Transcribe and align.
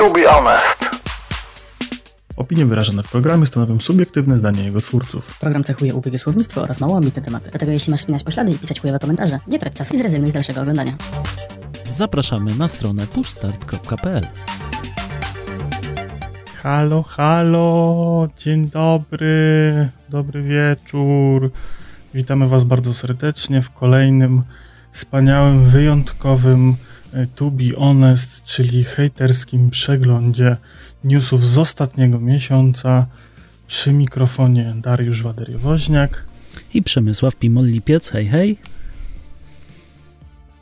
To 0.00 0.12
be 0.12 0.24
honest. 0.26 0.64
Opinie 2.36 2.66
wyrażone 2.66 3.02
w 3.02 3.10
programie 3.10 3.46
stanowią 3.46 3.80
subiektywne 3.80 4.38
zdanie 4.38 4.64
jego 4.64 4.80
twórców. 4.80 5.38
Program 5.38 5.64
cechuje 5.64 5.94
ubiegie 5.94 6.18
słownictwo 6.18 6.62
oraz 6.62 6.80
mało 6.80 6.96
ambitne 6.96 7.22
tematy. 7.22 7.50
Dlatego 7.50 7.72
jeśli 7.72 7.90
masz 7.90 8.00
spinać 8.00 8.24
poślady 8.24 8.52
i 8.52 8.58
pisać 8.58 8.80
chujowe 8.80 8.98
komentarze, 8.98 9.38
nie 9.46 9.58
trać 9.58 9.72
czasu 9.72 9.94
i 9.94 9.98
zrezygnuj 9.98 10.30
z 10.30 10.32
dalszego 10.32 10.60
oglądania. 10.60 10.92
Zapraszamy 11.92 12.54
na 12.54 12.68
stronę 12.68 13.06
pushstart.pl. 13.06 14.26
Halo, 16.62 17.02
halo, 17.02 18.28
dzień 18.36 18.70
dobry, 18.70 19.88
dobry 20.08 20.42
wieczór. 20.42 21.50
Witamy 22.14 22.48
Was 22.48 22.64
bardzo 22.64 22.94
serdecznie 22.94 23.62
w 23.62 23.70
kolejnym 23.70 24.42
wspaniałym, 24.92 25.64
wyjątkowym 25.64 26.76
To 27.34 27.50
Be 27.50 27.74
Honest, 27.78 28.44
czyli 28.44 28.84
hejterskim 28.84 29.70
przeglądzie 29.70 30.56
newsów 31.04 31.46
z 31.46 31.58
ostatniego 31.58 32.20
miesiąca. 32.20 33.06
Przy 33.66 33.92
mikrofonie 33.92 34.74
Dariusz 34.76 35.22
Wadery-Woźniak. 35.22 36.08
I 36.74 36.82
Przemysław 36.82 37.36
Pimol-Lipiec, 37.36 38.10
hej 38.12 38.26
hej. 38.26 38.58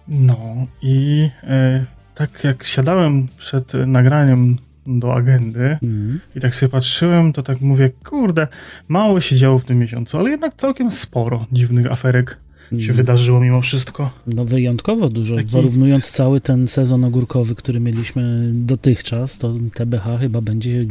No 0.08 0.66
i 0.82 1.30
e, 1.42 1.84
tak 2.14 2.44
jak 2.44 2.64
siadałem 2.64 3.28
przed 3.38 3.72
nagraniem 3.86 4.58
do 4.86 5.14
agendy 5.14 5.78
Mm. 5.82 6.20
i 6.36 6.40
tak 6.40 6.54
sobie 6.54 6.70
patrzyłem, 6.70 7.32
to 7.32 7.42
tak 7.42 7.60
mówię, 7.60 7.90
kurde, 8.04 8.46
mało 8.88 9.20
się 9.20 9.36
działo 9.36 9.58
w 9.58 9.64
tym 9.64 9.78
miesiącu, 9.78 10.18
ale 10.18 10.30
jednak 10.30 10.54
całkiem 10.56 10.90
sporo 10.90 11.46
dziwnych 11.52 11.92
aferek 11.92 12.38
się 12.78 12.92
wydarzyło 12.92 13.40
mimo 13.40 13.62
wszystko. 13.62 14.10
No 14.26 14.44
wyjątkowo 14.44 15.08
dużo. 15.08 15.36
Taki- 15.36 15.52
Porównując 15.52 16.10
cały 16.10 16.40
ten 16.40 16.68
sezon 16.68 17.04
ogórkowy, 17.04 17.54
który 17.54 17.80
mieliśmy 17.80 18.50
dotychczas, 18.54 19.38
to 19.38 19.54
TBH 19.74 20.04
chyba 20.20 20.40
będzie 20.40 20.86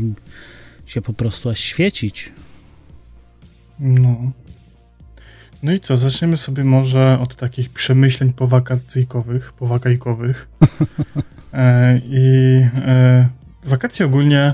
się 0.86 1.02
po 1.02 1.14
prostu 1.14 1.50
aż 1.50 1.60
świecić. 1.60 2.32
No. 3.80 4.32
No 5.64 5.74
i 5.74 5.80
co, 5.80 5.98
zaczniemy 5.98 6.38
sobie 6.38 6.64
może 6.64 7.20
od 7.22 7.36
takich 7.36 7.70
przemyśleń 7.70 8.34
powakacyjkowych, 8.34 9.54
powakajkowych. 9.54 10.48
E, 11.54 12.02
I 12.06 12.26
e, 12.76 13.30
wakacje 13.66 14.06
ogólnie 14.06 14.54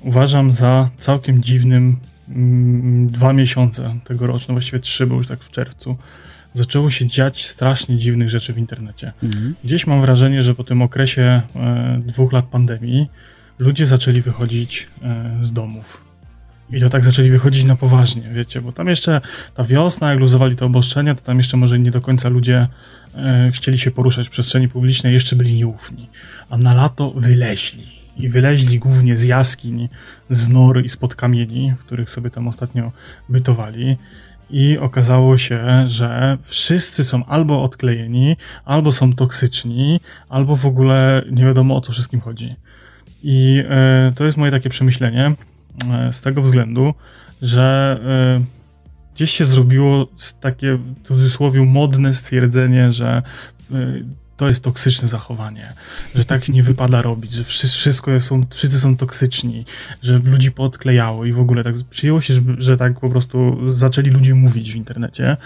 uważam 0.00 0.52
za 0.52 0.90
całkiem 0.98 1.42
dziwnym 1.42 1.96
mm, 2.28 3.06
dwa 3.06 3.32
miesiące 3.32 3.96
tegoroczne, 4.04 4.54
właściwie 4.54 4.78
trzy, 4.78 5.06
bo 5.06 5.14
już 5.14 5.26
tak 5.26 5.40
w 5.40 5.50
czerwcu. 5.50 5.96
Zaczęło 6.54 6.90
się 6.90 7.06
dziać 7.06 7.46
strasznie 7.46 7.96
dziwnych 7.96 8.30
rzeczy 8.30 8.52
w 8.52 8.58
internecie. 8.58 9.12
Mm. 9.22 9.54
Gdzieś 9.64 9.86
mam 9.86 10.00
wrażenie, 10.00 10.42
że 10.42 10.54
po 10.54 10.64
tym 10.64 10.82
okresie 10.82 11.42
e, 11.56 12.00
dwóch 12.06 12.32
lat 12.32 12.44
pandemii 12.44 13.08
ludzie 13.58 13.86
zaczęli 13.86 14.20
wychodzić 14.20 14.88
e, 15.02 15.38
z 15.40 15.52
domów. 15.52 16.10
I 16.72 16.80
to 16.80 16.88
tak 16.88 17.04
zaczęli 17.04 17.30
wychodzić 17.30 17.64
na 17.64 17.76
poważnie, 17.76 18.22
wiecie, 18.32 18.60
bo 18.60 18.72
tam 18.72 18.88
jeszcze 18.88 19.20
ta 19.54 19.64
wiosna, 19.64 20.10
jak 20.10 20.20
luzowali 20.20 20.56
te 20.56 20.66
obostrzenia, 20.66 21.14
to 21.14 21.20
tam 21.20 21.38
jeszcze 21.38 21.56
może 21.56 21.78
nie 21.78 21.90
do 21.90 22.00
końca 22.00 22.28
ludzie 22.28 22.66
e, 23.14 23.50
chcieli 23.54 23.78
się 23.78 23.90
poruszać 23.90 24.26
w 24.26 24.30
przestrzeni 24.30 24.68
publicznej, 24.68 25.14
jeszcze 25.14 25.36
byli 25.36 25.54
nieufni. 25.54 26.08
A 26.50 26.56
na 26.56 26.74
lato 26.74 27.10
wyleźli. 27.10 28.00
I 28.16 28.28
wyleźli 28.28 28.78
głównie 28.78 29.16
z 29.16 29.22
jaskiń, 29.22 29.88
z 30.30 30.48
nor 30.48 30.84
i 30.84 30.88
spod 30.88 31.14
kamieni, 31.14 31.74
w 31.78 31.84
których 31.84 32.10
sobie 32.10 32.30
tam 32.30 32.48
ostatnio 32.48 32.92
bytowali. 33.28 33.96
I 34.50 34.78
okazało 34.78 35.38
się, 35.38 35.88
że 35.88 36.38
wszyscy 36.42 37.04
są 37.04 37.24
albo 37.24 37.62
odklejeni, 37.62 38.36
albo 38.64 38.92
są 38.92 39.12
toksyczni, 39.12 40.00
albo 40.28 40.56
w 40.56 40.66
ogóle 40.66 41.22
nie 41.30 41.44
wiadomo 41.44 41.76
o 41.76 41.80
co 41.80 41.92
wszystkim 41.92 42.20
chodzi. 42.20 42.54
I 43.22 43.64
e, 43.68 44.12
to 44.16 44.24
jest 44.24 44.38
moje 44.38 44.52
takie 44.52 44.70
przemyślenie 44.70 45.32
e, 45.90 46.12
z 46.12 46.20
tego 46.20 46.42
względu, 46.42 46.94
że 47.42 48.00
e, 48.04 48.60
gdzieś 49.14 49.30
się 49.30 49.44
zrobiło 49.44 50.06
takie 50.40 50.74
w 50.74 51.02
cudzysłowie 51.02 51.62
modne 51.62 52.14
stwierdzenie, 52.14 52.92
że 52.92 53.22
to 54.40 54.48
jest 54.48 54.64
toksyczne 54.64 55.08
zachowanie, 55.08 55.72
że 56.14 56.24
tak 56.24 56.48
nie 56.48 56.62
wypada 56.62 57.02
robić, 57.02 57.32
że 57.32 57.44
wszy- 57.44 57.68
wszystko 57.68 58.20
są, 58.20 58.40
wszyscy 58.50 58.80
są 58.80 58.96
toksyczni, 58.96 59.64
że 60.02 60.18
ludzi 60.18 60.50
podklejało 60.52 61.24
i 61.24 61.32
w 61.32 61.38
ogóle 61.38 61.64
tak 61.64 61.74
przyjęło 61.90 62.20
się, 62.20 62.34
że, 62.34 62.40
że 62.58 62.76
tak 62.76 63.00
po 63.00 63.08
prostu 63.10 63.56
zaczęli 63.72 64.10
ludzie 64.10 64.34
mówić 64.34 64.72
w 64.72 64.76
internecie 64.76 65.36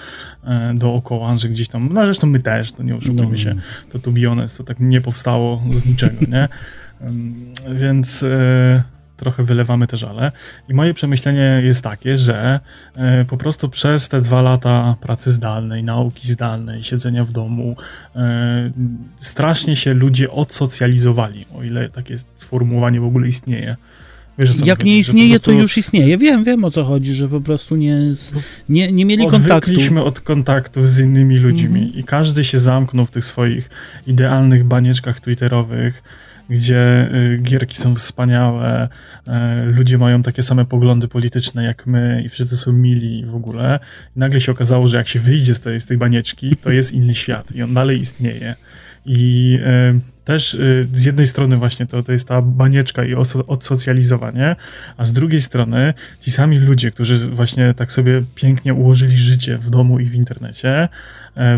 e, 0.45 0.75
dookoła, 0.77 1.37
że 1.37 1.49
gdzieś 1.49 1.69
tam, 1.69 1.89
no 1.93 2.05
zresztą 2.05 2.27
my 2.27 2.41
też, 2.41 2.73
to 2.73 2.83
nie 2.83 2.97
oszukujmy 2.97 3.31
No. 3.33 3.37
się, 3.39 3.55
to 3.93 3.99
to 3.99 4.11
be 4.11 4.25
honest, 4.27 4.59
to 4.59 4.65
tak 4.65 4.77
nie 4.81 5.01
powstało 5.01 5.63
z 5.77 5.85
niczego, 5.87 6.27
nie? 6.29 6.49
Więc 7.81 8.23
e, 8.23 8.83
trochę 9.25 9.45
wylewamy 9.45 9.87
te 9.87 9.97
żale. 9.97 10.33
I 10.69 10.75
moje 10.75 10.95
przemyślenie 10.95 11.61
jest 11.65 11.83
takie, 11.83 12.17
że 12.17 12.61
e, 12.97 13.25
po 13.25 13.37
prostu 13.37 13.69
przez 13.69 14.09
te 14.09 14.21
dwa 14.21 14.43
lata 14.43 14.97
pracy 15.01 15.33
zdalnej, 15.33 15.85
nauki 15.85 16.29
zdalnej, 16.29 16.83
siedzenia 16.83 17.25
w 17.25 17.33
domu, 17.33 17.77
e, 18.17 18.71
strasznie 19.19 19.77
się 19.77 19.95
ludzie 19.95 20.31
odsocjalizowali, 20.31 21.47
o 21.55 21.63
ile 21.63 21.89
takie 21.89 22.17
sformułowanie 22.35 23.01
w 23.01 23.05
ogóle 23.05 23.29
istnieje. 23.29 23.77
Wiesz, 24.39 24.67
Jak 24.67 24.85
nie 24.85 24.99
istnieje, 24.99 25.35
to 25.35 25.45
prostu 25.45 25.61
już 25.61 25.79
istnieje. 25.79 26.19
Wiem, 26.19 26.45
wiem 26.45 26.65
o 26.65 26.71
co 26.71 26.85
chodzi, 26.85 27.15
że 27.15 27.29
po 27.29 27.41
prostu 27.41 27.77
nie, 27.77 27.99
nie, 28.69 28.93
nie 28.93 29.05
mieli 29.05 29.27
kontaktu. 29.27 29.55
Odwykliśmy 29.55 30.03
od 30.03 30.21
kontaktów 30.21 30.91
z 30.91 30.99
innymi 30.99 31.37
ludźmi 31.37 31.83
Mhm. 31.83 31.95
i 31.95 32.05
każdy 32.05 32.45
się 32.45 32.59
zamknął 32.59 33.07
w 33.07 33.11
tych 33.11 33.25
swoich 33.25 33.71
idealnych 34.07 34.65
banieczkach 34.65 35.21
twitterowych, 35.21 36.03
gdzie 36.51 37.11
y, 37.15 37.39
gierki 37.43 37.77
są 37.77 37.95
wspaniałe, 37.95 38.89
e, 39.27 39.65
ludzie 39.65 39.99
mają 39.99 40.23
takie 40.23 40.43
same 40.43 40.65
poglądy 40.65 41.09
polityczne 41.09 41.65
jak 41.65 41.87
my 41.87 42.23
i 42.27 42.29
wszyscy 42.29 42.57
są 42.57 42.73
mili 42.73 43.27
w 43.27 43.35
ogóle. 43.35 43.81
I 44.17 44.19
nagle 44.19 44.41
się 44.41 44.53
okazało, 44.53 44.89
że 44.89 44.97
jak 44.97 45.09
się 45.09 45.21
wyjdzie 45.21 45.55
z 45.55 45.61
tej, 45.61 45.81
z 45.81 45.87
tej 45.87 45.99
banieczki, 45.99 46.57
to 46.57 46.71
jest 46.71 46.93
inny 46.93 47.15
świat 47.15 47.53
i 47.53 47.63
on 47.63 47.75
dalej 47.75 48.01
istnieje. 48.01 48.55
I 49.07 49.59
e, 49.65 50.01
też 50.25 50.55
y, 50.55 50.89
z 50.93 51.05
jednej 51.05 51.27
strony 51.27 51.57
właśnie 51.57 51.87
to, 51.87 52.03
to 52.03 52.13
jest 52.13 52.29
ta 52.29 52.43
banieczka 52.43 53.05
i 53.05 53.15
odsocjalizowanie, 53.47 54.57
a 54.97 55.07
z 55.07 55.13
drugiej 55.13 55.43
strony 55.43 55.95
ci 56.21 56.31
sami 56.31 56.59
ludzie, 56.59 56.91
którzy 56.91 57.19
właśnie 57.19 57.75
tak 57.75 57.93
sobie 57.93 58.23
pięknie 58.35 58.75
ułożyli 58.75 59.19
życie 59.19 59.59
w 59.59 59.71
domu 59.71 59.99
i 59.99 60.05
w 60.05 60.15
internecie, 60.15 60.89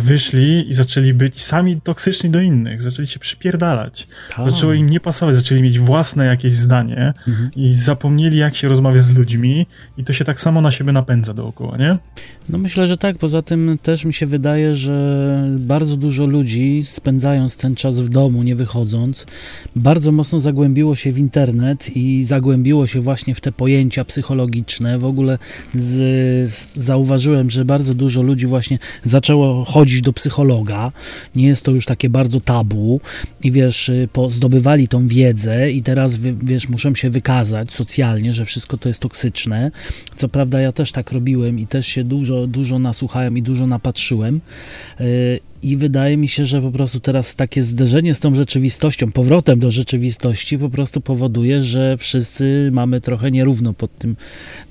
wyszli 0.00 0.70
i 0.70 0.74
zaczęli 0.74 1.14
być 1.14 1.42
sami 1.42 1.80
toksyczni 1.80 2.30
do 2.30 2.40
innych, 2.40 2.82
zaczęli 2.82 3.08
się 3.08 3.18
przypierdalać. 3.18 4.08
Tak. 4.36 4.50
Zaczęło 4.50 4.72
im 4.72 4.90
nie 4.90 5.00
pasować, 5.00 5.34
zaczęli 5.36 5.62
mieć 5.62 5.78
własne 5.78 6.26
jakieś 6.26 6.54
zdanie 6.54 7.14
Mhm. 7.28 7.50
i 7.56 7.74
zapomnieli, 7.74 8.38
jak 8.38 8.56
się 8.56 8.68
rozmawia 8.68 9.02
z 9.02 9.14
ludźmi 9.14 9.66
i 9.98 10.04
to 10.04 10.12
się 10.12 10.24
tak 10.24 10.40
samo 10.40 10.60
na 10.60 10.70
siebie 10.70 10.92
napędza 10.92 11.34
dookoła, 11.34 11.76
nie? 11.76 11.98
No 12.48 12.58
myślę, 12.58 12.86
że 12.86 12.96
tak. 12.96 13.18
Poza 13.18 13.42
tym 13.42 13.78
też 13.82 14.04
mi 14.04 14.12
się 14.12 14.26
wydaje, 14.26 14.76
że 14.76 15.44
bardzo 15.58 15.96
dużo 15.96 16.26
ludzi 16.26 16.82
spędzając 16.84 17.56
ten 17.56 17.74
czas 17.74 18.00
w 18.00 18.08
domu, 18.08 18.42
nie 18.42 18.56
wychodząc, 18.56 19.26
bardzo 19.76 20.12
mocno 20.12 20.40
zagłębiło 20.40 20.96
się 20.96 21.12
w 21.12 21.18
internet 21.18 21.96
i 21.96 22.24
zagłębiło 22.24 22.86
się 22.86 23.00
właśnie 23.00 23.34
w 23.34 23.40
te 23.40 23.52
pojęcia 23.52 24.04
psychologiczne. 24.04 24.98
W 24.98 25.04
ogóle 25.04 25.38
z, 25.74 26.70
zauważyłem, 26.74 27.50
że 27.50 27.64
bardzo 27.64 27.94
dużo 27.94 28.22
ludzi 28.22 28.46
właśnie 28.46 28.78
zaczęło 29.04 29.65
chodzić 29.66 30.02
do 30.02 30.12
psychologa. 30.12 30.92
Nie 31.34 31.46
jest 31.46 31.62
to 31.64 31.70
już 31.70 31.86
takie 31.86 32.08
bardzo 32.08 32.40
tabu 32.40 33.00
i 33.42 33.50
wiesz, 33.52 33.88
y, 33.88 34.08
po, 34.12 34.30
zdobywali 34.30 34.88
tą 34.88 35.06
wiedzę 35.06 35.70
i 35.70 35.82
teraz 35.82 36.16
wiesz, 36.42 36.68
muszą 36.68 36.94
się 36.94 37.10
wykazać 37.10 37.72
socjalnie, 37.72 38.32
że 38.32 38.44
wszystko 38.44 38.76
to 38.76 38.88
jest 38.88 39.00
toksyczne. 39.00 39.70
Co 40.16 40.28
prawda 40.28 40.60
ja 40.60 40.72
też 40.72 40.92
tak 40.92 41.12
robiłem 41.12 41.58
i 41.58 41.66
też 41.66 41.86
się 41.86 42.04
dużo, 42.04 42.46
dużo 42.46 42.78
nasłuchałem 42.78 43.38
i 43.38 43.42
dużo 43.42 43.66
napatrzyłem. 43.66 44.40
I 45.62 45.76
wydaje 45.76 46.16
mi 46.16 46.28
się, 46.28 46.46
że 46.46 46.62
po 46.62 46.70
prostu 46.70 47.00
teraz 47.00 47.34
takie 47.34 47.62
zderzenie 47.62 48.14
z 48.14 48.20
tą 48.20 48.34
rzeczywistością, 48.34 49.12
powrotem 49.12 49.58
do 49.58 49.70
rzeczywistości 49.70 50.58
po 50.58 50.70
prostu 50.70 51.00
powoduje, 51.00 51.62
że 51.62 51.96
wszyscy 51.96 52.70
mamy 52.72 53.00
trochę 53.00 53.30
nierówno 53.30 53.72
pod 53.72 53.98
tym 53.98 54.16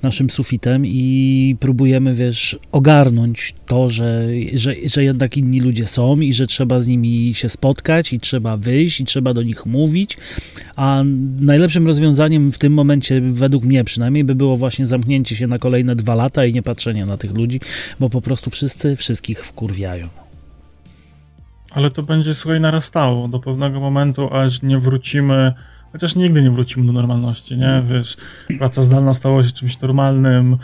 naszym 0.02 0.30
sufitem 0.30 0.86
i 0.86 1.56
próbujemy, 1.60 2.14
wiesz, 2.14 2.58
ogarnąć 2.72 3.54
to, 3.66 3.88
że, 3.88 4.28
że, 4.54 4.74
że 4.86 5.04
jednak 5.04 5.36
inni 5.36 5.60
ludzie 5.60 5.86
są 5.86 6.20
i 6.20 6.32
że 6.32 6.46
trzeba 6.46 6.80
z 6.80 6.86
nimi 6.86 7.34
się 7.34 7.48
spotkać 7.48 8.12
i 8.12 8.20
trzeba 8.20 8.56
wyjść 8.56 9.00
i 9.00 9.04
trzeba 9.04 9.34
do 9.34 9.42
nich 9.42 9.66
mówić, 9.66 10.16
a 10.76 11.02
najlepszym 11.40 11.86
rozwiązaniem 11.86 12.52
w 12.52 12.58
tym 12.58 12.72
momencie, 12.72 13.20
według 13.20 13.64
mnie 13.64 13.84
przynajmniej, 13.84 14.24
by 14.24 14.34
było 14.34 14.56
właśnie 14.56 14.86
zamknięcie 14.86 15.36
się 15.36 15.46
na 15.46 15.58
kolejne 15.58 15.96
dwa 15.96 16.14
lata 16.14 16.46
i 16.46 16.52
nie 16.52 16.62
patrzenie 16.62 17.04
na 17.04 17.16
tych 17.16 17.34
ludzi, 17.34 17.60
bo 18.00 18.10
po 18.10 18.20
prostu 18.20 18.50
wszyscy 18.50 18.96
wszystkich 18.96 19.46
wkurwiają. 19.46 20.25
Ale 21.76 21.90
to 21.90 22.02
będzie, 22.02 22.34
słuchaj, 22.34 22.60
narastało 22.60 23.28
do 23.28 23.40
pewnego 23.40 23.80
momentu, 23.80 24.34
aż 24.34 24.62
nie 24.62 24.78
wrócimy, 24.78 25.52
chociaż 25.92 26.16
nigdy 26.16 26.42
nie 26.42 26.50
wrócimy 26.50 26.86
do 26.86 26.92
normalności, 26.92 27.56
nie? 27.56 27.82
Wiesz, 27.90 28.16
praca 28.58 28.82
zdalna 28.82 29.14
stała 29.14 29.44
się 29.44 29.50
czymś 29.50 29.80
normalnym, 29.80 30.56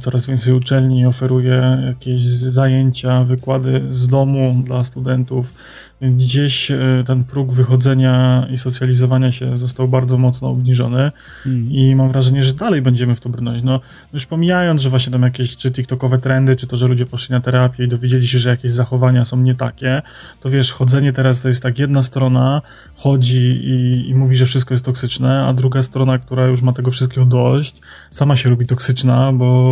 coraz 0.00 0.26
więcej 0.26 0.52
uczelni 0.52 1.06
oferuje 1.06 1.78
jakieś 1.86 2.22
zajęcia, 2.26 3.24
wykłady 3.24 3.82
z 3.90 4.06
domu 4.06 4.62
dla 4.64 4.84
studentów. 4.84 5.54
Gdzieś 6.02 6.70
e, 6.70 6.78
ten 7.06 7.24
próg 7.24 7.52
wychodzenia 7.52 8.46
i 8.50 8.56
socjalizowania 8.56 9.32
się 9.32 9.56
został 9.56 9.88
bardzo 9.88 10.18
mocno 10.18 10.48
obniżony 10.48 11.12
mm. 11.46 11.70
i 11.70 11.94
mam 11.94 12.08
wrażenie, 12.08 12.42
że 12.42 12.52
dalej 12.52 12.82
będziemy 12.82 13.14
w 13.14 13.20
to 13.20 13.28
brnąć. 13.28 13.62
No, 13.62 13.80
już 14.12 14.26
pomijając, 14.26 14.82
że 14.82 14.90
właśnie 14.90 15.12
tam 15.12 15.22
jakieś 15.22 15.56
czy 15.56 15.70
TikTokowe 15.70 16.18
trendy, 16.18 16.56
czy 16.56 16.66
to, 16.66 16.76
że 16.76 16.88
ludzie 16.88 17.06
poszli 17.06 17.32
na 17.32 17.40
terapię 17.40 17.84
i 17.84 17.88
dowiedzieli 17.88 18.28
się, 18.28 18.38
że 18.38 18.50
jakieś 18.50 18.72
zachowania 18.72 19.24
są 19.24 19.36
nie 19.36 19.54
takie, 19.54 20.02
to 20.40 20.50
wiesz, 20.50 20.72
chodzenie 20.72 21.12
teraz 21.12 21.40
to 21.40 21.48
jest 21.48 21.62
tak 21.62 21.78
jedna 21.78 22.02
strona 22.02 22.62
chodzi 22.96 23.60
i, 23.64 24.08
i 24.08 24.14
mówi, 24.14 24.36
że 24.36 24.46
wszystko 24.46 24.74
jest 24.74 24.84
toksyczne, 24.84 25.46
a 25.46 25.52
druga 25.52 25.82
strona, 25.82 26.18
która 26.18 26.46
już 26.46 26.62
ma 26.62 26.72
tego 26.72 26.90
wszystkiego 26.90 27.26
dość, 27.26 27.80
sama 28.10 28.36
się 28.36 28.50
robi 28.50 28.66
toksyczna, 28.66 29.32
bo 29.32 29.71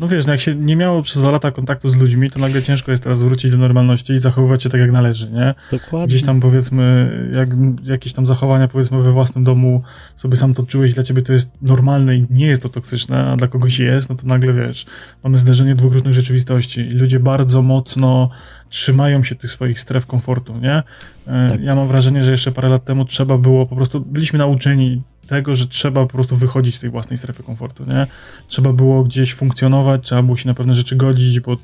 no 0.00 0.08
wiesz, 0.08 0.26
no 0.26 0.32
jak 0.32 0.40
się 0.40 0.54
nie 0.54 0.76
miało 0.76 1.02
przez 1.02 1.18
dwa 1.18 1.30
lata 1.30 1.50
kontaktu 1.50 1.88
z 1.88 1.96
ludźmi, 1.96 2.30
to 2.30 2.38
nagle 2.38 2.62
ciężko 2.62 2.90
jest 2.90 3.02
teraz 3.02 3.22
wrócić 3.22 3.50
do 3.50 3.58
normalności 3.58 4.12
i 4.12 4.18
zachowywać 4.18 4.62
się 4.62 4.68
tak, 4.68 4.80
jak 4.80 4.92
należy, 4.92 5.30
nie? 5.30 5.54
Dokładnie. 5.70 6.06
Gdzieś 6.06 6.22
tam 6.22 6.40
powiedzmy, 6.40 7.10
jak 7.32 7.48
jakieś 7.84 8.12
tam 8.12 8.26
zachowania 8.26 8.68
powiedzmy 8.68 9.02
we 9.02 9.12
własnym 9.12 9.44
domu 9.44 9.82
sobie 10.16 10.36
sam 10.36 10.54
to 10.54 10.62
czułeś, 10.62 10.94
dla 10.94 11.02
ciebie 11.02 11.22
to 11.22 11.32
jest 11.32 11.50
normalne 11.62 12.16
i 12.16 12.26
nie 12.30 12.46
jest 12.46 12.62
to 12.62 12.68
toksyczne, 12.68 13.26
a 13.26 13.36
dla 13.36 13.48
kogoś 13.48 13.78
jest, 13.78 14.08
no 14.08 14.14
to 14.14 14.26
nagle 14.26 14.52
wiesz, 14.52 14.86
mamy 15.24 15.38
zderzenie 15.38 15.74
dwóch 15.74 15.92
różnych 15.92 16.14
rzeczywistości 16.14 16.80
i 16.80 16.92
ludzie 16.92 17.20
bardzo 17.20 17.62
mocno 17.62 18.30
trzymają 18.68 19.24
się 19.24 19.34
tych 19.34 19.52
swoich 19.52 19.80
stref 19.80 20.06
komfortu, 20.06 20.58
nie? 20.58 20.82
E, 21.26 21.48
tak. 21.48 21.60
Ja 21.60 21.74
mam 21.74 21.88
wrażenie, 21.88 22.24
że 22.24 22.30
jeszcze 22.30 22.52
parę 22.52 22.68
lat 22.68 22.84
temu 22.84 23.04
trzeba 23.04 23.38
było, 23.38 23.66
po 23.66 23.76
prostu 23.76 24.00
byliśmy 24.00 24.38
nauczeni 24.38 25.02
tego, 25.24 25.54
że 25.54 25.66
trzeba 25.66 26.02
po 26.02 26.12
prostu 26.12 26.36
wychodzić 26.36 26.74
z 26.74 26.78
tej 26.78 26.90
własnej 26.90 27.18
strefy 27.18 27.42
komfortu, 27.42 27.84
nie? 27.84 28.06
Trzeba 28.48 28.72
było 28.72 29.04
gdzieś 29.04 29.34
funkcjonować, 29.34 30.00
trzeba 30.04 30.22
było 30.22 30.36
się 30.36 30.48
na 30.48 30.54
pewne 30.54 30.74
rzeczy 30.74 30.96
godzić, 30.96 31.40
bo 31.40 31.56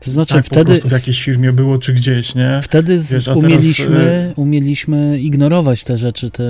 to 0.00 0.10
znaczy 0.10 0.34
tak 0.34 0.46
wtedy, 0.46 0.64
po 0.64 0.70
prostu 0.70 0.88
w 0.88 0.92
jakiejś 0.92 1.22
firmie 1.22 1.52
było, 1.52 1.78
czy 1.78 1.92
gdzieś, 1.92 2.34
nie? 2.34 2.60
Wtedy 2.62 2.98
Wiesz, 3.10 3.28
umieliśmy, 3.28 3.96
teraz... 3.96 4.38
umieliśmy 4.38 5.20
ignorować 5.20 5.84
te 5.84 5.96
rzeczy, 5.96 6.30
te 6.30 6.44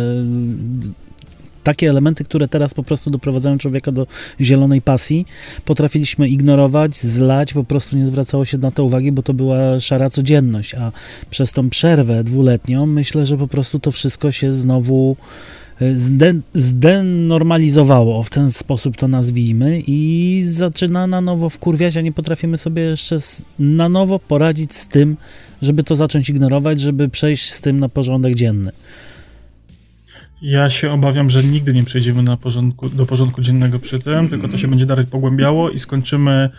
takie 1.67 1.91
elementy, 1.91 2.25
które 2.25 2.49
teraz 2.49 2.75
po 2.75 2.83
prostu 2.83 3.11
doprowadzają 3.11 3.59
człowieka 3.59 3.93
do 3.93 4.07
zielonej 4.41 4.83
pasji, 4.83 5.27
potrafiliśmy 5.65 6.29
ignorować, 6.29 6.97
zlać, 6.97 7.53
po 7.53 7.65
prostu 7.65 7.97
nie 7.97 8.07
zwracało 8.07 8.45
się 8.45 8.59
na 8.59 8.71
to 8.71 8.85
uwagi, 8.85 9.13
bo 9.13 9.23
to 9.23 9.35
była 9.35 9.81
szara 9.81 10.11
codzienność, 10.11 10.75
a 10.75 10.93
przez 11.31 11.53
tą 11.53 11.71
przerwę 11.71 12.25
dwuletnią 12.25 12.87
myślę, 12.87 13.27
że 13.27 13.37
po 13.37 13.49
prostu 13.49 13.79
to 13.79 13.91
wszystko 13.91 14.33
się 14.33 14.53
znowu 14.53 15.17
zden, 15.95 16.43
zdenormalizowało, 16.55 18.23
w 18.23 18.31
ten 18.31 18.53
sposób 18.53 18.97
to 18.97 19.09
nazwijmy, 19.09 19.83
i 19.87 20.43
zaczyna 20.45 21.07
na 21.07 21.21
nowo 21.21 21.51
wkurwiać, 21.51 21.97
a 21.97 22.01
nie 22.01 22.13
potrafimy 22.13 22.59
sobie 22.59 22.83
jeszcze 22.83 23.19
na 23.59 23.89
nowo 23.89 24.19
poradzić 24.19 24.75
z 24.75 24.89
tym, 24.89 25.17
żeby 25.63 25.83
to 25.83 25.97
zacząć 25.97 26.29
ignorować, 26.29 26.81
żeby 26.81 27.09
przejść 27.09 27.53
z 27.53 27.61
tym 27.61 27.81
na 27.81 27.89
porządek 27.89 28.35
dzienny. 28.35 28.73
Ja 30.43 30.71
się 30.71 30.93
obawiam, 30.93 31.31
że 31.31 31.45
nigdy 31.45 31.73
nie 31.73 31.85
przejdziemy 31.85 32.23
na 32.23 32.37
porządku, 32.37 32.89
do 32.89 33.07
porządku 33.07 33.43
dziennego 33.43 33.79
przy 33.79 33.99
tym, 33.99 34.29
tylko 34.29 34.49
to 34.49 34.59
się 34.59 34.69
będzie 34.69 34.87
dalej 34.87 35.07
pogłębiało 35.07 35.71
i 35.71 35.79
skończymy 35.79 36.51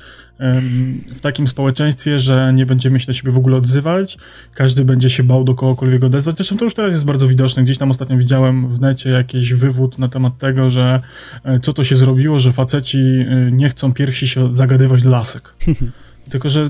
w 1.15 1.21
takim 1.21 1.47
społeczeństwie, 1.47 2.19
że 2.19 2.51
nie 2.53 2.65
będziemy 2.65 2.99
się 2.99 3.07
do 3.07 3.13
siebie 3.13 3.31
w 3.31 3.37
ogóle 3.37 3.57
odzywać, 3.57 4.17
każdy 4.53 4.85
będzie 4.85 5.09
się 5.09 5.23
bał 5.23 5.43
do 5.43 5.55
kogokolwiek 5.55 6.03
odezwać. 6.03 6.35
Zresztą 6.35 6.57
to 6.57 6.63
już 6.65 6.73
teraz 6.73 6.91
jest 6.91 7.05
bardzo 7.05 7.27
widoczne. 7.27 7.63
Gdzieś 7.63 7.77
tam 7.77 7.91
ostatnio 7.91 8.17
widziałem 8.17 8.69
w 8.69 8.81
necie 8.81 9.09
jakiś 9.09 9.53
wywód 9.53 9.99
na 9.99 10.07
temat 10.07 10.37
tego, 10.37 10.69
że 10.69 11.01
e, 11.43 11.59
co 11.59 11.73
to 11.73 11.83
się 11.83 11.95
zrobiło, 11.95 12.39
że 12.39 12.51
faceci 12.51 12.97
e, 12.97 13.51
nie 13.51 13.69
chcą 13.69 13.93
pierwsi 13.93 14.27
się 14.27 14.55
zagadywać 14.55 15.03
lasek. 15.03 15.53
Tylko, 16.29 16.49
że 16.49 16.69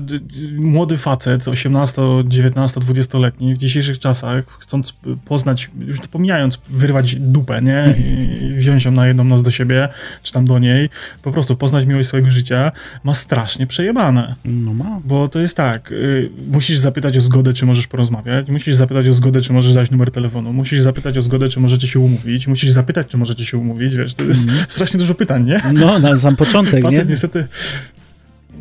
młody 0.56 0.96
facet, 0.96 1.48
18, 1.48 2.02
19, 2.24 2.80
20-letni, 2.80 3.54
w 3.54 3.58
dzisiejszych 3.58 3.98
czasach, 3.98 4.44
chcąc 4.58 4.94
poznać, 5.24 5.70
już 5.86 6.00
pomijając, 6.00 6.58
wyrwać 6.68 7.16
dupę, 7.16 7.62
nie? 7.62 7.94
I 7.98 8.54
wziąć 8.54 8.84
ją 8.84 8.90
na 8.90 9.06
jedną 9.06 9.24
noc 9.24 9.42
do 9.42 9.50
siebie, 9.50 9.88
czy 10.22 10.32
tam 10.32 10.44
do 10.44 10.58
niej, 10.58 10.90
po 11.22 11.32
prostu 11.32 11.56
poznać 11.56 11.86
miłość 11.86 12.08
swojego 12.08 12.30
życia, 12.30 12.72
ma 13.04 13.14
strasznie 13.14 13.66
przejebane. 13.66 14.34
No 14.44 14.74
ma. 14.74 15.00
Bo 15.04 15.28
to 15.28 15.38
jest 15.38 15.56
tak, 15.56 15.92
y, 15.92 16.30
musisz 16.50 16.78
zapytać 16.78 17.16
o 17.16 17.20
zgodę, 17.20 17.52
czy 17.52 17.66
możesz 17.66 17.86
porozmawiać, 17.86 18.48
musisz 18.48 18.74
zapytać 18.74 19.08
o 19.08 19.12
zgodę, 19.12 19.40
czy 19.40 19.52
możesz 19.52 19.74
dać 19.74 19.90
numer 19.90 20.10
telefonu, 20.10 20.52
musisz 20.52 20.80
zapytać 20.80 21.18
o 21.18 21.22
zgodę, 21.22 21.48
czy 21.48 21.60
możecie 21.60 21.88
się 21.88 22.00
umówić, 22.00 22.48
musisz 22.48 22.70
zapytać, 22.70 23.06
czy 23.06 23.16
możecie 23.18 23.44
się 23.44 23.58
umówić, 23.58 23.96
wiesz, 23.96 24.14
to 24.14 24.24
jest 24.24 24.48
mm. 24.48 24.60
strasznie 24.68 24.98
dużo 24.98 25.14
pytań, 25.14 25.44
nie? 25.44 25.60
No, 25.72 25.98
na 25.98 26.18
sam 26.18 26.36
początek, 26.36 26.82
Facet 26.88 27.04
nie? 27.04 27.10
niestety 27.10 27.48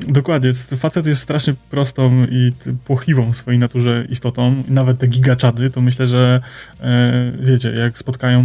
Dokładnie. 0.08 0.54
Facet 0.54 1.08
jest 1.08 1.22
strasznie 1.22 1.54
prostą 1.70 2.26
i 2.26 2.52
płochliwą 2.86 3.34
w 3.34 3.38
swojej 3.38 3.60
naturze 3.60 4.06
istotą. 4.10 4.64
Nawet 4.68 5.00
te 5.00 5.08
gigaczady, 5.08 5.70
to 5.70 5.82
myślę, 5.82 6.08
że 6.08 6.42
e, 6.82 7.32
wiecie, 7.40 7.72
jak 7.72 7.98
spotkają 7.98 8.44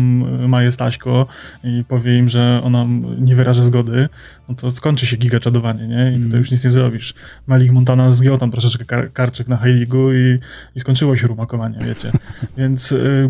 Maję 0.48 0.72
Staśko 0.72 1.26
i 1.64 1.84
powie 1.88 2.18
im, 2.18 2.28
że 2.28 2.60
ona 2.64 2.86
nie 3.18 3.36
wyraża 3.36 3.62
zgody, 3.62 4.08
no 4.48 4.54
to 4.54 4.70
skończy 4.70 5.06
się 5.06 5.16
gigaczadowanie, 5.16 5.88
nie? 5.88 6.10
I 6.10 6.14
tutaj 6.14 6.28
mm. 6.28 6.38
już 6.38 6.50
nic 6.50 6.64
nie 6.64 6.70
zrobisz. 6.70 7.14
Malik 7.46 7.72
Montana 7.72 8.12
zgiął 8.12 8.38
tam 8.38 8.50
troszeczkę 8.50 8.84
kar 8.84 9.12
karczyk 9.12 9.48
na 9.48 9.56
Heiligu 9.56 10.12
i, 10.12 10.38
i 10.76 10.80
skończyło 10.80 11.16
się 11.16 11.26
rumakowanie, 11.26 11.78
wiecie. 11.86 12.12
Więc 12.58 12.92
y, 12.92 13.28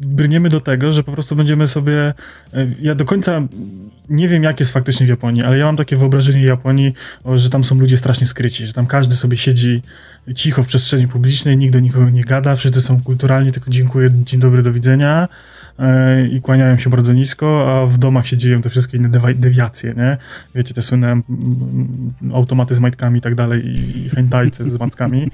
brniemy 0.00 0.48
do 0.48 0.60
tego, 0.60 0.92
że 0.92 1.02
po 1.02 1.12
prostu 1.12 1.36
będziemy 1.36 1.68
sobie... 1.68 2.14
Y, 2.54 2.76
ja 2.80 2.94
do 2.94 3.04
końca 3.04 3.42
nie 4.08 4.28
wiem, 4.28 4.42
jak 4.42 4.60
jest 4.60 4.72
faktycznie 4.72 5.06
w 5.06 5.08
Japonii, 5.08 5.42
ale 5.42 5.58
ja 5.58 5.64
mam 5.64 5.76
takie 5.76 5.96
wyobrażenie 5.96 6.44
Japonii, 6.44 6.94
że 7.36 7.50
tam 7.50 7.64
są 7.64 7.78
ludzie 7.78 7.96
strasznie 7.96 8.26
skryci, 8.26 8.66
że 8.66 8.72
tam 8.72 8.86
każdy 8.86 9.14
sobie 9.14 9.36
siedzi 9.36 9.82
cicho 10.34 10.62
w 10.62 10.66
przestrzeni 10.66 11.08
publicznej, 11.08 11.56
nikt 11.56 11.72
do 11.72 11.80
nikogo 11.80 12.10
nie 12.10 12.24
gada, 12.24 12.56
wszyscy 12.56 12.82
są 12.82 13.02
kulturalni, 13.02 13.52
tylko 13.52 13.70
dziękuję, 13.70 14.10
dzień 14.24 14.40
dobry, 14.40 14.62
do 14.62 14.72
widzenia 14.72 15.28
e, 15.78 16.26
i 16.26 16.40
kłaniają 16.40 16.78
się 16.78 16.90
bardzo 16.90 17.12
nisko, 17.12 17.80
a 17.82 17.86
w 17.86 17.98
domach 17.98 18.26
się 18.26 18.36
dzieją 18.36 18.62
te 18.62 18.70
wszystkie 18.70 18.96
inne 18.96 19.08
dewiacje, 19.34 19.94
nie? 19.96 20.16
Wiecie, 20.54 20.74
te 20.74 20.82
słynne 20.82 21.20
automaty 22.34 22.74
z 22.74 22.78
majtkami 22.78 23.18
i 23.18 23.22
tak 23.22 23.34
dalej 23.34 23.62
i 23.66 24.08
hentajce 24.08 24.70
z 24.70 24.78
mackami. 24.80 25.30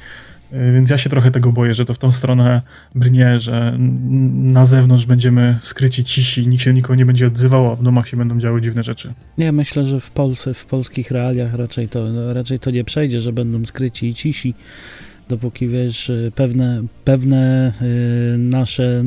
E, 0.53 0.73
więc 0.73 0.91
ja 0.91 0.99
się 0.99 1.11
trochę 1.11 1.31
tego 1.31 1.53
boję, 1.53 1.75
że 1.75 1.85
to 1.85 1.95
w 1.95 1.99
tą 1.99 2.13
stronę 2.13 2.63
brnie, 2.95 3.39
że 3.39 3.77
na 4.33 4.67
zewnątrz 4.67 5.07
będziemy 5.07 5.59
skryci 5.61 6.05
cisi, 6.05 6.49
nikt 6.49 6.63
się 6.63 6.75
nikogo 6.75 6.95
nie 6.95 7.07
będzie 7.07 7.27
odzywał, 7.27 7.73
a 7.73 7.77
w 7.77 7.83
domach 7.83 8.09
się 8.09 8.17
będą 8.17 8.41
działy 8.41 8.63
dziwne 8.63 8.83
rzeczy. 8.83 9.13
Nie, 9.39 9.53
myślę, 9.53 9.85
że 9.85 10.01
w 10.01 10.11
Polsce, 10.11 10.55
w 10.55 10.67
polskich 10.67 11.11
realiach 11.11 11.55
raczej 11.55 11.89
to, 11.89 12.33
raczej 12.33 12.59
to 12.59 12.71
nie 12.71 12.85
przejdzie, 12.85 13.21
że 13.21 13.33
będą 13.33 13.65
skryci 13.65 14.09
i 14.09 14.15
cisi, 14.15 14.55
dopóki 15.29 15.69
wiesz, 15.69 16.13
pewne, 16.35 16.83
pewne 17.05 17.73
yy, 17.81 18.39
nasze 18.39 19.05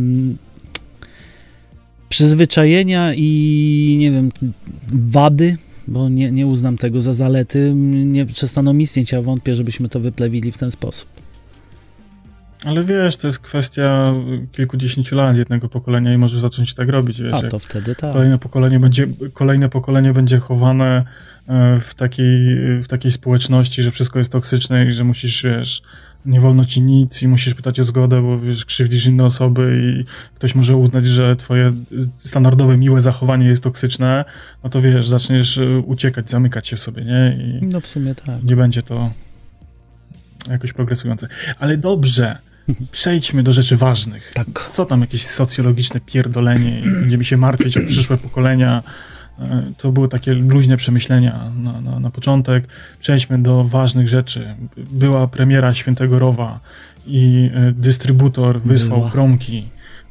przyzwyczajenia 2.10 3.14
i 3.16 3.96
nie 4.00 4.12
wiem, 4.12 4.30
wady 4.94 5.58
bo 5.88 6.10
nie, 6.10 6.32
nie 6.32 6.48
uznam 6.48 6.78
tego 6.78 7.02
za 7.02 7.14
zalety, 7.14 7.74
nie 8.06 8.26
przestaną 8.26 8.78
istnieć, 8.78 9.14
a 9.14 9.22
wątpię, 9.22 9.56
żebyśmy 9.56 9.90
to 9.90 10.00
wyplewili 10.00 10.52
w 10.52 10.58
ten 10.58 10.72
sposób. 10.72 11.25
Ale 12.66 12.84
wiesz, 12.84 13.18
to 13.18 13.28
jest 13.28 13.40
kwestia 13.40 14.14
kilkudziesięciu 14.52 15.16
lat 15.16 15.38
jednego 15.38 15.70
pokolenia 15.70 16.14
i 16.14 16.18
możesz 16.18 16.40
zacząć 16.40 16.74
tak 16.74 16.90
robić. 16.90 17.22
Wiesz, 17.22 17.34
A 17.34 17.42
to 17.42 17.60
wtedy 17.60 17.96
tak. 17.96 18.14
Kolejne 18.14 18.40
pokolenie 18.40 18.80
będzie, 18.80 19.08
kolejne 19.34 19.70
pokolenie 19.70 20.14
będzie 20.14 20.40
chowane 20.40 21.06
e, 21.48 21.78
w 21.78 21.94
takiej, 21.94 22.56
w 22.82 22.88
takiej 22.88 23.12
społeczności, 23.12 23.84
że 23.84 23.92
wszystko 23.92 24.20
jest 24.20 24.32
toksyczne 24.32 24.86
i 24.86 24.94
że 24.94 25.04
musisz, 25.04 25.44
wiesz, 25.44 25.82
nie 26.26 26.42
wolno 26.42 26.66
ci 26.66 26.82
nic 26.82 27.22
i 27.22 27.28
musisz 27.28 27.54
pytać 27.54 27.80
o 27.80 27.84
zgodę, 27.84 28.22
bo 28.22 28.40
wiesz, 28.40 28.66
krzywdzisz 28.66 29.06
inne 29.06 29.26
osoby 29.26 29.82
i 29.84 30.06
ktoś 30.36 30.56
może 30.56 30.76
uznać, 30.76 31.06
że 31.06 31.36
twoje 31.36 31.74
standardowe, 32.18 32.78
miłe 32.78 33.02
zachowanie 33.02 33.48
jest 33.48 33.64
toksyczne, 33.64 34.26
no 34.64 34.70
to 34.70 34.82
wiesz, 34.82 35.08
zaczniesz 35.08 35.58
e, 35.58 35.80
uciekać, 35.80 36.30
zamykać 36.30 36.68
się 36.68 36.76
w 36.76 36.80
sobie, 36.80 37.06
nie? 37.06 37.38
I 37.40 37.66
no 37.66 37.82
w 37.82 37.88
sumie 37.88 38.16
tak. 38.16 38.44
Nie 38.44 38.56
będzie 38.56 38.82
to 38.82 39.12
jakoś 40.50 40.74
progresujące. 40.74 41.28
Ale 41.60 41.78
dobrze, 41.78 42.38
Przejdźmy 42.92 43.44
do 43.44 43.54
rzeczy 43.54 43.78
ważnych. 43.78 44.32
Tak. 44.34 44.70
Co 44.72 44.86
tam 44.86 45.02
jakieś 45.02 45.26
socjologiczne 45.26 46.00
pierdolenie 46.00 46.80
i 46.80 46.84
będziemy 47.02 47.24
się 47.24 47.38
martwić 47.38 47.78
o 47.78 47.82
przyszłe 47.88 48.18
pokolenia. 48.18 48.84
E, 49.40 49.64
to 49.78 49.92
były 49.92 50.08
takie 50.08 50.34
luźne 50.34 50.78
przemyślenia 50.78 51.52
na, 51.58 51.82
na, 51.82 52.00
na 52.00 52.10
początek. 52.10 52.68
Przejdźmy 53.00 53.44
do 53.44 53.64
ważnych 53.64 54.10
rzeczy. 54.10 54.56
Była 54.78 55.28
premiera 55.28 55.74
Świętego 55.74 56.20
Rowa 56.20 56.60
i 57.08 57.50
e, 57.54 57.72
dystrybutor 57.72 58.62
wysłał 58.62 59.00
Była. 59.00 59.12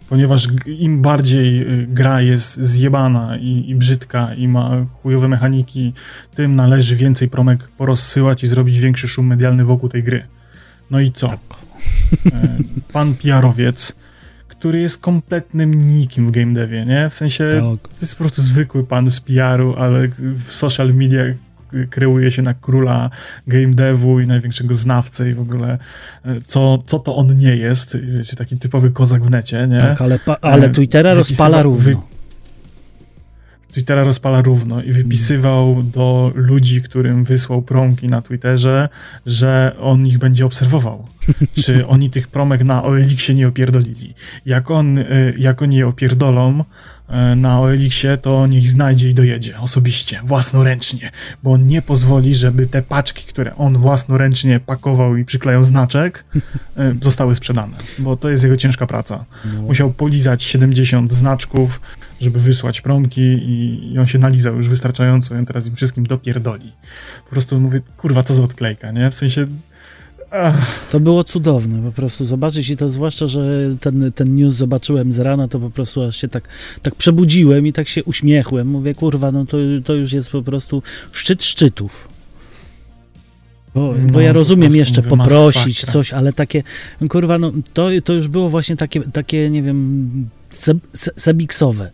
ponieważ 0.08 0.49
im 0.66 1.02
bardziej 1.02 1.62
e, 1.62 1.66
gra 1.87 2.20
jest 2.20 2.54
zjebana 2.62 3.37
i, 3.37 3.70
i 3.70 3.75
brzydka 3.75 4.34
i 4.34 4.49
ma 4.49 4.87
chujowe 5.02 5.28
mechaniki, 5.28 5.92
tym 6.34 6.56
należy 6.56 6.96
więcej 6.96 7.28
promek 7.28 7.68
porozsyłać 7.68 8.44
i 8.44 8.46
zrobić 8.46 8.78
większy 8.78 9.08
szum 9.08 9.26
medialny 9.26 9.64
wokół 9.64 9.88
tej 9.88 10.02
gry. 10.02 10.26
No 10.90 11.00
i 11.00 11.12
co? 11.12 11.28
Tak. 11.28 11.63
E, 12.26 12.59
pan 12.93 13.14
PR-owiec, 13.14 13.93
który 14.49 14.81
jest 14.81 14.99
kompletnym 14.99 15.88
nikim 15.88 16.26
w 16.29 16.31
game 16.31 16.55
devie, 16.55 16.85
nie? 16.85 17.11
W 17.11 17.14
sensie 17.14 17.45
Tak. 17.55 17.88
to 17.93 17.99
jest 18.00 18.14
po 18.14 18.19
prostu 18.19 18.43
zwykły 18.43 18.85
pan 18.87 19.11
z 19.11 19.21
PR-u, 19.21 19.75
ale 19.79 20.09
w 20.19 20.53
social 20.53 20.95
media 20.95 21.23
kreuje 21.91 22.31
się 22.31 22.43
na 22.43 22.55
króla 22.55 23.11
game 23.47 23.75
devu 23.75 24.21
i 24.21 24.26
największego 24.26 24.75
znawcę 24.75 25.31
i 25.31 25.35
w 25.35 25.41
ogóle 25.41 25.79
e, 26.25 26.35
co, 26.47 26.79
co 26.87 26.99
to 26.99 27.17
on 27.17 27.35
nie 27.38 27.57
jest, 27.57 27.97
wiecie, 28.19 28.37
taki 28.37 28.59
typowy 28.59 28.91
kozak 28.91 29.23
w 29.25 29.31
necie, 29.31 29.67
nie? 29.67 29.81
Tak, 29.81 30.03
ale, 30.03 30.19
pa, 30.19 30.37
ale 30.41 30.67
E, 30.67 30.71
Twittera 30.71 31.14
wypisywa- 31.14 31.19
rozpala 31.19 31.62
równo. 31.62 31.85
wy- 31.85 32.13
Twittera 33.75 34.04
rozpala 34.04 34.43
równo 34.43 34.83
i 34.83 34.93
wypisywał 34.93 35.83
do 35.83 36.33
ludzi, 36.35 36.83
którym 36.83 37.25
wysłał 37.25 37.62
promki 37.62 38.07
na 38.07 38.23
Twitterze, 38.23 38.88
że 39.26 39.76
on 39.81 40.07
ich 40.07 40.19
będzie 40.19 40.47
obserwował. 40.47 41.07
Czy 41.64 41.87
oni 41.87 42.11
tych 42.11 42.28
promek 42.28 42.64
na 42.64 42.85
OLX-ie 42.85 43.38
nie 43.38 43.49
opierdolili. 43.49 44.14
Jak, 44.47 44.71
on, 44.71 44.99
y, 44.99 45.35
jak 45.38 45.62
oni 45.62 45.76
je 45.76 45.87
opierdolą 45.87 46.61
y, 46.61 47.37
na 47.37 47.61
OLX-ie, 47.61 48.16
to 48.16 48.47
niech 48.47 48.71
znajdzie 48.71 49.09
i 49.09 49.14
dojedzie 49.14 49.59
osobiście, 49.59 50.21
własnoręcznie, 50.25 51.11
bo 51.43 51.52
on 51.52 51.66
nie 51.66 51.83
pozwoli, 51.83 52.35
żeby 52.35 52.66
te 52.66 52.83
paczki, 52.83 53.25
które 53.25 53.57
on 53.57 53.78
własnoręcznie 53.78 54.61
pakował 54.61 55.16
i 55.16 55.25
przyklejał 55.25 55.64
znaczek, 55.64 56.25
y, 56.37 56.40
zostały 57.02 57.35
sprzedane, 57.35 57.76
bo 57.99 58.16
to 58.16 58.31
jest 58.31 58.43
jego 58.43 58.57
ciężka 58.57 58.87
praca. 58.87 59.25
No. 59.45 59.62
Musiał 59.62 59.90
polizać 59.90 60.43
70 60.43 61.12
znaczków, 61.12 61.81
żeby 62.21 62.40
wysłać 62.40 62.80
promki 62.80 63.21
i, 63.21 63.92
i 63.92 63.99
on 63.99 64.06
się 64.06 64.18
nalizał 64.18 64.56
już 64.56 64.68
wystarczająco 64.68 65.35
i 65.35 65.38
on 65.38 65.47
teraz 65.47 65.66
im 65.66 65.76
wszystkim 65.76 66.04
dopierdoli. 66.06 66.73
Po 67.25 67.30
prostu 67.30 67.61
mówię, 67.61 67.80
kurwa, 67.97 68.23
co 68.23 68.35
za 68.35 68.42
odklejka, 68.42 68.90
nie? 68.90 69.11
W 69.11 69.14
sensie... 69.14 69.47
Ach, 70.30 70.66
To 70.90 71.00
było 71.00 71.25
cudowne 71.25 71.83
po 71.83 71.92
prostu 71.92 72.25
zobaczyć 72.25 72.71
i 72.71 72.76
to 72.76 72.90
zwłaszcza, 72.90 73.26
że 73.26 73.75
ten, 73.80 74.12
ten 74.12 74.35
news 74.37 74.54
zobaczyłem 74.54 75.12
z 75.12 75.18
rana, 75.18 75.49
to 75.49 75.61
po 75.61 75.71
prostu 75.71 76.02
aż 76.02 76.16
się 76.16 76.28
tak, 76.28 76.49
tak 76.83 76.94
przebudziłem 76.94 77.66
i 77.66 77.73
tak 77.73 77.88
się 77.88 78.04
uśmiechłem. 78.04 78.68
Mówię, 78.68 78.94
kurwa, 78.94 79.33
no 79.33 79.44
to, 79.47 79.56
to 79.85 79.94
już 79.94 80.12
jest 80.12 80.30
po 80.30 80.42
prostu 80.42 80.83
szczyt 81.12 81.44
szczytów. 81.44 82.09
Bo, 83.75 83.94
No, 83.99 84.12
bo 84.12 84.21
ja 84.21 84.30
po 84.30 84.35
rozumiem 84.38 84.62
prostu 84.62 84.78
jeszcze 84.78 85.02
poprosić 85.02 85.64
masakra. 85.83 85.92
coś, 85.92 86.12
ale 86.12 86.33
takie, 86.33 86.62
kurwa, 87.09 87.38
no 87.38 87.52
to, 87.75 87.88
to 88.04 88.12
już 88.12 88.28
było 88.28 88.49
właśnie 88.49 88.76
takie, 88.76 89.00
takie 89.00 89.50
nie 89.50 89.62
wiem, 89.62 90.28
se, 90.50 90.75
se, 90.92 91.11
sebiksowe. 91.16 91.90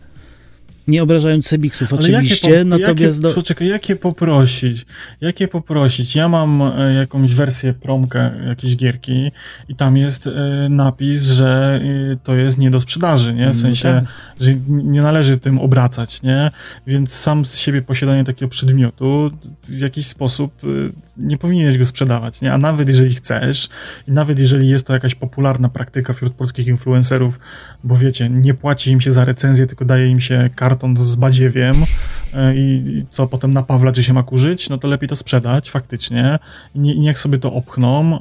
Nie 0.88 1.02
obrażając 1.02 1.46
sebiksów, 1.46 1.92
ale 1.92 2.00
oczywiście, 2.00 2.50
jakie, 2.50 2.62
po, 2.64 2.68
natomiast... 2.68 3.00
jakie, 3.00 3.20
do... 3.20 3.34
Poczekaj, 3.34 3.68
jakie 3.68 3.96
poprosić? 3.96 4.86
Jakie 5.20 5.48
poprosić? 5.48 6.16
Ja 6.16 6.28
mam 6.28 6.62
e, 6.62 6.94
jakąś 6.94 7.34
wersję 7.34 7.72
promkę 7.72 8.30
jakiejś 8.48 8.76
gierki 8.76 9.32
i 9.68 9.74
tam 9.74 9.96
jest 9.96 10.26
e, 10.26 10.30
napis, 10.68 11.22
że 11.22 11.80
e, 12.12 12.16
to 12.16 12.34
jest 12.34 12.58
nie 12.58 12.70
do 12.70 12.80
sprzedaży, 12.80 13.34
nie? 13.34 13.44
W 13.44 13.56
No 13.56 13.60
sensie, 13.62 13.82
tak. 14.04 14.04
że 14.40 14.54
nie 14.68 15.02
należy 15.02 15.38
tym 15.38 15.58
obracać, 15.58 16.22
nie? 16.22 16.50
Więc 16.86 17.12
sam 17.12 17.44
z 17.44 17.58
siebie 17.58 17.82
posiadanie 17.82 18.24
takiego 18.24 18.48
przedmiotu 18.48 19.30
w 19.68 19.80
jakiś 19.80 20.06
sposób 20.06 20.64
y, 20.64 20.92
nie 21.16 21.38
powinieneś 21.38 21.78
go 21.78 21.86
sprzedawać, 21.86 22.40
nie? 22.40 22.52
A 22.52 22.58
nawet 22.58 22.88
jeżeli 22.88 23.14
chcesz 23.14 23.68
i 24.08 24.12
nawet 24.12 24.38
jeżeli 24.38 24.68
jest 24.68 24.86
to 24.86 24.92
jakaś 24.92 25.14
popularna 25.14 25.68
praktyka 25.68 26.12
wśród 26.12 26.32
polskich 26.32 26.66
influencerów, 26.66 27.38
bo 27.84 27.96
wiecie, 27.96 28.28
nie 28.30 28.54
płaci 28.54 28.90
im 28.90 29.00
się 29.00 29.12
za 29.12 29.24
recenzję, 29.24 29.66
tylko 29.66 29.84
daje 29.84 30.08
im 30.08 30.20
się 30.20 30.50
karton 30.70 30.96
z 30.96 31.14
badziewiem 31.14 31.76
y, 31.82 32.36
i, 32.54 33.04
co 33.10 33.26
potem 33.26 33.52
na 33.52 33.62
Pawla, 33.62 33.92
czy 33.92 34.04
się 34.04 34.12
ma 34.12 34.22
kurzyć, 34.22 34.68
no 34.68 34.78
to 34.78 34.88
lepiej 34.88 35.08
to 35.08 35.16
sprzedać 35.16 35.70
faktycznie 35.70 36.38
i, 36.74 36.80
nie, 36.80 36.94
i 36.94 37.00
niech 37.00 37.18
sobie 37.18 37.38
to 37.38 37.52
opchną, 37.52 38.16
y, 38.16 38.18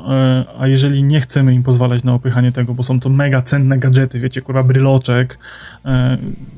a 0.59 0.67
jeżeli 0.67 1.03
nie 1.03 1.21
chcemy 1.21 1.53
im 1.53 1.63
pozwalać 1.63 2.03
na 2.03 2.13
opychanie 2.13 2.51
tego, 2.51 2.73
bo 2.73 2.83
są 2.83 2.99
to 2.99 3.09
mega 3.09 3.41
cenne 3.41 3.79
gadżety, 3.79 4.19
wiecie, 4.19 4.41
kurwa, 4.41 4.63
bryloczek 4.63 5.39
y, 5.85 5.89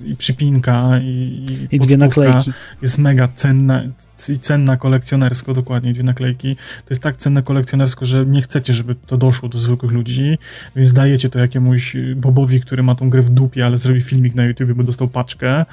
i 0.06 0.16
przypinka 0.16 1.00
i, 1.02 1.68
I 1.72 1.80
dwie 1.80 1.98
naklejki. 1.98 2.52
jest 2.82 2.98
mega 2.98 3.28
cenna 3.36 3.84
i 4.30 4.40
cenna 4.40 4.78
kolekcjonersko, 4.78 5.54
dokładnie, 5.54 5.94
dwie 5.94 6.04
naklejki. 6.04 6.56
To 6.56 6.90
jest 6.90 7.02
tak 7.02 7.18
cenne 7.18 7.44
kolekcjonersko, 7.44 8.06
że 8.06 8.26
nie 8.26 8.42
chcecie, 8.42 8.74
żeby 8.74 8.96
to 8.96 9.18
doszło 9.18 9.50
do 9.50 9.58
zwykłych 9.58 9.92
ludzi, 9.92 10.38
więc 10.76 10.94
dajecie 10.94 11.30
to 11.30 11.40
jakiemuś 11.40 11.96
Bobowi, 12.16 12.62
który 12.62 12.84
ma 12.84 12.96
tą 12.96 13.10
grę 13.10 13.22
w 13.22 13.30
dupie, 13.30 13.66
ale 13.66 13.78
zrobi 13.78 14.02
filmik 14.02 14.36
na 14.36 14.46
YouTube, 14.46 14.74
bo 14.74 14.84
dostał 14.84 15.08
paczkę, 15.08 15.66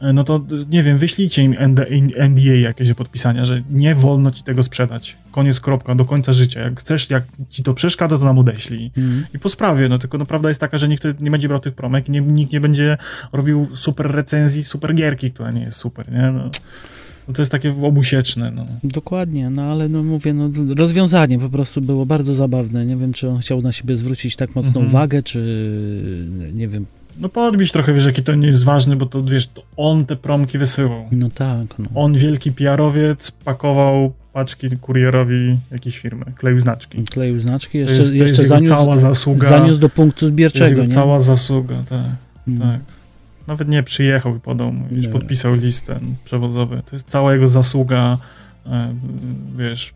E, 0.00 0.12
no 0.12 0.24
to 0.24 0.40
nie 0.70 0.82
wiem, 0.82 0.98
wyślijcie 0.98 1.42
im 1.42 1.54
ND 1.68 1.80
NDA 2.28 2.54
jakieś 2.54 2.88
do 2.88 2.94
podpisania, 2.94 3.44
że 3.44 3.62
nie 3.70 3.94
wolno 3.94 4.30
ci 4.30 4.42
tego 4.42 4.62
sprzedać. 4.62 5.16
Koniec, 5.30 5.60
kropka, 5.60 5.94
do 5.94 6.04
końca 6.04 6.32
życia. 6.32 6.60
Jak 6.60 6.80
chcesz, 6.80 7.10
jak 7.10 7.24
ci 7.48 7.62
to 7.62 7.74
przeszkadza, 7.74 8.18
to 8.18 8.24
nam 8.24 8.38
odeślij. 8.38 8.90
Mhm. 8.96 9.26
I 9.34 9.38
po 9.38 9.48
sprawie, 9.48 9.88
no 9.88 9.98
tylko 9.98 10.18
no, 10.18 10.26
prawda 10.26 10.48
jest 10.48 10.60
taka, 10.60 10.78
że 10.78 10.88
nikt 10.88 11.04
nie 11.20 11.30
będzie 11.30 11.48
brał 11.48 11.60
tych 11.60 11.74
promek 11.74 12.08
nie, 12.08 12.20
nikt 12.20 12.52
nie 12.52 12.60
będzie 12.60 12.98
robił 13.32 13.68
super 13.74 14.06
recenzji, 14.14 14.64
super 14.64 14.94
gierki, 14.94 15.30
która 15.30 15.50
nie 15.50 15.62
jest 15.62 15.78
super, 15.78 16.12
nie? 16.12 16.32
No, 16.32 16.50
no 17.28 17.34
to 17.34 17.42
jest 17.42 17.52
takie 17.52 17.74
obusieczne, 17.82 18.50
no. 18.50 18.66
Dokładnie, 18.84 19.50
no 19.50 19.62
ale 19.62 19.88
no 19.88 20.02
mówię, 20.02 20.34
no 20.34 20.50
rozwiązanie 20.76 21.38
po 21.38 21.48
prostu 21.48 21.80
było 21.80 22.06
bardzo 22.06 22.34
zabawne. 22.34 22.86
Nie 22.86 22.96
wiem, 22.96 23.12
czy 23.12 23.28
on 23.28 23.38
chciał 23.38 23.62
na 23.62 23.72
siebie 23.72 23.96
zwrócić 23.96 24.36
tak 24.36 24.54
mocną 24.54 24.68
Mhm. 24.80 24.86
uwagę, 24.86 25.22
czy 25.22 25.40
nie 26.54 26.68
wiem. 26.68 26.86
No 27.20 27.28
podbić 27.28 27.72
trochę, 27.72 27.94
wiesz, 27.94 28.06
jaki 28.06 28.22
to 28.22 28.34
nie 28.34 28.46
jest 28.48 28.64
ważny, 28.64 28.96
bo 28.96 29.06
to, 29.06 29.22
wiesz, 29.22 29.46
to 29.46 29.62
on 29.76 30.04
te 30.06 30.16
promki 30.16 30.58
wysyłał. 30.58 31.04
No 31.12 31.30
tak, 31.30 31.78
no. 31.78 31.88
On, 31.94 32.14
wielki 32.14 32.52
PR-owiec, 32.52 33.30
pakował 33.30 34.12
paczki 34.32 34.70
kurierowi 34.70 35.58
jakiejś 35.70 35.98
firmy, 35.98 36.24
kleił 36.36 36.60
znaczki. 36.60 37.04
Kleił 37.04 37.38
znaczki, 37.38 37.72
To 37.72 37.78
jeszcze, 37.78 37.96
jest, 37.96 38.08
to 38.08 38.14
jest 38.14 38.20
jeszcze 38.30 38.42
jego 38.42 38.54
zaniósł, 38.54 38.74
cała 38.74 38.98
zasługa. 38.98 39.48
zaniósł 39.48 39.78
do 39.80 39.88
punktu 39.88 40.20
to 40.20 40.26
jest 40.26 40.34
zbierczego, 40.34 40.66
jego 40.68 40.84
nie? 40.84 40.94
cała 40.94 41.20
zasługa, 41.20 41.82
tak, 41.88 42.06
Mm. 42.48 42.60
tak. 42.60 42.80
Nawet 43.46 43.68
nie 43.68 43.82
przyjechał 43.82 44.36
i 44.36 44.40
podał, 44.40 44.72
Dobra. 44.90 45.10
podpisał 45.10 45.54
list 45.54 45.86
ten 45.86 46.00
przewozowy. 46.24 46.82
To 46.90 46.96
jest 46.96 47.08
cała 47.08 47.32
jego 47.32 47.48
zasługa, 47.48 48.18
e, 48.66 48.94
wiesz, 49.58 49.94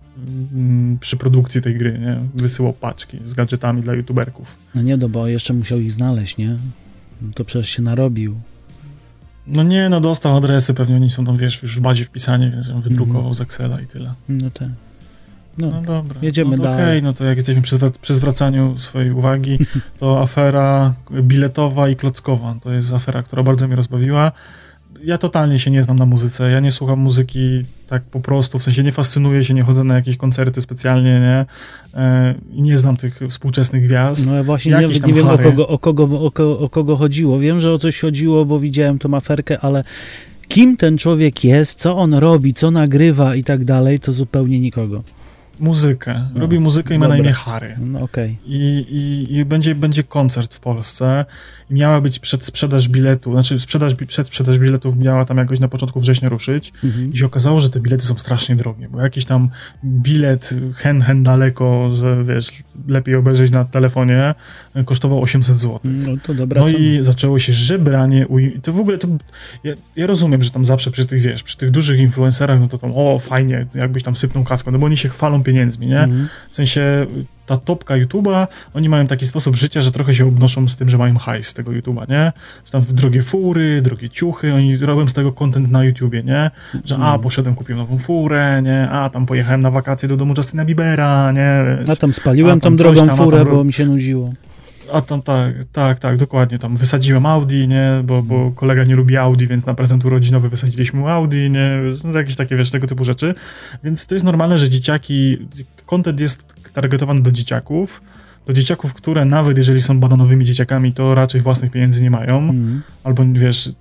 m, 0.55 0.99
przy 1.01 1.17
produkcji 1.17 1.63
tej 1.63 1.77
gry, 1.79 1.99
nie? 1.99 2.19
Wysyłał 2.35 2.73
paczki 2.73 3.19
z 3.25 3.35
gadżetami 3.35 3.83
dla 3.83 3.95
youtuberków. 3.95 4.55
No 4.75 4.83
nie, 4.83 4.97
no 4.97 5.09
bo 5.09 5.27
jeszcze 5.27 5.55
musiał 5.55 5.79
ich 5.81 5.93
znaleźć, 5.93 6.37
nie? 6.37 6.57
No 7.23 7.29
to 7.35 7.45
przecież 7.45 7.69
się 7.69 7.83
narobił. 7.83 8.41
No 9.47 9.63
nie, 9.63 9.89
no 9.89 10.01
dostał 10.01 10.37
adresy, 10.37 10.75
pewnie 10.75 10.97
oni 10.97 11.11
są 11.11 11.25
tam, 11.25 11.37
wiesz, 11.37 11.63
już 11.63 11.77
w 11.77 11.81
bazie 11.81 12.05
wpisani, 12.05 12.51
więc 12.51 12.69
ją 12.69 12.81
wydrukował 12.81 13.17
Mhm. 13.21 13.35
z 13.35 13.41
Excela 13.41 13.81
i 13.81 13.87
tyle. 13.87 14.15
No 14.29 14.51
tak. 14.51 14.69
No, 15.59 15.71
No 15.71 15.83
dobra. 15.83 16.19
jedziemy 16.23 16.57
no, 16.57 16.63
dalej. 16.63 16.85
Okej, 16.85 17.03
no 17.03 17.13
to 17.13 17.25
jak 17.25 17.37
jesteśmy 17.37 17.63
przy, 17.63 17.79
przy 18.01 18.15
zwracaniu 18.15 18.79
swojej 18.79 19.11
uwagi, 19.11 19.59
to 19.99 20.23
afera 20.23 20.95
biletowa 21.23 21.89
i 21.89 21.97
klockowa. 21.97 22.57
To 22.63 22.73
jest 22.73 22.93
afera, 22.93 23.23
która 23.23 23.43
bardzo 23.43 23.67
mnie 23.67 23.77
rozbawiła. 23.77 24.33
Ja 25.05 25.19
totalnie 25.19 25.59
się 25.59 25.71
nie 25.71 25.83
znam 25.83 25.99
na 25.99 26.07
muzyce. 26.07 26.51
Ja 26.51 26.61
nie 26.61 26.73
słucham 26.73 26.99
muzyki 26.99 27.63
tak 27.87 28.03
po 28.03 28.21
prostu, 28.21 28.59
w 28.59 28.63
sensie 28.63 28.83
nie 28.83 28.93
fascynuję 28.93 29.45
się, 29.45 29.55
nie 29.55 29.63
chodzę 29.63 29.85
na 29.85 29.95
jakieś 29.95 30.17
koncerty 30.17 30.61
specjalnie, 30.61 31.21
nie? 31.21 31.47
E, 32.01 32.35
nie 32.53 32.79
znam 32.79 32.97
tych 32.97 33.21
współczesnych 33.29 33.85
gwiazd. 33.85 34.27
No 34.27 34.35
ja 34.35 34.43
właśnie 34.43 34.73
nie, 34.73 34.89
nie 35.07 35.13
wiem 35.13 35.29
o 35.29 35.39
kogo, 35.39 35.69
o, 35.69 35.79
kogo, 35.79 36.05
o, 36.05 36.59
o 36.59 36.69
kogo 36.69 36.97
chodziło. 36.97 37.39
Wiem, 37.39 37.61
że 37.61 37.73
o 37.73 37.79
coś 37.79 38.01
chodziło, 38.01 38.45
bo 38.45 38.59
widziałem 38.59 38.99
tą 38.99 39.15
aferkę, 39.15 39.59
ale 39.61 39.85
kim 40.49 40.77
ten 40.77 40.99
człowiek 40.99 41.45
jest, 41.45 41.79
co 41.79 41.97
on 41.97 42.15
robi, 42.15 42.55
co 42.55 42.71
nagrywa 42.71 43.35
i 43.35 43.45
tak 43.45 43.65
dalej, 43.65 44.01
to 44.01 44.13
zupełnie 44.13 44.61
nikogo. 44.61 45.03
Muzykę. 45.61 46.29
No, 46.35 46.41
Robi 46.41 46.59
muzykę 46.59 46.95
i 46.95 46.99
ma 46.99 47.09
na 47.09 47.17
dobra. 47.17 47.31
imię 47.31 47.35
Harry. 47.35 47.77
No 47.81 48.01
okej. 48.01 48.39
I, 48.47 48.87
i, 48.91 49.37
i 49.37 49.45
będzie, 49.45 49.75
będzie 49.75 50.03
koncert 50.03 50.55
w 50.55 50.61
Polsce. 50.61 51.25
I 51.71 51.75
miała 51.75 52.01
być 52.01 52.19
przedsprzedaż 52.19 52.89
biletu, 52.89 53.33
znaczy 53.33 53.61
sprzedaż, 53.61 53.95
przedsprzedaż 54.09 54.59
biletów 54.59 54.97
miała 54.97 55.25
tam 55.25 55.37
jakoś 55.37 55.61
na 55.61 55.69
początku 55.69 56.01
września 56.01 56.29
ruszyć. 56.29 56.73
Mhm. 56.85 57.13
I 57.13 57.17
się 57.17 57.27
okazało, 57.27 57.61
że 57.61 57.71
te 57.71 57.81
bilety 57.81 58.05
są 58.05 58.15
strasznie 58.19 58.57
drogie, 58.57 58.89
bo 58.89 59.01
jakiś 59.01 59.25
tam 59.25 59.49
bilet 59.85 60.55
hen, 60.75 61.03
hen 61.03 61.23
daleko, 61.23 61.91
że 61.91 62.25
wiesz, 62.25 62.63
lepiej 62.89 63.15
obejrzeć 63.15 63.53
na 63.53 63.65
telefonie, 63.65 64.35
kosztował 64.85 65.23
800 65.23 65.57
zł. 65.57 65.81
No 65.85 66.13
to 66.23 66.35
dobra 66.35 66.61
No 66.61 66.69
i 66.69 66.99
zaczęło 67.03 67.39
się 67.39 67.53
żebranie. 67.53 68.27
To 68.63 68.73
w 68.73 68.81
ogóle 68.81 68.99
to. 68.99 69.09
Ja, 69.65 69.75
ja 69.97 70.07
rozumiem, 70.07 70.43
że 70.43 70.51
tam 70.51 70.65
zawsze 70.65 70.91
przy 70.91 71.07
tych, 71.07 71.23
wiesz, 71.23 71.43
przy 71.43 71.57
tych 71.57 71.71
dużych 71.71 72.01
influencerach, 72.01 72.61
no 72.61 72.69
to 72.69 72.79
tam, 72.79 72.91
o, 72.95 73.19
fajnie, 73.19 73.67
jakbyś 73.75 74.03
tam 74.03 74.17
sypnął 74.17 74.45
kaską, 74.45 74.71
no 74.71 74.79
bo 74.79 74.87
oni 74.87 74.97
się 74.97 75.09
chwalą 75.09 75.43
pieniędzmi, 75.53 75.87
nie? 75.87 76.01
Mhm. 76.01 76.29
W 76.51 76.55
sensie 76.55 77.07
ta 77.47 77.57
topka 77.57 77.95
YouTube'a, 77.95 78.47
oni 78.75 78.89
mają 78.89 79.07
taki 79.07 79.27
sposób 79.27 79.57
życia, 79.57 79.81
że 79.81 79.93
trochę 79.93 80.15
się 80.15 80.27
obnoszą 80.27 80.69
z 80.69 80.77
tym, 80.77 80.89
że 80.89 80.99
mają 80.99 81.19
hajs 81.19 81.47
z 81.47 81.55
tego 81.55 81.71
YouTube'a, 81.71 82.09
nie? 82.09 82.33
Że 82.65 82.73
tam 82.73 82.83
w 82.83 82.93
drogie 82.93 83.23
fury, 83.23 83.83
drogie 83.83 84.09
ciuchy, 84.09 84.55
oni 84.55 84.77
robią 84.77 85.09
z 85.09 85.13
tego 85.13 85.33
content 85.33 85.71
na 85.71 85.85
YouTubie, 85.85 86.23
nie? 86.23 86.51
Że 86.85 86.95
a, 86.95 86.99
Mhm. 86.99 87.21
poszedłem, 87.21 87.55
kupiłem 87.55 87.79
nową 87.79 87.99
furę, 87.99 88.63
nie? 88.63 88.89
A, 88.91 89.11
tam 89.11 89.27
pojechałem 89.27 89.61
na 89.61 89.71
wakacje 89.71 90.09
do 90.09 90.17
domu 90.17 90.35
Justina 90.37 90.65
Biebera, 90.65 91.33
nie? 91.33 91.65
A 91.93 91.97
tam 91.97 92.13
spaliłem 92.13 92.59
A 92.59 92.61
tam 92.61 92.73
tą 92.73 92.77
drogą 92.77 93.07
tam, 93.07 93.17
furę, 93.17 93.39
tam 93.39 93.49
bo 93.49 93.65
mi 93.65 93.73
się 93.73 93.87
nudziło. 93.87 94.33
A 94.93 95.01
tam 95.01 95.23
tak, 95.23 95.55
tak, 95.73 95.99
tak, 95.99 96.17
dokładnie, 96.17 96.59
tam 96.59 96.77
wysadziłem 96.77 97.27
Audi, 97.27 97.69
nie, 97.69 98.03
bo, 98.05 98.23
bo 98.23 98.51
kolega 98.51 98.85
nie 98.85 98.97
lubi 98.97 99.17
Audi, 99.17 99.47
więc 99.47 99.67
na 99.67 99.75
prezent 99.75 100.05
urodzinowy 100.05 100.49
wysadziliśmy 100.49 101.01
mu 101.01 101.09
Audi, 101.09 101.51
nie, 101.51 101.81
no, 102.05 102.19
jakieś 102.19 102.37
takie, 102.37 102.57
wiesz, 102.57 102.71
tego 102.71 102.87
typu 102.87 103.05
rzeczy, 103.05 103.35
więc 103.85 104.07
to 104.07 104.15
jest 104.15 104.25
normalne, 104.25 104.59
że 104.59 104.69
dzieciaki, 104.69 105.49
content 105.87 106.21
jest 106.21 106.55
targetowany 106.73 107.23
do 107.23 107.33
dzieciaków, 107.33 108.03
do 108.47 108.53
dzieciaków, 108.53 108.95
które 108.95 109.25
nawet 109.25 109.59
jeżeli 109.59 109.83
są 109.83 110.01
bananowymi 110.01 110.45
dzieciakami, 110.45 110.93
to 110.93 111.15
raczej 111.15 111.41
własnych 111.41 111.71
pieniędzy 111.71 112.03
nie 112.03 112.11
mają, 112.11 112.39
Mhm. 112.39 112.83
albo 113.05 113.25
wiesz, 113.33 113.73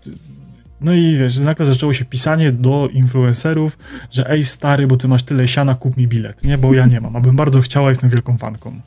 no 0.81 0.93
i 0.93 1.15
wiesz, 1.17 1.37
nagle 1.39 1.65
zaczęło 1.65 1.93
się 1.93 2.05
pisanie 2.05 2.51
do 2.51 2.89
influencerów, 2.93 3.77
że 4.11 4.29
ej 4.29 4.45
stary, 4.45 4.87
bo 4.87 4.97
ty 4.97 5.07
masz 5.07 5.23
tyle 5.23 5.47
siana, 5.47 5.75
kup 5.75 5.97
mi 5.97 6.07
bilet, 6.07 6.43
nie, 6.43 6.57
bo 6.57 6.73
ja 6.73 6.85
nie 6.85 7.01
mam, 7.01 7.15
abym 7.15 7.35
bardzo 7.35 7.61
chciała, 7.61 7.89
jestem 7.89 8.09
wielką 8.09 8.37
fanką. 8.37 8.81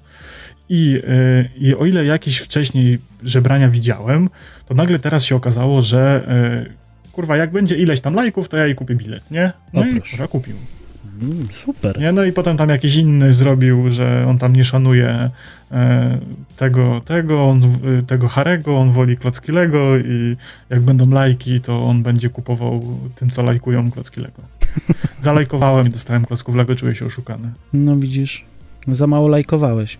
I, 0.68 0.90
yy, 0.90 1.48
I 1.56 1.74
o 1.74 1.86
ile 1.86 2.04
jakieś 2.04 2.38
wcześniej 2.38 2.98
żebrania 3.22 3.68
widziałem, 3.68 4.28
to 4.66 4.74
nagle 4.74 4.98
teraz 4.98 5.24
się 5.24 5.36
okazało, 5.36 5.82
że 5.82 6.26
yy, 6.64 6.72
kurwa, 7.12 7.36
jak 7.36 7.52
będzie 7.52 7.76
ileś 7.76 8.00
tam 8.00 8.14
lajków, 8.14 8.48
to 8.48 8.56
ja 8.56 8.66
jej 8.66 8.74
kupię 8.74 8.94
bilet, 8.94 9.30
nie? 9.30 9.52
No 9.72 9.80
O, 9.80 9.84
i 9.84 9.94
proszę. 9.96 10.28
kupił. 10.28 10.56
Mm, 11.22 11.48
Super. 11.52 11.98
Nie? 12.00 12.12
No 12.12 12.24
i 12.24 12.32
potem 12.32 12.56
tam 12.56 12.68
jakiś 12.68 12.96
inny 12.96 13.32
zrobił, 13.32 13.90
że 13.92 14.24
on 14.28 14.38
tam 14.38 14.52
nie 14.52 14.64
szanuje 14.64 15.30
e, 15.72 16.18
tego, 16.56 17.00
tego, 17.04 17.44
on, 17.44 17.62
tego 18.06 18.28
Harego, 18.28 18.78
on 18.78 18.92
woli 18.92 19.16
Klocki 19.16 19.52
Lego 19.52 19.96
i 19.98 20.36
jak 20.70 20.80
będą 20.80 21.10
lajki, 21.10 21.60
to 21.60 21.84
on 21.84 22.02
będzie 22.02 22.30
kupował 22.30 22.98
tym, 23.14 23.30
co 23.30 23.42
lajkują 23.42 23.90
Klocki 23.90 24.20
Lego. 24.20 24.42
Zalajkowałem 25.22 25.86
i 25.86 25.90
dostałem 25.90 26.24
klocków 26.24 26.54
Lego, 26.54 26.76
czuję 26.76 26.94
się 26.94 27.06
oszukany. 27.06 27.50
No 27.72 27.96
widzisz, 27.96 28.44
za 28.88 29.06
mało 29.06 29.28
lajkowałeś. 29.28 29.98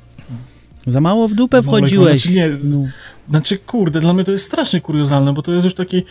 Za 0.87 1.01
mało 1.01 1.29
w 1.29 1.35
dupę 1.35 1.62
mało 1.62 1.77
wchodziłeś. 1.79 2.27
lajkować. 2.27 2.35
Nie. 2.65 2.69
No. 2.79 2.85
Znaczy, 3.31 3.59
kurde, 3.59 4.01
dla 4.01 4.12
mnie 4.12 4.25
to 4.25 4.33
jest 4.33 4.45
strasznie 4.45 4.81
kuriozalne, 4.81 5.33
bo 5.33 5.43
to 5.43 5.53
jest 5.53 5.65
już 5.65 5.75
taki. 5.75 6.03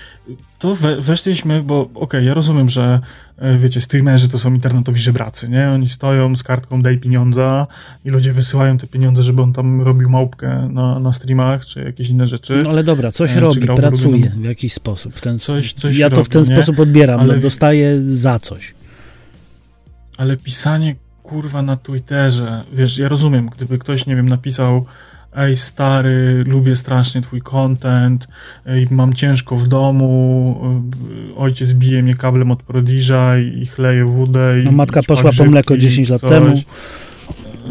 To 0.60 0.75
we, 0.75 1.01
weszliśmy, 1.01 1.63
bo 1.63 1.90
okej, 1.96 2.25
ja 2.25 2.34
rozumiem, 2.34 2.70
że 2.70 3.00
e, 3.38 3.58
wiecie, 3.58 3.82
streamerzy 3.82 4.30
to 4.30 4.38
są 4.38 4.54
internetowi 4.54 5.01
żebracy, 5.01 5.50
nie? 5.50 5.70
Oni 5.70 5.90
stoją 5.90 6.36
z 6.36 6.44
kartką 6.44 6.82
daj 6.82 6.98
pieniądza 6.98 7.68
i 8.06 8.10
ludzie 8.10 8.34
wysyłają 8.34 8.78
te 8.78 8.88
pieniądze, 8.88 9.24
żeby 9.24 9.42
on 9.42 9.54
tam 9.54 9.82
robił 9.82 10.10
małpkę 10.10 10.70
na, 10.72 11.00
na 11.00 11.13
streamach 11.13 11.66
czy 11.66 11.84
jakieś 11.84 12.10
inne 12.10 12.28
rzeczy. 12.28 12.62
No 12.63 12.70
ale 12.70 12.84
dobra, 12.84 13.12
coś 13.12 13.38
E, 13.38 13.40
robi, 13.40 13.62
pracuje 13.68 14.18
ulubioną- 14.18 14.42
w 14.42 14.44
jakiś 14.44 14.74
sposób. 14.74 15.16
W 15.16 15.22
ten, 15.22 15.40
Coś- 15.40 15.74
coś 15.74 15.98
ja 15.98 16.10
to 16.10 16.16
robi, 16.16 16.25
w 16.25 16.30
ten 16.30 16.44
nie? 16.44 16.56
sposób 16.56 16.80
odbieram, 16.80 17.20
Ale 17.20 17.34
ale 17.34 17.42
dostaję 17.42 18.01
za 18.01 18.40
coś. 18.40 18.74
Ale 20.18 20.38
pisanie 20.38 20.96
kurwa 21.31 21.61
na 21.61 21.75
Twitterze, 21.77 22.63
wiesz, 22.73 22.97
ja 22.97 23.09
rozumiem, 23.09 23.50
gdyby 23.50 23.79
ktoś, 23.79 24.05
nie 24.05 24.15
wiem, 24.15 24.29
napisał 24.29 24.85
ej 25.35 25.57
stary, 25.57 26.43
lubię 26.47 26.75
strasznie 26.75 27.21
twój 27.21 27.41
content, 27.41 28.27
ej, 28.65 28.88
mam 28.91 29.13
ciężko 29.13 29.55
w 29.55 29.67
domu, 29.67 30.11
y, 31.31 31.35
ojciec 31.35 31.73
bije 31.73 32.03
mnie 32.03 32.15
kablem 32.15 32.51
od 32.51 32.63
Prodiża 32.63 33.38
i, 33.38 33.61
i 33.61 33.65
chleje 33.65 34.05
wódę. 34.05 34.59
i- 34.61 34.63
No, 34.63 34.71
matka 34.71 35.03
poszła 35.03 35.31
po 35.38 35.45
mleko 35.45 35.73
grzybki, 35.73 35.89
10 35.89 36.09
lat 36.09 36.21
coś. 36.21 36.29
temu. 36.29 36.55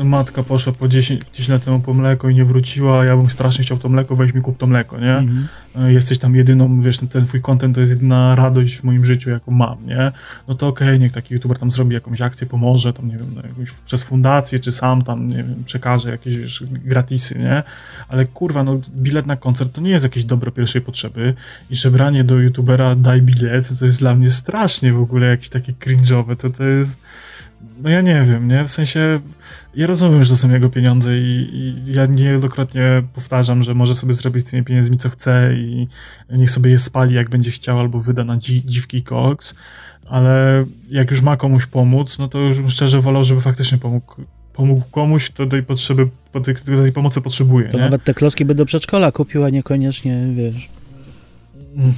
Matka 0.04 0.42
poszła 0.42 0.72
po 0.72 0.88
10, 0.88 1.22
10 1.32 1.48
lat 1.48 1.64
temu 1.64 1.80
po 1.80 1.94
mleko 1.94 2.28
i 2.28 2.34
nie 2.34 2.44
wróciła, 2.44 3.04
ja 3.04 3.16
bym 3.16 3.30
strasznie 3.30 3.64
chciał 3.64 3.78
to 3.78 3.88
mleko, 3.88 4.16
weź 4.16 4.34
mi 4.34 4.42
kup 4.42 4.58
to 4.58 4.66
mleko, 4.66 4.98
nie? 4.98 5.16
Mhm. 5.16 5.48
E, 5.76 5.92
jesteś 5.92 6.18
tam 6.18 6.36
jedyną, 6.36 6.80
wiesz, 6.80 6.98
ten, 6.98 7.08
ten 7.08 7.26
twój 7.26 7.42
content 7.42 7.74
to 7.74 7.80
jest 7.80 7.92
jedyna 7.92 8.34
radość 8.34 8.76
w 8.76 8.84
moim 8.84 9.04
życiu, 9.04 9.30
jaką 9.30 9.52
mam, 9.52 9.86
nie? 9.86 10.12
No 10.48 10.54
to 10.54 10.68
okej, 10.68 10.98
niech 10.98 11.12
taki 11.12 11.34
youtuber 11.34 11.58
tam 11.58 11.70
zrobi 11.70 11.94
jakąś 11.94 12.20
akcję, 12.20 12.46
pomoże, 12.46 12.92
tam, 12.92 13.08
nie 13.08 13.16
wiem, 13.16 13.32
no, 13.34 13.42
jakąś, 13.42 13.70
przez 13.70 14.04
fundację, 14.04 14.58
czy 14.58 14.72
sam 14.72 15.02
tam, 15.02 15.28
nie 15.28 15.36
wiem, 15.36 15.64
przekaże 15.66 16.10
jakieś, 16.10 16.36
wiesz, 16.36 16.64
gratisy, 16.70 17.38
nie? 17.38 17.62
Ale 18.08 18.26
kurwa, 18.26 18.64
no, 18.64 18.80
bilet 18.96 19.26
na 19.26 19.36
koncert 19.36 19.72
to 19.72 19.80
nie 19.80 19.90
jest 19.90 20.04
jakieś 20.04 20.24
dobro 20.24 20.50
pierwszej 20.50 20.80
potrzeby 20.80 21.34
i 21.70 21.76
żebranie 21.76 22.24
do 22.24 22.38
youtubera 22.38 22.94
daj 22.94 23.22
bilet, 23.22 23.78
to 23.78 23.86
jest 23.86 23.98
dla 23.98 24.14
mnie 24.14 24.30
strasznie 24.30 24.92
w 24.92 25.00
ogóle 25.00 25.26
jakieś 25.26 25.48
takie 25.48 25.72
cringe'owe, 25.72 26.36
to 26.36 26.50
to 26.50 26.64
jest... 26.64 26.98
No 27.82 27.90
ja 27.90 28.00
nie 28.00 28.24
wiem, 28.24 28.48
nie? 28.48 28.64
W 28.64 28.70
sensie, 28.70 29.20
ja 29.74 29.86
rozumiem, 29.86 30.24
że 30.24 30.30
to 30.30 30.36
są 30.36 30.50
jego 30.50 30.68
pieniądze 30.70 31.18
i, 31.18 31.48
i 31.52 31.92
ja 31.92 32.06
niejednokrotnie 32.06 33.02
powtarzam, 33.14 33.62
że 33.62 33.74
może 33.74 33.94
sobie 33.94 34.14
zrobić 34.14 34.46
z 34.48 34.50
tymi 34.50 34.64
pieniędzmi 34.64 34.98
co 34.98 35.10
chce 35.10 35.54
i 35.56 35.88
niech 36.30 36.50
sobie 36.50 36.70
je 36.70 36.78
spali 36.78 37.14
jak 37.14 37.30
będzie 37.30 37.50
chciał 37.50 37.78
albo 37.80 38.00
wyda 38.00 38.24
na 38.24 38.36
dzi 38.38 38.62
dziwki 38.66 39.02
koks, 39.02 39.54
ale 40.08 40.64
jak 40.90 41.10
już 41.10 41.20
ma 41.22 41.36
komuś 41.36 41.66
pomóc, 41.66 42.18
no 42.18 42.28
to 42.28 42.38
już 42.38 42.60
bym 42.60 42.70
szczerze 42.70 43.00
wolał, 43.00 43.24
żeby 43.24 43.40
faktycznie 43.40 43.78
pomógł, 43.78 44.14
pomógł 44.52 44.82
komuś, 44.90 45.30
kto 45.30 45.46
tej 45.46 45.62
potrzeby, 45.62 46.08
tej, 46.44 46.54
kto 46.54 46.64
tej 46.82 46.92
pomocy 46.92 47.20
potrzebuje, 47.20 47.68
To 47.68 47.76
nie? 47.78 47.84
nawet 47.84 48.04
te 48.04 48.14
klocki 48.14 48.44
by 48.44 48.54
do 48.54 48.64
przedszkola 48.64 49.12
kupił, 49.12 49.44
a 49.44 49.50
niekoniecznie, 49.50 50.26
wiesz, 50.36 50.68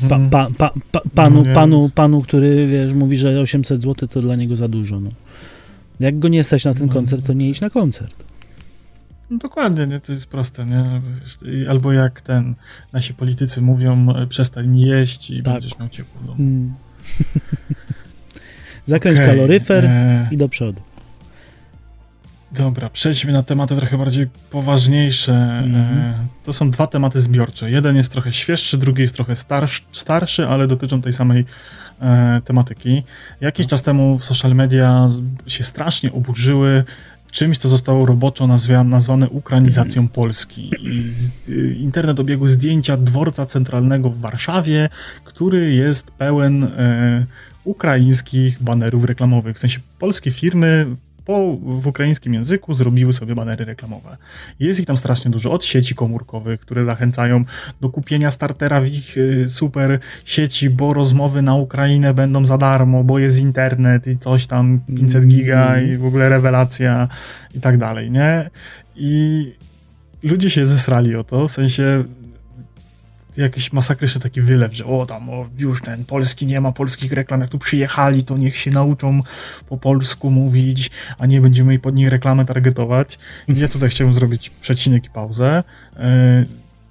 pa, 0.09 0.17
Mhm. 0.17 0.31
pa, 0.31 0.47
pa, 0.59 0.71
pa, 0.93 1.01
panu, 1.15 1.45
No 1.47 1.55
panu, 1.55 1.91
panu, 1.95 2.21
który, 2.23 2.67
wiesz, 2.67 2.93
mówi, 2.93 3.19
że 3.19 3.41
800 3.41 3.83
zł 3.83 4.09
to 4.09 4.21
dla 4.21 4.37
niego 4.37 4.57
za 4.57 4.69
dużo, 4.69 5.01
no. 5.01 5.11
Jak 6.03 6.19
go 6.19 6.29
nie 6.29 6.45
stać 6.45 6.65
na 6.65 6.75
ten 6.75 6.87
No. 6.87 6.93
koncert, 6.93 7.27
to 7.27 7.33
nie 7.33 7.51
idź 7.51 7.61
na 7.61 7.71
koncert. 7.71 8.15
No 9.31 9.39
dokładnie, 9.39 9.87
nie? 9.87 10.01
to 10.01 10.13
jest 10.13 10.27
proste, 10.27 10.67
nie? 10.67 11.01
Albo 11.69 11.93
jak 11.93 12.21
ten, 12.21 12.55
nasi 12.93 13.15
politycy 13.15 13.61
mówią, 13.61 14.07
przestań 14.29 14.79
jeść 14.79 15.31
i 15.31 15.43
Tak. 15.43 15.53
będziesz 15.53 15.79
miał 15.79 15.89
ciepło 15.89 16.21
w 16.21 16.27
domu. 16.27 16.43
Mm. 16.43 16.75
Zakręć 18.87 19.19
Okej, 19.19 19.29
kaloryfer 19.31 19.87
e, 19.87 20.29
i 20.31 20.37
do 20.37 20.49
przodu. 20.49 20.81
Dobra, 22.57 22.91
przejdźmy 22.91 23.33
na 23.33 23.43
tematy 23.43 23.77
trochę 23.77 23.99
bardziej 23.99 24.27
poważniejsze. 24.51 25.33
Mhm. 25.33 25.99
E, 25.99 26.27
To 26.45 26.53
są 26.53 26.71
dwa 26.71 26.87
tematy 26.87 27.21
zbiorcze. 27.21 27.71
Jeden 27.71 27.97
jest 27.97 28.13
trochę 28.13 28.33
świeższy, 28.33 28.79
drugi 28.79 29.03
jest 29.03 29.15
trochę 29.15 29.37
starszy, 29.37 29.83
starszy 29.93 30.47
ale 30.47 30.67
dotyczą 30.67 31.03
tej 31.03 31.13
samej 31.13 31.45
e, 32.01 32.41
tematyki. 32.45 33.03
Jakiś 33.41 33.67
czas 33.67 33.83
temu 33.83 34.19
social 34.23 34.55
media 34.55 35.09
się 35.47 35.65
strasznie 35.65 36.13
oburzyły 36.13 36.85
czymś, 37.31 37.59
co 37.59 37.69
zostało 37.69 38.07
roboczo 38.07 38.47
nazwa, 38.47 38.85
nazwane 38.85 39.29
ukrainizacją 39.29 40.09
Polski. 40.09 40.71
I 40.81 41.11
z, 41.11 41.31
y, 41.49 41.75
internet 41.75 42.21
obiegły 42.21 42.49
zdjęcia 42.49 42.97
dworca 42.97 43.47
centralnego 43.47 44.11
w 44.11 44.21
Warszawie, 44.21 44.89
który 45.25 45.75
jest 45.75 46.11
pełen 46.11 46.65
e, 46.65 47.27
ukraińskich 47.65 48.63
banerów 48.63 49.05
reklamowych. 49.05 49.57
W 49.57 49.59
sensie 49.59 49.81
polskie 49.99 50.31
firmy 50.31 50.87
po, 51.25 51.57
w 51.63 51.87
ukraińskim 51.87 52.35
języku 52.35 52.75
zrobiły 52.75 53.13
sobie 53.13 53.35
banery 53.35 53.65
reklamowe. 53.65 54.17
Jest 54.61 54.81
ich 54.81 54.87
tam 54.87 54.97
strasznie 54.97 55.31
dużo, 55.31 55.53
od 55.53 55.65
sieci 55.65 55.95
komórkowych, 55.95 56.61
które 56.61 56.85
zachęcają 56.85 57.45
do 57.81 57.89
kupienia 57.89 58.31
startera 58.31 58.81
w 58.81 58.87
ich 58.87 59.17
y, 59.17 59.49
super 59.49 59.99
sieci, 60.25 60.71
bo 60.71 60.93
rozmowy 60.93 61.43
na 61.43 61.55
Ukrainę 61.55 62.15
będą 62.15 62.47
za 62.47 62.59
darmo, 62.59 63.05
bo 63.05 63.19
jest 63.19 63.39
internet 63.39 64.07
i 64.07 64.19
coś 64.19 64.47
tam 64.47 64.81
500 64.97 65.27
giga 65.27 65.81
i 65.81 65.97
w 65.97 66.07
ogóle 66.07 66.29
rewelacja 66.29 67.09
i 67.55 67.61
tak 67.61 67.79
dalej, 67.79 68.11
nie? 68.11 68.51
I 68.97 69.53
ludzie 70.23 70.51
się 70.51 70.67
zesrali 70.67 71.17
o 71.17 71.25
to, 71.25 71.49
w 71.49 71.53
sensie 71.53 72.05
jakiś 73.37 73.73
masakryczny 73.73 74.21
taki 74.21 74.41
wylew, 74.43 74.75
że 74.75 74.85
o 74.85 75.07
tam, 75.07 75.31
o, 75.31 75.49
już 75.59 75.83
ten 75.83 76.05
polski 76.05 76.47
nie 76.47 76.61
ma 76.61 76.73
polskich 76.73 77.13
reklam, 77.13 77.41
jak 77.41 77.51
tu 77.51 77.59
przyjechali, 77.59 78.25
to 78.25 78.37
niech 78.37 78.57
się 78.57 78.71
nauczą 78.71 79.23
po 79.69 79.77
polsku 79.79 80.31
mówić, 80.31 80.91
a 81.19 81.27
nie 81.27 81.41
będziemy 81.41 81.79
pod 81.79 81.95
nich 81.95 82.09
reklamę 82.09 82.45
targetować. 82.45 83.19
Ja 83.49 83.69
tutaj 83.69 83.89
chciałbym 83.89 84.15
zrobić 84.15 84.51
przecinek 84.51 85.05
i 85.07 85.11
pauzę. 85.11 85.65
E, 85.97 86.45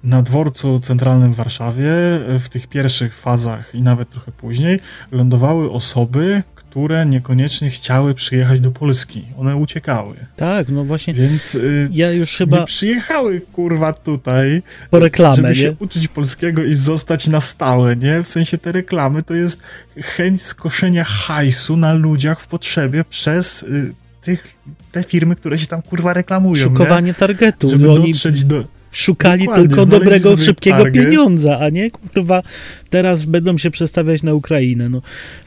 Na 0.04 0.22
dworcu 0.22 0.80
centralnym 0.80 1.32
w 1.32 1.36
Warszawie 1.36 1.90
e, 1.90 2.38
w 2.38 2.48
tych 2.48 2.66
pierwszych 2.66 3.16
fazach 3.16 3.74
i 3.74 3.82
nawet 3.82 4.10
trochę 4.10 4.32
później 4.32 4.80
lądowały 5.12 5.70
osoby, 5.70 6.42
które 6.72 7.06
niekoniecznie 7.06 7.70
chciały 7.70 8.14
przyjechać 8.14 8.60
do 8.60 8.70
Polski. 8.70 9.24
One 9.38 9.56
uciekały. 9.56 10.14
Tak, 10.36 10.68
no 10.68 10.84
właśnie, 10.84 11.14
Więc 11.14 11.54
y, 11.54 11.88
ja 11.92 12.12
już 12.12 12.40
nie 12.40 12.46
chyba 12.46 12.64
przyjechały 12.64 13.40
kurwa 13.40 13.92
tutaj, 13.92 14.62
po 14.90 14.98
reklamę, 14.98 15.34
żeby 15.36 15.48
nie? 15.48 15.54
się 15.54 15.74
uczyć 15.78 16.08
polskiego 16.08 16.64
i 16.64 16.74
zostać 16.74 17.28
na 17.28 17.40
stałe, 17.40 17.96
nie? 17.96 18.22
W 18.22 18.28
sensie 18.28 18.58
te 18.58 18.72
reklamy 18.72 19.22
to 19.22 19.34
jest 19.34 19.60
chęć 20.02 20.42
skoszenia 20.42 21.04
hajsu 21.04 21.76
na 21.76 21.92
ludziach 21.92 22.40
w 22.40 22.46
potrzebie 22.46 23.04
przez 23.10 23.62
y, 23.62 23.92
tych, 24.22 24.54
te 24.92 25.02
firmy, 25.02 25.36
które 25.36 25.58
się 25.58 25.66
tam 25.66 25.82
kurwa 25.82 26.12
reklamują, 26.12 26.54
Szukowanie 26.54 27.14
targetu. 27.14 27.66
nie? 27.66 27.72
Żeby 27.72 27.90
Oni 27.90 28.12
dotrzeć 28.12 28.44
do... 28.44 28.64
szukali 28.92 29.44
Dokładnie, 29.44 29.68
tylko 29.68 29.86
dobrego, 29.86 30.36
szybkiego 30.36 30.82
target. 30.82 31.04
pieniądza, 31.04 31.58
a 31.58 31.68
nie 31.68 31.90
kurwa 31.90 32.42
teraz 32.90 33.24
będą 33.24 33.58
się 33.58 33.70
przestawiać 33.70 34.22
na 34.22 34.34
Ukrainę. 34.34 34.88
No 34.88 35.02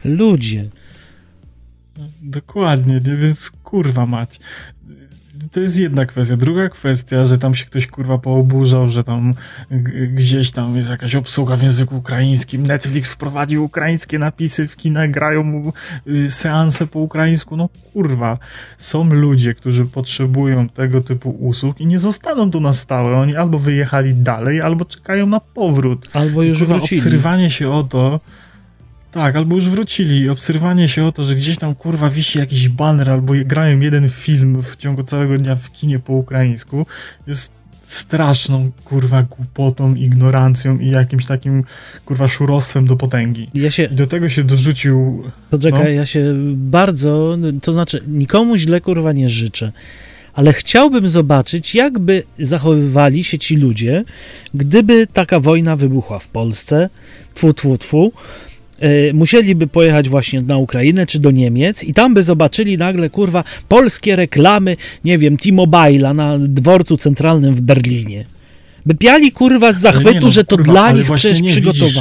ludzie. 0.05 0.65
Dokładnie, 2.21 2.93
nie? 3.05 3.15
Więc 3.15 3.51
kurwa 3.63 4.05
mać. 4.05 4.39
To 5.51 5.59
jest 5.59 5.79
jedna 5.79 6.05
kwestia. 6.05 6.37
Druga 6.37 6.69
kwestia, 6.69 7.25
że 7.25 7.37
tam 7.37 7.55
się 7.55 7.65
ktoś 7.65 7.87
kurwa 7.87 8.17
pooburzał, 8.17 8.89
że 8.89 9.03
tam 9.03 9.33
gdzieś 10.13 10.51
tam 10.51 10.75
jest 10.75 10.89
jakaś 10.89 11.15
obsługa 11.15 11.55
w 11.55 11.63
języku 11.63 11.97
ukraińskim. 11.97 12.67
Netflix 12.67 13.13
wprowadził 13.13 13.63
ukraińskie 13.63 14.19
napisy 14.19 14.67
w 14.67 14.75
kinach, 14.75 15.11
grają 15.11 15.43
mu 15.43 15.73
y, 16.07 16.31
seanse 16.31 16.87
po 16.87 16.99
ukraińsku. 16.99 17.57
No 17.57 17.69
kurwa. 17.93 18.37
Są 18.77 19.13
ludzie, 19.13 19.53
którzy 19.53 19.85
potrzebują 19.85 20.69
tego 20.69 21.01
typu 21.01 21.29
usług 21.29 21.81
i 21.81 21.85
nie 21.85 21.99
zostaną 21.99 22.51
tu 22.51 22.59
na 22.59 22.73
stałe. 22.73 23.17
Oni 23.17 23.35
albo 23.35 23.59
wyjechali 23.59 24.13
dalej, 24.13 24.61
albo 24.61 24.85
czekają 24.85 25.25
na 25.27 25.39
powrót. 25.39 26.09
Albo 26.13 26.43
już 26.43 26.59
Kurwa, 26.59 26.77
wrócili. 26.77 27.01
obserwanie 27.01 27.49
się 27.49 27.69
o 27.71 27.83
to. 27.83 28.19
Tak, 29.15 29.35
albo 29.35 29.55
już 29.55 29.69
wrócili. 29.69 30.29
Obserwowanie 30.29 30.89
się 30.89 31.05
o 31.05 31.11
to, 31.11 31.23
że 31.23 31.35
gdzieś 31.35 31.57
tam 31.57 31.75
kurwa 31.75 32.09
wisi 32.09 32.39
jakiś 32.39 32.69
banner, 32.69 33.09
albo 33.09 33.33
grają 33.45 33.79
jeden 33.79 34.09
film 34.09 34.63
w 34.63 34.75
ciągu 34.75 35.03
całego 35.03 35.37
dnia 35.37 35.55
w 35.55 35.71
kinie 35.71 35.99
po 35.99 36.13
ukraińsku, 36.13 36.85
jest 37.27 37.51
straszną 37.83 38.71
kurwa 38.85 39.23
głupotą, 39.23 39.95
ignorancją 39.95 40.79
i 40.79 40.89
jakimś 40.89 41.25
takim 41.25 41.63
kurwa 42.05 42.27
szurostwem 42.27 42.87
do 42.87 42.95
potęgi. 42.95 43.49
Ja 43.53 43.71
się, 43.71 43.83
I 43.83 43.95
do 43.95 44.07
tego 44.07 44.29
się 44.29 44.43
dorzucił. 44.43 45.23
poczekaj, 45.49 45.83
no. 45.83 45.89
ja 45.89 46.05
się 46.05 46.33
bardzo, 46.55 47.37
to 47.61 47.73
znaczy 47.73 48.03
nikomu 48.07 48.57
źle 48.57 48.81
kurwa 48.81 49.11
nie 49.11 49.29
życzę, 49.29 49.71
ale 50.33 50.53
chciałbym 50.53 51.09
zobaczyć, 51.09 51.75
jakby 51.75 52.23
zachowywali 52.39 53.23
się 53.23 53.39
ci 53.39 53.55
ludzie, 53.55 54.03
gdyby 54.53 55.07
taka 55.07 55.39
wojna 55.39 55.75
wybuchła 55.75 56.19
w 56.19 56.27
Polsce, 56.27 56.89
tfu, 57.33 57.53
tfu, 57.53 57.77
tfu, 57.77 58.11
musieliby 59.13 59.67
pojechać 59.67 60.09
właśnie 60.09 60.41
na 60.41 60.57
Ukrainę 60.57 61.05
czy 61.05 61.19
do 61.19 61.31
Niemiec 61.31 61.83
i 61.83 61.93
tam 61.93 62.13
by 62.13 62.23
zobaczyli 62.23 62.77
nagle, 62.77 63.09
kurwa, 63.09 63.43
polskie 63.67 64.15
reklamy, 64.15 64.77
nie 65.03 65.17
wiem, 65.17 65.37
T-Mobile'a 65.37 66.15
na 66.15 66.37
dworcu 66.39 66.97
centralnym 66.97 67.53
w 67.53 67.61
Berlinie. 67.61 68.25
By 68.85 68.95
piali, 68.95 69.31
kurwa, 69.31 69.73
z 69.73 69.79
zachwytu, 69.79 70.25
no, 70.25 70.31
że 70.31 70.43
to 70.43 70.55
kurwa, 70.55 70.71
dla 70.71 70.91
nich 70.91 71.13
przecież 71.13 71.41
nie 71.41 71.53
widzisz. 71.53 71.99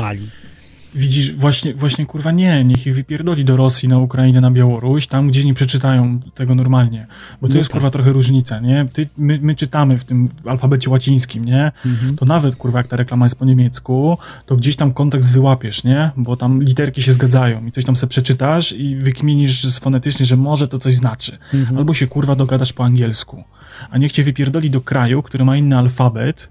Widzisz, 0.95 1.33
właśnie, 1.33 1.75
właśnie 1.75 2.07
kurwa 2.07 2.33
nie, 2.33 2.65
niech 2.65 2.87
ich 2.87 2.95
wypierdoli 2.95 3.45
do 3.45 3.57
Rosji, 3.57 3.89
na 3.89 3.99
Ukrainę, 3.99 4.41
na 4.41 4.51
Białoruś, 4.51 5.07
tam 5.07 5.29
gdzie 5.29 5.45
nie 5.45 5.55
przeczytają 5.55 6.21
tego 6.35 6.55
normalnie. 6.55 7.07
Bo 7.41 7.49
to 7.49 7.55
No 7.55 7.59
jest 7.59 7.71
tak. 7.71 7.73
kurwa 7.73 7.91
trochę 7.91 8.13
różnica, 8.13 8.61
nie? 8.61 8.87
Ty, 8.93 9.09
my, 9.17 9.39
my 9.43 9.55
czytamy 9.55 9.99
w 9.99 10.05
tym 10.05 10.29
alfabecie 10.47 10.91
łacińskim, 10.91 11.45
nie? 11.45 11.73
Mhm. 11.87 12.17
To 12.17 12.25
nawet 12.25 12.57
kurwa 12.57 12.79
jak 12.79 12.87
ta 12.87 12.97
reklama 12.97 13.27
jest 13.27 13.39
po 13.39 13.45
niemiecku, 13.45 14.19
to 14.47 14.57
gdzieś 14.57 14.77
tam 14.77 14.93
kontekst 14.93 15.33
wyłapiesz, 15.33 15.85
nie? 15.85 16.11
Bo 16.17 16.37
tam 16.37 16.63
literki 16.63 17.03
się 17.03 17.13
zgadzają 17.13 17.67
i 17.67 17.73
coś 17.73 17.85
tam 17.85 17.97
sobie 17.97 18.11
przeczytasz 18.11 18.73
i 18.73 18.97
wykminisz 18.97 19.79
fonetycznie, 19.81 20.27
że 20.27 20.37
może 20.37 20.69
to 20.69 20.79
coś 20.79 20.95
znaczy. 20.95 21.39
Mhm. 21.55 21.79
Albo 21.79 21.95
się 21.95 22.07
kurwa 22.07 22.35
dogadasz 22.35 22.73
po 22.73 22.85
angielsku. 22.85 23.45
A 23.91 23.99
niech 23.99 24.13
cię 24.13 24.23
wypierdoli 24.23 24.71
do 24.71 24.81
kraju, 24.81 25.23
który 25.23 25.45
ma 25.45 25.57
inny 25.57 25.79
alfabet 25.79 26.49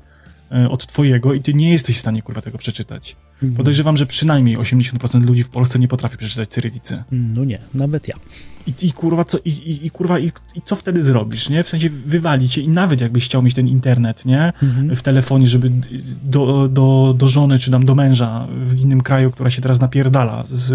e, 0.51 0.69
od 0.69 0.87
twojego 0.87 1.33
i 1.33 1.39
ty 1.41 1.53
nie 1.53 1.71
jesteś 1.71 1.95
w 1.97 1.99
stanie 1.99 2.21
kurwa 2.21 2.41
tego 2.41 2.57
przeczytać. 2.57 3.15
Mhm. 3.43 3.57
Podejrzewam, 3.57 3.97
że 3.97 4.05
przynajmniej 4.05 4.57
80% 4.57 5.25
ludzi 5.25 5.43
w 5.43 5.49
Polsce 5.49 5.79
nie 5.79 5.87
potrafi 5.87 6.17
przeczytać 6.17 6.49
cyrylicy. 6.49 7.03
No 7.11 7.45
nie, 7.45 7.59
nawet 7.73 8.07
ja. 8.07 8.15
I, 8.67 8.87
i 8.87 8.91
kurwa, 8.91 9.25
co, 9.25 9.37
i, 9.45 9.49
i, 9.49 9.85
i, 9.85 9.91
kurwa 9.91 10.19
i, 10.19 10.31
i 10.55 10.61
co 10.65 10.75
wtedy 10.75 11.03
zrobisz, 11.03 11.49
nie? 11.49 11.63
W 11.63 11.69
sensie 11.69 11.89
wywali 11.89 12.49
cię 12.49 12.61
i 12.61 12.69
nawet 12.69 13.01
jakbyś 13.01 13.25
chciał 13.25 13.41
mieć 13.41 13.53
ten 13.53 13.67
internet, 13.67 14.25
nie? 14.25 14.53
Mhm. 14.63 14.95
W 14.95 15.01
telefonie, 15.01 15.47
żeby 15.47 15.71
do, 16.23 16.67
do, 16.67 17.15
do 17.17 17.29
żony 17.29 17.59
czy 17.59 17.71
tam 17.71 17.85
do 17.85 17.95
męża 17.95 18.47
w 18.65 18.79
innym 18.79 19.01
kraju, 19.01 19.31
która 19.31 19.49
się 19.49 19.61
teraz 19.61 19.79
napierdala 19.79 20.43
z 20.47 20.71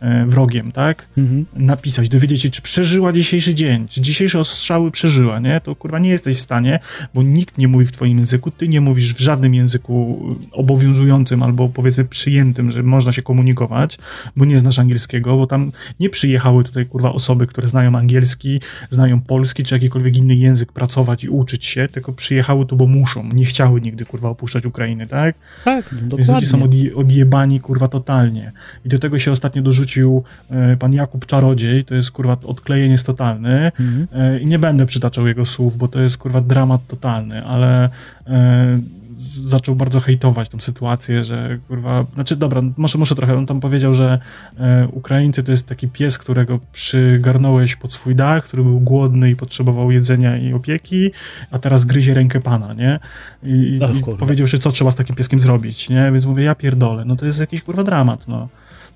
e, 0.00 0.26
wrogiem, 0.26 0.72
tak? 0.72 1.08
Mhm. 1.18 1.46
napisać, 1.56 2.08
dowiedzieć 2.08 2.42
się, 2.42 2.50
czy 2.50 2.62
przeżyła 2.62 3.12
dzisiejszy 3.12 3.54
dzień, 3.54 3.88
czy 3.88 4.00
dzisiejsze 4.00 4.38
ostrzały 4.38 4.90
przeżyła, 4.90 5.38
nie? 5.38 5.60
To 5.60 5.76
kurwa 5.76 5.98
nie 5.98 6.10
jesteś 6.10 6.36
w 6.36 6.40
stanie, 6.40 6.78
bo 7.14 7.22
nikt 7.22 7.58
nie 7.58 7.68
mówi 7.68 7.86
w 7.86 7.92
twoim 7.92 8.18
języku, 8.18 8.50
ty 8.50 8.68
nie 8.68 8.80
mówisz 8.80 9.14
w 9.14 9.20
żadnym 9.20 9.54
języku 9.54 10.22
obowiązującym 10.52 11.42
albo 11.42 11.68
powiedzmy 11.68 12.04
przyjętym, 12.04 12.70
że 12.70 12.82
można 12.82 13.12
się 13.12 13.22
komunikować, 13.22 13.98
bo 14.36 14.44
nie 14.44 14.58
znasz 14.58 14.78
angielskiego, 14.78 15.36
bo 15.36 15.46
tam 15.46 15.72
nie 16.00 16.10
przyjechały 16.10 16.64
tutaj 16.64 16.86
kurwa 16.86 17.01
osoby, 17.10 17.46
które 17.46 17.68
znają 17.68 17.96
angielski, 17.98 18.60
znają 18.90 19.20
polski, 19.20 19.62
czy 19.62 19.74
jakikolwiek 19.74 20.16
inny 20.16 20.34
język 20.34 20.72
pracować 20.72 21.24
i 21.24 21.28
uczyć 21.28 21.64
się, 21.64 21.88
tylko 21.88 22.12
przyjechały 22.12 22.66
tu, 22.66 22.76
bo 22.76 22.86
muszą, 22.86 23.28
nie 23.32 23.44
chciały 23.44 23.80
nigdy 23.80 24.04
kurwa 24.04 24.28
opuszczać 24.28 24.66
Ukrainy, 24.66 25.06
tak? 25.06 25.34
Tak, 25.64 25.92
no 25.92 25.98
Więc 25.98 26.10
dokładnie. 26.10 26.34
ludzie 26.34 26.46
są 26.46 26.62
odje, 26.62 26.94
odjebani, 26.94 27.60
kurwa, 27.60 27.88
totalnie. 27.88 28.52
I 28.84 28.88
do 28.88 28.98
tego 28.98 29.18
się 29.18 29.32
ostatnio 29.32 29.62
dorzucił 29.62 30.22
e, 30.50 30.76
pan 30.76 30.92
Jakub 30.92 31.26
Czarodziej, 31.26 31.84
to 31.84 31.94
jest, 31.94 32.10
kurwa, 32.10 32.36
odklejeniec 32.44 33.04
totalny. 33.04 33.72
Mhm. 33.80 34.06
E, 34.12 34.40
I 34.40 34.46
nie 34.46 34.58
będę 34.58 34.86
przytaczał 34.86 35.26
jego 35.26 35.46
słów, 35.46 35.76
bo 35.76 35.88
to 35.88 36.00
jest, 36.00 36.18
kurwa, 36.18 36.40
dramat 36.40 36.86
totalny, 36.86 37.44
ale 37.44 37.90
e, 38.26 38.78
zaczął 39.22 39.74
bardzo 39.74 40.00
hejtować 40.00 40.48
tą 40.48 40.60
sytuację, 40.60 41.24
że, 41.24 41.58
kurwa, 41.68 42.06
znaczy, 42.14 42.36
dobra, 42.36 42.62
może 42.76 42.98
muszę 42.98 43.14
trochę, 43.14 43.36
on 43.36 43.46
tam 43.46 43.60
powiedział, 43.60 43.94
że 43.94 44.18
e, 44.58 44.88
Ukraińcy 44.92 45.42
to 45.42 45.50
jest 45.50 45.66
taki 45.66 45.88
pies, 45.88 46.18
którego 46.18 46.60
przygarnąłeś 46.72 47.76
pod 47.76 47.92
swój 47.92 48.14
dach, 48.14 48.44
który 48.44 48.62
był 48.62 48.80
głodny 48.80 49.30
i 49.30 49.36
potrzebował 49.36 49.90
jedzenia 49.90 50.38
i 50.38 50.52
opieki, 50.52 51.10
a 51.50 51.58
teraz 51.58 51.84
gryzie 51.84 52.14
rękę 52.14 52.40
pana, 52.40 52.74
nie? 52.74 53.00
I, 53.42 53.80
Ach, 53.84 53.96
i 53.96 54.16
powiedział, 54.18 54.46
że 54.46 54.58
co 54.58 54.72
trzeba 54.72 54.90
z 54.90 54.96
takim 54.96 55.16
pieskiem 55.16 55.40
zrobić, 55.40 55.88
nie? 55.88 56.10
Więc 56.12 56.26
mówię, 56.26 56.44
ja 56.44 56.54
pierdolę, 56.54 57.04
no 57.04 57.16
to 57.16 57.26
jest 57.26 57.40
jakiś 57.40 57.62
kurwa 57.62 57.84
dramat, 57.84 58.28
no. 58.28 58.48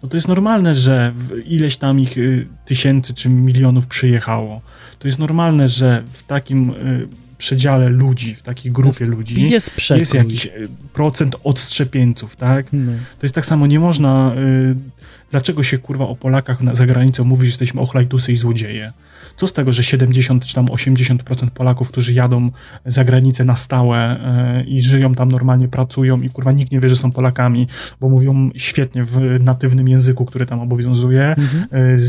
No 0.02 0.08
to 0.08 0.16
jest 0.16 0.28
normalne, 0.28 0.74
że 0.74 1.12
ileś 1.44 1.76
tam 1.76 2.00
ich 2.00 2.18
y, 2.18 2.46
tysięcy 2.64 3.14
czy 3.14 3.28
milionów 3.28 3.86
przyjechało. 3.86 4.60
To 4.98 5.08
jest 5.08 5.18
normalne, 5.18 5.68
że 5.68 6.02
w 6.12 6.22
takim 6.22 6.70
y, 6.70 7.08
przedziale 7.38 7.88
ludzi, 7.88 8.34
w 8.34 8.42
takiej 8.42 8.72
grupie 8.72 9.06
ludzi 9.06 9.42
Jest 9.50 9.70
przekrój. 9.70 9.98
jest 9.98 10.14
jakiś 10.14 10.46
y, 10.46 10.68
procent 10.92 11.36
odstrzepieńców, 11.44 12.36
tak? 12.36 12.66
No. 12.72 12.92
To 12.92 13.26
jest 13.26 13.34
tak 13.34 13.46
samo, 13.46 13.66
nie 13.66 13.80
można. 13.80 14.34
Y, 14.70 14.74
dlaczego 15.30 15.62
się 15.62 15.78
kurwa 15.78 16.04
o 16.04 16.16
Polakach 16.16 16.60
na, 16.60 16.74
za 16.74 16.86
granicą 16.86 17.24
mówi, 17.24 17.40
że 17.42 17.48
jesteśmy 17.48 17.80
ochlajtusy 17.80 18.32
i 18.32 18.36
złodzieje? 18.36 18.92
Co 19.36 19.46
z 19.46 19.52
tego, 19.52 19.72
że 19.72 19.82
70 19.82 20.46
czy 20.46 20.54
tam 20.54 20.66
80% 20.66 21.50
Polaków, 21.50 21.88
którzy 21.88 22.12
jadą 22.12 22.50
za 22.86 23.04
granicę 23.04 23.44
na 23.44 23.56
stałe 23.56 24.16
y, 24.60 24.64
i 24.64 24.82
żyją 24.82 25.14
tam 25.14 25.28
normalnie, 25.32 25.68
pracują 25.68 26.20
i 26.20 26.30
kurwa 26.30 26.52
nikt 26.52 26.72
nie 26.72 26.80
wie, 26.80 26.88
że 26.88 26.96
są 26.96 27.12
Polakami, 27.12 27.66
bo 28.00 28.08
mówią 28.08 28.50
świetnie 28.56 29.04
w 29.04 29.40
natywnym 29.40 29.88
języku, 29.88 30.24
który 30.24 30.46
tam 30.46 30.60
obowiązuje, 30.60 31.34
Mhm. 31.38 31.66
y, 31.98 32.08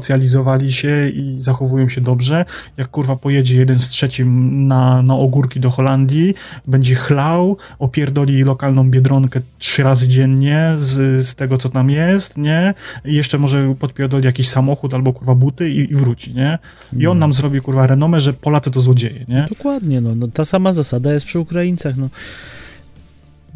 socjalizowali 0.00 0.72
się 0.72 1.08
i 1.08 1.36
zachowują 1.40 1.88
się 1.88 2.00
dobrze. 2.00 2.44
Jak 2.76 2.88
kurwa 2.90 3.16
pojedzie 3.16 3.56
jeden 3.56 3.78
z 3.78 3.88
trzecim 3.88 4.66
na, 4.66 5.02
na 5.02 5.14
ogórki 5.14 5.60
do 5.60 5.70
Holandii, 5.70 6.34
będzie 6.66 6.94
chlał, 6.94 7.56
opierdoli 7.78 8.42
lokalną 8.42 8.90
biedronkę 8.90 9.40
trzy 9.58 9.82
razy 9.82 10.08
dziennie 10.08 10.74
z, 10.78 11.26
z 11.26 11.34
tego, 11.34 11.58
co 11.58 11.68
tam 11.68 11.90
jest, 11.90 12.36
nie? 12.36 12.74
I 13.04 13.14
jeszcze 13.14 13.38
może 13.38 13.74
podpierdoli 13.78 14.24
jakiś 14.24 14.48
samochód 14.48 14.94
albo 14.94 15.12
kurwa 15.12 15.34
buty 15.34 15.70
i, 15.70 15.92
i 15.92 15.94
wróci, 15.94 16.34
nie? 16.34 16.58
I 16.96 17.06
on 17.06 17.18
nam 17.18 17.34
zrobi 17.34 17.60
kurwa 17.60 17.86
renomę, 17.86 18.20
że 18.20 18.32
Polacy 18.32 18.70
to 18.70 18.80
złodzieje, 18.80 19.24
nie? 19.28 19.46
Dokładnie, 19.48 20.00
no, 20.00 20.14
no 20.14 20.28
ta 20.28 20.44
sama 20.44 20.72
zasada 20.72 21.12
jest 21.12 21.26
przy 21.26 21.38
Ukraińcach. 21.38 21.96
No. 21.96 22.08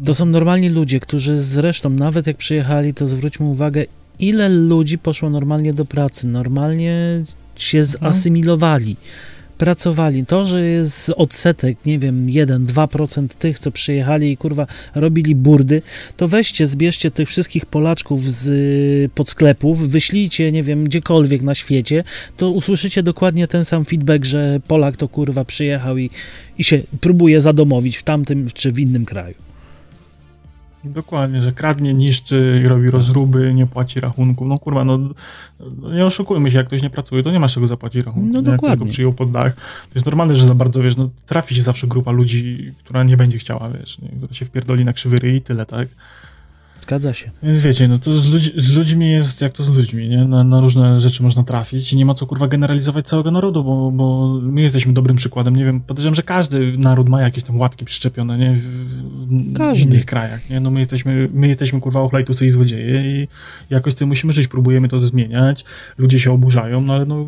To 0.05 0.13
są 0.13 0.25
normalni 0.25 0.69
ludzie, 0.69 0.99
którzy 0.99 1.39
zresztą 1.39 1.89
nawet 1.89 2.27
jak 2.27 2.37
przyjechali, 2.37 2.93
to 2.93 3.07
zwróćmy 3.07 3.45
uwagę, 3.45 3.85
ile 4.19 4.49
ludzi 4.49 4.97
poszło 4.97 5.29
normalnie 5.29 5.73
do 5.73 5.85
pracy, 5.85 6.27
normalnie 6.27 7.23
się 7.55 7.85
zasymilowali, 7.85 8.95
pracowali. 9.57 10.25
To, 10.25 10.45
że 10.45 10.65
jest 10.65 11.09
odsetek, 11.09 11.77
nie 11.85 11.99
wiem, 11.99 12.27
1-2% 12.27 13.27
tych, 13.27 13.59
co 13.59 13.71
przyjechali 13.71 14.31
i 14.31 14.37
kurwa 14.37 14.67
robili 14.95 15.35
burdy, 15.35 15.81
to 16.17 16.27
weźcie, 16.27 16.67
zbierzcie 16.67 17.11
tych 17.11 17.29
wszystkich 17.29 17.65
Polaczków 17.65 18.33
z 18.33 19.11
podsklepów, 19.11 19.89
wyślijcie, 19.89 20.51
nie 20.51 20.63
wiem, 20.63 20.83
gdziekolwiek 20.83 21.41
na 21.41 21.55
świecie, 21.55 22.03
to 22.37 22.49
usłyszycie 22.49 23.03
dokładnie 23.03 23.47
ten 23.47 23.65
sam 23.65 23.85
feedback, 23.85 24.25
że 24.25 24.59
Polak 24.67 24.97
to 24.97 25.07
kurwa 25.07 25.45
przyjechał 25.45 25.97
i, 25.97 26.09
i 26.57 26.63
się 26.63 26.81
próbuje 27.01 27.41
zadomowić 27.41 27.97
w 27.97 28.03
tamtym 28.03 28.47
czy 28.53 28.71
w 28.71 28.79
innym 28.79 29.05
kraju. 29.05 29.52
Dokładnie, 30.85 31.41
że 31.41 31.51
kradnie, 31.51 31.93
niszczy, 31.93 32.63
robi 32.67 32.89
rozruby, 32.89 33.53
nie 33.53 33.67
płaci 33.67 33.99
rachunków. 33.99 34.47
No 34.47 34.59
kurwa, 34.59 34.83
no 34.83 34.99
no 35.81 35.93
nie 35.93 36.05
oszukujmy 36.05 36.51
się, 36.51 36.57
jak 36.57 36.67
ktoś 36.67 36.81
nie 36.81 36.89
pracuje, 36.89 37.23
to 37.23 37.31
nie 37.31 37.39
ma 37.39 37.47
czego 37.47 37.67
zapłacić 37.67 38.05
rachunku. 38.05 38.29
No 38.33 38.41
nie? 38.41 38.47
Jak 38.47 38.55
dokładnie. 38.55 38.77
tylko 38.77 38.91
przyjął 38.91 39.13
pod 39.13 39.31
dach. 39.31 39.55
To 39.55 39.95
jest 39.95 40.05
normalne, 40.05 40.35
że 40.35 40.47
za 40.47 40.55
bardzo, 40.55 40.81
wiesz, 40.81 40.95
no 40.95 41.09
trafi 41.25 41.55
się 41.55 41.61
zawsze 41.61 41.87
grupa 41.87 42.11
ludzi, 42.11 42.73
która 42.83 43.03
nie 43.03 43.17
będzie 43.17 43.37
chciała, 43.37 43.69
wiesz, 43.69 43.99
nie? 43.99 44.09
która 44.09 44.33
się 44.33 44.45
wpierdoli 44.45 44.85
na 44.85 44.93
krzywy 44.93 45.17
ryj 45.17 45.35
i 45.35 45.41
tyle, 45.41 45.65
tak? 45.65 45.87
Zgadza 46.83 47.13
się. 47.13 47.31
Więc 47.43 47.61
wiecie, 47.61 47.87
no 47.87 47.99
to 47.99 48.13
z, 48.13 48.33
ludzi, 48.33 48.51
z 48.55 48.71
ludźmi 48.71 49.11
jest 49.11 49.41
jak 49.41 49.53
to 49.53 49.63
z 49.63 49.77
ludźmi, 49.77 50.09
nie? 50.09 50.25
Na, 50.25 50.43
na 50.43 50.59
różne 50.61 51.01
rzeczy 51.01 51.23
można 51.23 51.43
trafić 51.43 51.93
i 51.93 51.97
nie 51.97 52.05
ma 52.05 52.13
co 52.13 52.25
kurwa 52.25 52.47
generalizować 52.47 53.07
całego 53.07 53.31
narodu, 53.31 53.63
bo, 53.63 53.91
bo 53.91 54.39
my 54.41 54.61
jesteśmy 54.61 54.93
dobrym 54.93 55.15
przykładem. 55.17 55.55
Nie 55.55 55.65
wiem, 55.65 55.81
podejrzewam, 55.81 56.15
że 56.15 56.23
każdy 56.23 56.77
naród 56.77 57.09
ma 57.09 57.21
jakieś 57.21 57.43
tam 57.43 57.59
łatki 57.59 57.85
przyczepione, 57.85 58.37
nie? 58.37 58.53
W, 58.55 59.53
Każdy. 59.57 59.83
innych 59.83 60.05
krajach, 60.05 60.49
nie? 60.49 60.59
No 60.59 60.71
my 60.71 60.79
jesteśmy, 60.79 61.29
my 61.33 61.47
jesteśmy 61.47 61.81
kurwa 61.81 62.01
ochlajtusy 62.01 62.45
i 62.45 62.49
złodzieje 62.49 63.21
i 63.23 63.27
jakoś 63.69 63.93
z 63.93 63.95
tym 63.95 64.07
musimy 64.09 64.33
żyć, 64.33 64.47
próbujemy 64.47 64.87
to 64.87 64.99
zmieniać, 64.99 65.65
ludzie 65.97 66.19
się 66.19 66.31
oburzają, 66.31 66.81
no 66.81 66.93
ale 66.93 67.05
no 67.05 67.27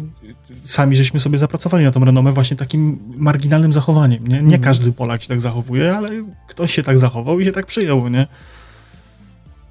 sami 0.64 0.96
żeśmy 0.96 1.20
sobie 1.20 1.38
zapracowali 1.38 1.86
na 1.86 1.92
tą 1.92 2.06
renomę 2.06 2.32
właśnie 2.32 2.58
takim 2.58 3.00
marginalnym 3.18 3.74
zachowaniem, 3.74 4.24
nie? 4.28 4.36
Nie 4.36 4.40
Mhm. 4.40 4.62
każdy 4.62 4.92
Polak 4.92 5.22
się 5.22 5.28
tak 5.28 5.42
zachowuje, 5.42 5.96
ale 5.98 6.10
ktoś 6.48 6.74
się 6.74 6.84
tak 6.84 7.00
zachował 7.00 7.40
i 7.40 7.46
się 7.46 7.52
tak 7.52 7.66
przyjął, 7.66 8.10
nie? 8.10 8.28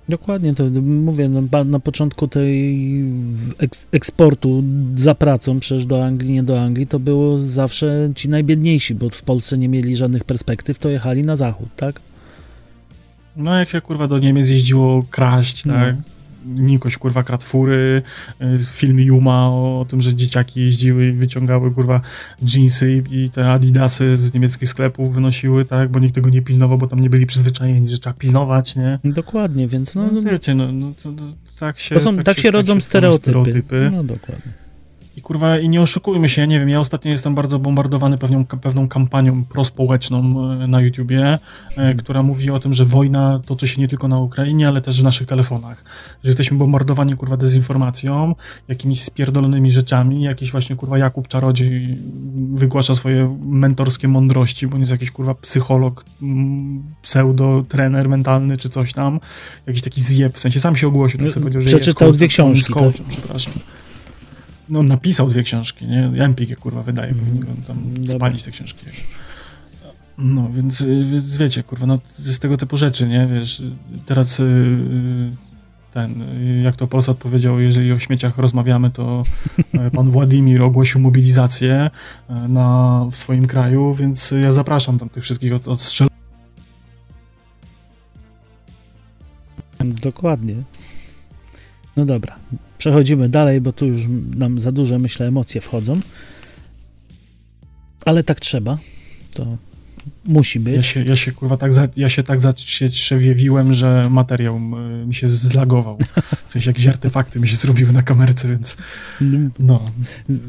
Dokładnie, 0.08 0.54
to 0.54 0.64
mówię, 0.82 1.28
no, 1.28 1.42
ba- 1.42 1.64
na 1.64 1.80
początku 1.80 2.28
tej 2.28 2.84
eks- 3.58 3.86
eksportu 3.92 4.62
za 4.96 5.14
pracą, 5.14 5.60
przecież 5.60 5.86
do 5.86 6.04
Anglii, 6.04 6.32
nie 6.32 6.42
do 6.42 6.60
Anglii, 6.60 6.86
to 6.86 6.98
było 6.98 7.38
zawsze 7.38 8.10
ci 8.14 8.28
najbiedniejsi, 8.28 8.94
bo 8.94 9.10
w 9.10 9.22
Polsce 9.22 9.58
nie 9.58 9.68
mieli 9.68 9.96
żadnych 9.96 10.24
perspektyw, 10.24 10.78
to 10.78 10.88
jechali 10.88 11.22
na 11.24 11.36
zachód, 11.36 11.68
tak? 11.76 12.00
No 13.36 13.58
jak 13.58 13.68
się 13.68 13.80
kurwa 13.80 14.08
do 14.08 14.18
Niemiec 14.18 14.50
jeździło 14.50 15.02
kraść, 15.10 15.64
No. 15.64 15.74
Tak? 16.44 16.58
Nikoś, 16.64 16.96
kurwa, 16.98 17.22
kratfury, 17.22 18.02
y, 18.42 18.58
film 18.72 19.00
Yuma 19.00 19.48
o, 19.48 19.80
o 19.80 19.84
tym, 19.84 20.00
że 20.00 20.14
dzieciaki 20.14 20.60
jeździły 20.60 21.06
i 21.06 21.12
wyciągały, 21.12 21.70
kurwa, 21.70 22.00
jeansy 22.54 23.02
i, 23.10 23.30
te 23.30 23.50
adidasy 23.52 24.16
z 24.16 24.34
niemieckich 24.34 24.68
sklepów 24.68 25.14
wynosiły, 25.14 25.64
tak, 25.64 25.88
bo 25.90 25.98
nikt 25.98 26.14
tego 26.14 26.30
nie 26.30 26.42
pilnował, 26.42 26.78
bo 26.78 26.86
tam 26.86 27.00
nie 27.00 27.10
byli 27.10 27.26
przyzwyczajeni, 27.26 27.90
że 27.90 27.98
trzeba 27.98 28.14
pilnować, 28.14 28.76
nie? 28.76 28.98
Dokładnie, 29.04 29.68
więc 29.68 29.94
no, 29.94 30.10
No, 30.12 30.22
wiecie, 30.22 30.54
no, 30.54 30.72
no 30.72 30.92
to, 31.02 31.12
to, 31.12 31.22
tak 31.60 31.78
się... 31.78 31.94
to 31.94 32.00
są, 32.00 32.16
tak, 32.16 32.38
się 32.38 32.50
rodzą 32.50 32.72
tworzą 32.72 32.80
stereotypy. 32.80 33.30
stereotypy. 33.30 33.90
No 33.92 34.04
dokładnie. 34.04 34.63
I 35.16 35.22
kurwa, 35.22 35.58
i 35.58 35.68
nie 35.68 35.82
oszukujmy 35.82 36.28
się, 36.28 36.40
ja 36.40 36.46
nie 36.46 36.60
wiem, 36.60 36.68
ja 36.68 36.80
ostatnio 36.80 37.10
jestem 37.10 37.34
bardzo 37.34 37.58
bombardowany 37.58 38.18
pewną, 38.18 38.44
pewną 38.44 38.88
kampanią 38.88 39.44
prospołeczną 39.44 40.50
e, 40.52 40.66
na 40.66 40.80
YouTubie, 40.80 41.38
e, 41.76 41.94
która 41.94 42.22
mówi 42.22 42.50
o 42.50 42.60
tym, 42.60 42.74
że 42.74 42.84
wojna 42.84 43.40
toczy 43.46 43.68
się 43.68 43.80
nie 43.80 43.88
tylko 43.88 44.08
na 44.08 44.18
Ukrainie, 44.18 44.68
ale 44.68 44.80
też 44.80 45.00
w 45.00 45.04
naszych 45.04 45.26
telefonach. 45.26 45.84
Że 46.24 46.30
jesteśmy 46.30 46.58
bombardowani 46.58 47.16
kurwa 47.16 47.36
dezinformacją, 47.36 48.34
jakimiś 48.68 49.02
spierdolonymi 49.02 49.72
rzeczami, 49.72 50.22
jakiś 50.22 50.52
właśnie 50.52 50.76
kurwa 50.76 50.98
Jakub 50.98 51.28
Czarodziej 51.28 51.98
wygłasza 52.54 52.94
swoje 52.94 53.38
mentorskie 53.44 54.08
mądrości, 54.08 54.66
bo 54.66 54.74
on 54.74 54.80
jest 54.80 54.92
jakiś 54.92 55.10
kurwa 55.10 55.34
psycholog, 55.34 56.04
pseudo 57.02 57.62
trener 57.68 58.08
mentalny 58.08 58.56
czy 58.56 58.68
coś 58.68 58.92
tam, 58.92 59.20
jakiś 59.66 59.82
taki 59.82 60.00
zjeb, 60.00 60.36
w 60.36 60.40
sensie 60.40 60.60
sam 60.60 60.76
się 60.76 60.88
ogłosił, 60.88 61.20
tak 61.20 61.30
sobie 61.30 61.44
powiedział, 61.44 61.62
że 61.62 61.68
Przeczytał 61.68 62.08
jest 62.08 62.18
dwie 62.18 62.28
książki, 62.28 62.74
tak? 62.74 62.82
coachem, 62.82 63.06
przepraszam. 63.08 63.52
No, 64.68 64.82
napisał 64.82 65.28
dwie 65.28 65.42
książki, 65.42 65.86
nie? 65.86 66.24
Empik 66.24 66.58
kurwa 66.58 66.82
wydaje, 66.82 67.10
Mhm. 67.10 67.28
powinien 67.28 67.62
tam 67.62 67.94
Dobra. 67.94 68.14
spalić 68.14 68.42
te 68.42 68.50
książki. 68.50 68.86
No, 70.18 70.50
więc, 70.52 70.80
y, 70.80 71.04
więc 71.12 71.36
wiecie, 71.36 71.62
kurwa, 71.62 71.86
no 71.86 71.98
z 72.18 72.38
tego 72.38 72.56
typu 72.56 72.76
rzeczy, 72.76 73.08
nie? 73.08 73.26
Wiesz, 73.26 73.62
teraz 74.06 74.40
y, 74.40 75.36
ten, 75.94 76.22
y, 76.22 76.62
jak 76.64 76.76
to 76.76 76.86
Polsat 76.86 77.16
powiedział, 77.16 77.60
jeżeli 77.60 77.92
o 77.92 77.98
śmieciach 77.98 78.38
rozmawiamy, 78.38 78.90
to 78.90 79.22
e, 79.72 79.90
pan 79.90 80.10
Władimir 80.10 80.62
ogłosił 80.62 81.00
mobilizację 81.00 81.90
e, 82.28 82.48
na, 82.48 83.06
w 83.10 83.16
swoim 83.16 83.46
kraju, 83.46 83.94
więc 83.94 84.30
ja 84.42 84.52
zapraszam 84.52 84.98
tam 84.98 85.08
tych 85.08 85.24
wszystkich 85.24 85.54
od, 85.54 85.68
od 85.68 85.82
strzel 85.82 86.08
Dokładnie. 90.02 90.54
No 91.96 92.04
dobra, 92.04 92.36
przechodzimy 92.84 93.28
dalej, 93.28 93.60
bo 93.60 93.72
tu 93.72 93.86
już 93.86 94.02
nam 94.36 94.58
za 94.58 94.72
duże, 94.72 94.98
myślę, 94.98 95.26
emocje 95.26 95.60
wchodzą. 95.60 96.00
Ale 98.04 98.24
tak 98.24 98.40
trzeba. 98.40 98.78
To 99.34 99.56
musi 100.24 100.60
być. 100.60 100.76
Ja 100.76 100.82
się, 100.82 101.04
ja 101.04 101.16
się 101.16 101.32
kurwa 101.32 101.56
tak, 101.56 101.72
za, 101.72 101.88
ja 101.96 102.08
się 102.08 102.22
tak 102.22 102.40
zatrzewiewiłem, 102.40 103.74
że 103.74 104.10
materiał 104.10 104.56
y, 104.56 105.06
mi 105.06 105.14
się 105.14 105.28
zlagował. 105.28 105.98
W 106.46 106.52
sensie 106.52 106.70
jakieś 106.70 106.86
artefakty 106.86 107.40
mi 107.40 107.48
się 107.48 107.56
zrobiły 107.56 107.92
na 107.92 108.02
kamerce, 108.02 108.48
więc 108.48 108.76
no, 109.58 109.90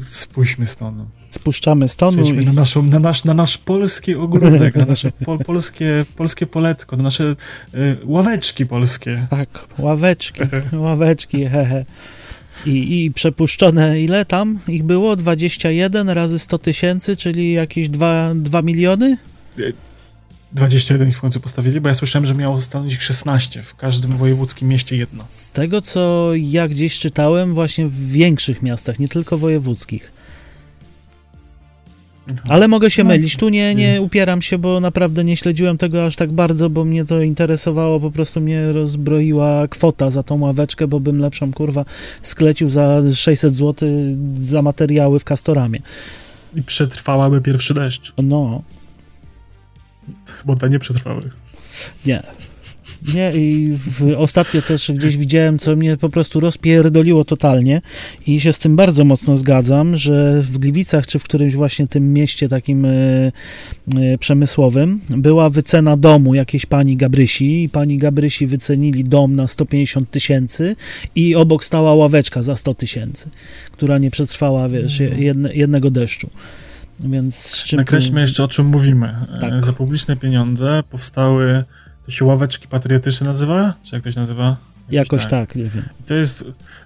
spójrzmy 0.02 0.66
stąd. 0.66 0.98
Spuszczamy 1.30 1.88
stonu 1.88 2.22
Przejdźmy 2.22 2.42
i 2.42 2.46
na, 2.46 2.52
naszą, 2.52 2.82
na, 2.82 2.98
nasz, 2.98 3.24
na 3.24 3.34
nasz 3.34 3.58
polski 3.58 4.14
ogródek, 4.14 4.74
na 4.74 4.84
nasze 4.84 5.12
pol, 5.12 5.38
polskie, 5.38 6.04
polskie 6.16 6.46
poletko, 6.46 6.96
na 6.96 7.02
nasze 7.02 7.36
y, 7.74 7.98
ławeczki 8.04 8.66
polskie. 8.66 9.26
tak, 9.30 9.48
ławeczki, 9.78 10.42
ławeczki, 10.86 11.46
hehe. 11.46 11.84
I, 12.66 13.04
I 13.04 13.10
przepuszczone, 13.10 14.00
ile 14.00 14.24
tam 14.24 14.58
ich 14.68 14.82
było? 14.82 15.16
21 15.16 16.08
razy 16.08 16.38
100 16.38 16.58
tysięcy, 16.58 17.16
czyli 17.16 17.52
jakieś 17.52 17.88
2, 17.88 18.32
2 18.34 18.62
miliony? 18.62 19.16
21 20.52 21.08
ich 21.08 21.16
w 21.16 21.20
końcu 21.20 21.40
postawili, 21.40 21.80
bo 21.80 21.88
ja 21.88 21.94
słyszałem, 21.94 22.26
że 22.26 22.34
miało 22.34 22.60
stanąć 22.60 22.92
ich 22.92 23.02
16, 23.02 23.62
w 23.62 23.74
każdym 23.74 24.16
wojewódzkim 24.16 24.68
mieście 24.68 24.96
jedno. 24.96 25.24
Z 25.28 25.50
tego, 25.50 25.82
co 25.82 26.30
ja 26.34 26.68
gdzieś 26.68 26.98
czytałem, 26.98 27.54
właśnie 27.54 27.88
w 27.88 28.08
większych 28.08 28.62
miastach, 28.62 28.98
nie 28.98 29.08
tylko 29.08 29.38
wojewódzkich. 29.38 30.15
Ale 32.48 32.68
mogę 32.68 32.90
się 32.90 33.04
No. 33.04 33.08
mylić. 33.10 33.36
Tu 33.36 33.48
nie, 33.48 33.74
nie 33.74 34.02
upieram 34.02 34.42
się, 34.42 34.58
bo 34.58 34.80
naprawdę 34.80 35.24
nie 35.24 35.36
śledziłem 35.36 35.78
tego 35.78 36.06
aż 36.06 36.16
tak 36.16 36.32
bardzo, 36.32 36.70
bo 36.70 36.84
mnie 36.84 37.04
to 37.04 37.22
interesowało. 37.22 38.00
Po 38.00 38.10
prostu 38.10 38.40
mnie 38.40 38.72
rozbroiła 38.72 39.68
kwota 39.68 40.10
za 40.10 40.22
tą 40.22 40.40
ławeczkę, 40.40 40.86
bo 40.88 41.00
bym 41.00 41.18
lepszą 41.20 41.52
kurwa 41.52 41.84
sklecił 42.22 42.68
za 42.68 43.02
600 43.14 43.54
zł 43.56 43.88
za 44.36 44.62
materiały 44.62 45.18
w 45.18 45.24
Castoramie. 45.24 45.80
I 46.56 46.62
przetrwałaby 46.62 47.40
pierwszy 47.40 47.74
deszcz, 47.74 48.12
No, 48.22 48.62
bo 50.44 50.54
te 50.56 50.70
nie 50.70 50.78
przetrwały. 50.78 51.30
nie. 52.06 52.22
Nie, 53.14 53.32
i 53.36 53.78
ostatnio 54.16 54.62
też 54.62 54.92
gdzieś 54.92 55.16
widziałem, 55.16 55.58
co 55.58 55.76
mnie 55.76 55.96
po 55.96 56.08
prostu 56.08 56.40
rozpierdoliło 56.40 57.24
totalnie 57.24 57.80
i 58.26 58.40
się 58.40 58.52
z 58.52 58.58
tym 58.58 58.76
bardzo 58.76 59.04
mocno 59.04 59.36
zgadzam, 59.36 59.96
że 59.96 60.42
w 60.42 60.58
Gliwicach, 60.58 61.06
czy 61.06 61.18
w 61.18 61.24
którymś 61.24 61.54
właśnie 61.54 61.86
tym 61.86 62.12
mieście 62.12 62.48
takim 62.48 62.84
e, 62.84 62.90
e, 62.90 63.32
przemysłowym, 64.20 65.00
była 65.08 65.50
wycena 65.50 65.96
domu 65.96 66.34
jakiejś 66.34 66.66
pani 66.66 66.96
Gabrysi 66.96 67.62
i 67.62 67.68
pani 67.68 67.98
Gabrysi 67.98 68.46
wycenili 68.46 69.04
dom 69.04 69.36
na 69.36 69.46
150 69.46 70.10
tysięcy 70.10 70.76
i 71.14 71.34
obok 71.34 71.64
stała 71.64 71.94
ławeczka 71.94 72.42
za 72.42 72.56
100 72.56 72.74
tysięcy, 72.74 73.30
która 73.72 73.98
nie 73.98 74.10
przetrwała, 74.10 74.68
wiesz, 74.68 75.00
jedne, 75.00 75.54
jednego 75.54 75.90
deszczu. 75.90 76.30
Więc 77.00 77.66
Nakreślmy 77.72 78.20
jeszcze 78.20 78.44
o 78.44 78.48
czym 78.48 78.66
mówimy. 78.66 79.14
Tak. 79.40 79.64
Za 79.64 79.72
publiczne 79.72 80.16
pieniądze 80.16 80.82
powstały, 80.90 81.64
to 82.06 82.10
się 82.12 82.24
ławeczki 82.24 82.68
patriotyczne 82.68 83.26
nazywa? 83.26 83.74
Czy 83.82 83.94
jak 83.94 84.04
to 84.04 84.10
się 84.10 84.20
nazywa? 84.20 84.56
Jakoś 84.90 85.26
tak, 85.26 85.54
nie 85.54 85.64
wiem. 85.64 85.82
To 86.06 86.14
jest, 86.14 86.44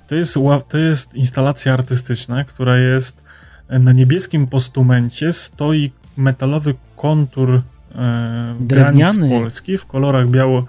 to, 0.08 0.14
jest, 0.14 0.38
to 0.68 0.78
jest 0.78 1.14
instalacja 1.14 1.72
artystyczna, 1.74 2.44
która 2.44 2.76
jest 2.78 3.22
e, 3.68 3.78
na 3.78 3.92
niebieskim 3.92 4.46
postumencie 4.46 5.32
stoi 5.32 5.90
metalowy 6.16 6.74
kontur 6.96 7.62
e, 7.94 8.56
granic. 8.60 9.18
Polski 9.30 9.78
w 9.78 9.86
kolorach 9.86 10.28
biało... 10.28 10.66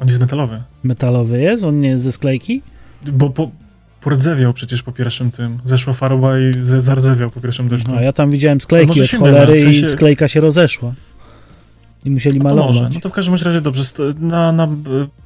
On 0.00 0.08
jest 0.08 0.20
metalowy. 0.20 0.62
Metalowy 0.82 1.40
jest? 1.40 1.64
On 1.64 1.80
nie 1.80 1.88
jest 1.88 2.04
ze 2.04 2.12
sklejki? 2.12 2.62
Bo 3.12 3.30
po, 3.30 3.50
pordzewiał 4.00 4.52
przecież 4.52 4.82
po 4.82 4.92
pierwszym 4.92 5.30
tym. 5.30 5.58
Zeszła 5.64 5.92
farba 5.92 6.38
i 6.38 6.54
ze- 6.62 6.80
zardzewiał 6.80 7.30
po 7.30 7.40
pierwszym 7.40 7.68
deszczu. 7.68 7.94
A 7.96 8.02
ja 8.02 8.12
tam 8.12 8.30
widziałem 8.30 8.60
sklejki 8.60 9.02
od 9.02 9.08
cholery 9.10 9.54
w 9.54 9.60
sensie- 9.60 9.86
i 9.86 9.90
sklejka 9.90 10.28
się 10.28 10.40
rozeszła. 10.40 10.92
I 12.04 12.10
musieli 12.10 12.38
No 12.38 12.44
malować. 12.44 12.66
może. 12.66 12.90
No 12.94 13.00
to 13.00 13.08
w 13.08 13.12
każdym 13.12 13.34
razie 13.34 13.60
dobrze. 13.60 13.82
Na, 14.18 14.52
na 14.52 14.64
e, 14.64 14.68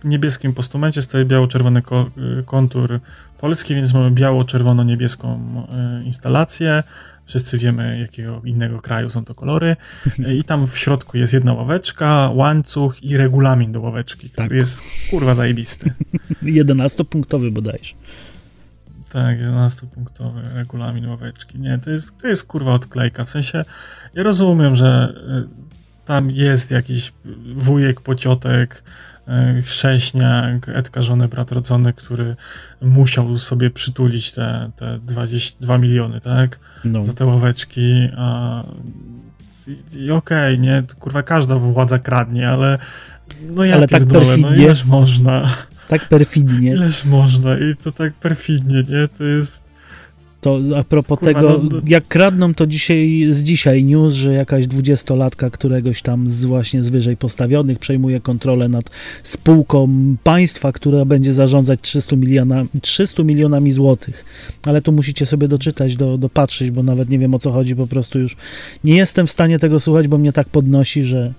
niebieskim 0.04 0.52
postumencie 0.52 1.02
stoi 1.02 1.24
biało-czerwony 1.24 1.82
ko- 1.82 2.10
e, 2.38 2.42
kontur 2.42 3.00
polski, 3.38 3.74
więc 3.74 3.94
mamy 3.94 4.10
biało-czerwono-niebieską 4.10 5.40
e, 5.72 6.02
instalację. 6.04 6.82
Wszyscy 7.26 7.58
wiemy, 7.58 7.98
jakiego 8.00 8.40
innego 8.44 8.80
kraju 8.80 9.10
są 9.10 9.24
to 9.24 9.34
kolory. 9.34 9.76
I 10.38 10.44
tam 10.44 10.66
w 10.66 10.78
środku 10.78 11.18
jest 11.18 11.32
jedna 11.32 11.52
ławeczka, 11.52 12.30
łańcuch 12.34 13.02
i 13.02 13.16
regulamin 13.16 13.72
do 13.72 13.80
ławeczki, 13.80 14.30
który 14.30 14.48
Tak. 14.48 14.56
jest 14.56 14.82
kurwa 15.10 15.34
zajebisty. 15.34 15.92
11-punktowy 16.42 17.50
bodajże. 17.50 17.94
Tak, 19.12 19.38
11-punktowy 19.38 20.40
regulamin 20.54 21.06
ławeczki. 21.06 21.58
Nie, 21.58 21.78
to 21.78 21.90
jest, 21.90 22.18
to 22.18 22.28
jest 22.28 22.44
kurwa 22.46 22.72
odklejka. 22.72 23.24
W 23.24 23.30
sensie, 23.30 23.64
ja 24.14 24.22
rozumiem, 24.22 24.76
że 24.76 25.14
tam 26.06 26.30
jest 26.30 26.70
jakiś 26.70 27.12
wujek, 27.54 28.00
pociotek, 28.00 28.82
y, 29.58 29.62
chrześniak, 29.62 30.68
Edka, 30.68 31.02
żony, 31.02 31.28
brat 31.28 31.52
rodzony, 31.52 31.92
który 31.92 32.36
musiał 32.82 33.38
sobie 33.38 33.70
przytulić 33.70 34.32
te, 34.32 34.70
te 34.76 34.98
22 34.98 35.78
miliony, 35.78 36.20
tak? 36.20 36.58
No. 36.84 37.04
Za 37.04 37.12
te 37.12 37.26
ławeczki, 37.26 38.08
a 38.16 38.62
i, 39.66 39.98
i 40.04 40.10
okej, 40.10 40.58
nie, 40.58 40.82
to, 40.82 40.94
kurwa 40.96 41.22
każda 41.22 41.56
władza 41.56 41.98
kradnie, 41.98 42.48
ale 42.48 42.78
no 43.50 43.64
ja 43.64 43.74
Ale 43.74 43.88
tak 43.88 44.00
pierdolę, 44.00 44.24
no 44.36 44.42
perfidnie. 44.42 44.64
ileż 44.64 44.84
można, 44.84 45.48
Tak 45.88 46.08
perfidnie. 46.08 46.70
ileż 46.72 47.04
można 47.04 47.58
i 47.58 47.76
to 47.76 47.92
tak 47.92 48.12
perfidnie, 48.14 48.82
nie, 48.88 49.08
to 49.08 49.24
jest 49.24 49.65
To 50.46 50.60
a 50.78 50.84
propos 50.84 51.18
Kurwa, 51.18 51.34
tego, 51.34 51.48
no, 51.62 51.68
no- 51.70 51.80
jak 51.86 52.08
kradną, 52.08 52.54
to 52.54 52.66
dzisiaj 52.66 53.26
z 53.30 53.42
dzisiaj 53.42 53.84
news, 53.84 54.14
że 54.14 54.32
jakaś 54.34 54.66
dwudziestolatka 54.66 55.50
któregoś 55.50 56.02
tam 56.02 56.30
z 56.30 56.44
właśnie 56.44 56.82
z 56.82 56.90
wyżej 56.90 57.16
postawionych 57.16 57.78
przejmuje 57.78 58.20
kontrolę 58.20 58.68
nad 58.68 58.90
spółką 59.22 59.88
państwa, 60.24 60.72
która 60.72 61.04
będzie 61.04 61.32
zarządzać 61.32 61.80
300, 61.80 62.16
miliona, 62.16 62.64
300 62.82 63.22
milionami 63.22 63.72
złotych. 63.72 64.24
Ale 64.66 64.82
tu 64.82 64.92
musicie 64.92 65.26
sobie 65.26 65.48
doczytać, 65.48 65.96
do, 65.96 66.18
dopatrzyć, 66.18 66.70
bo 66.70 66.82
nawet 66.82 67.08
nie 67.08 67.18
wiem 67.18 67.34
o 67.34 67.38
co 67.38 67.52
chodzi, 67.52 67.76
po 67.76 67.86
prostu 67.86 68.18
już 68.18 68.36
nie 68.84 68.96
jestem 68.96 69.26
w 69.26 69.30
stanie 69.30 69.58
tego 69.58 69.80
słuchać, 69.80 70.08
bo 70.08 70.18
mnie 70.18 70.32
tak 70.32 70.48
podnosi, 70.48 71.04
że 71.04 71.32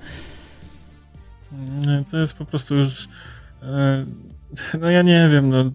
To 2.12 2.18
jest 2.18 2.34
po 2.34 2.46
prostu 2.46 2.76
już. 2.76 3.08
e, 3.64 4.06
No 4.82 4.90
ja 4.90 5.02
nie 5.02 5.30
wiem, 5.32 5.50
no, 5.50 5.72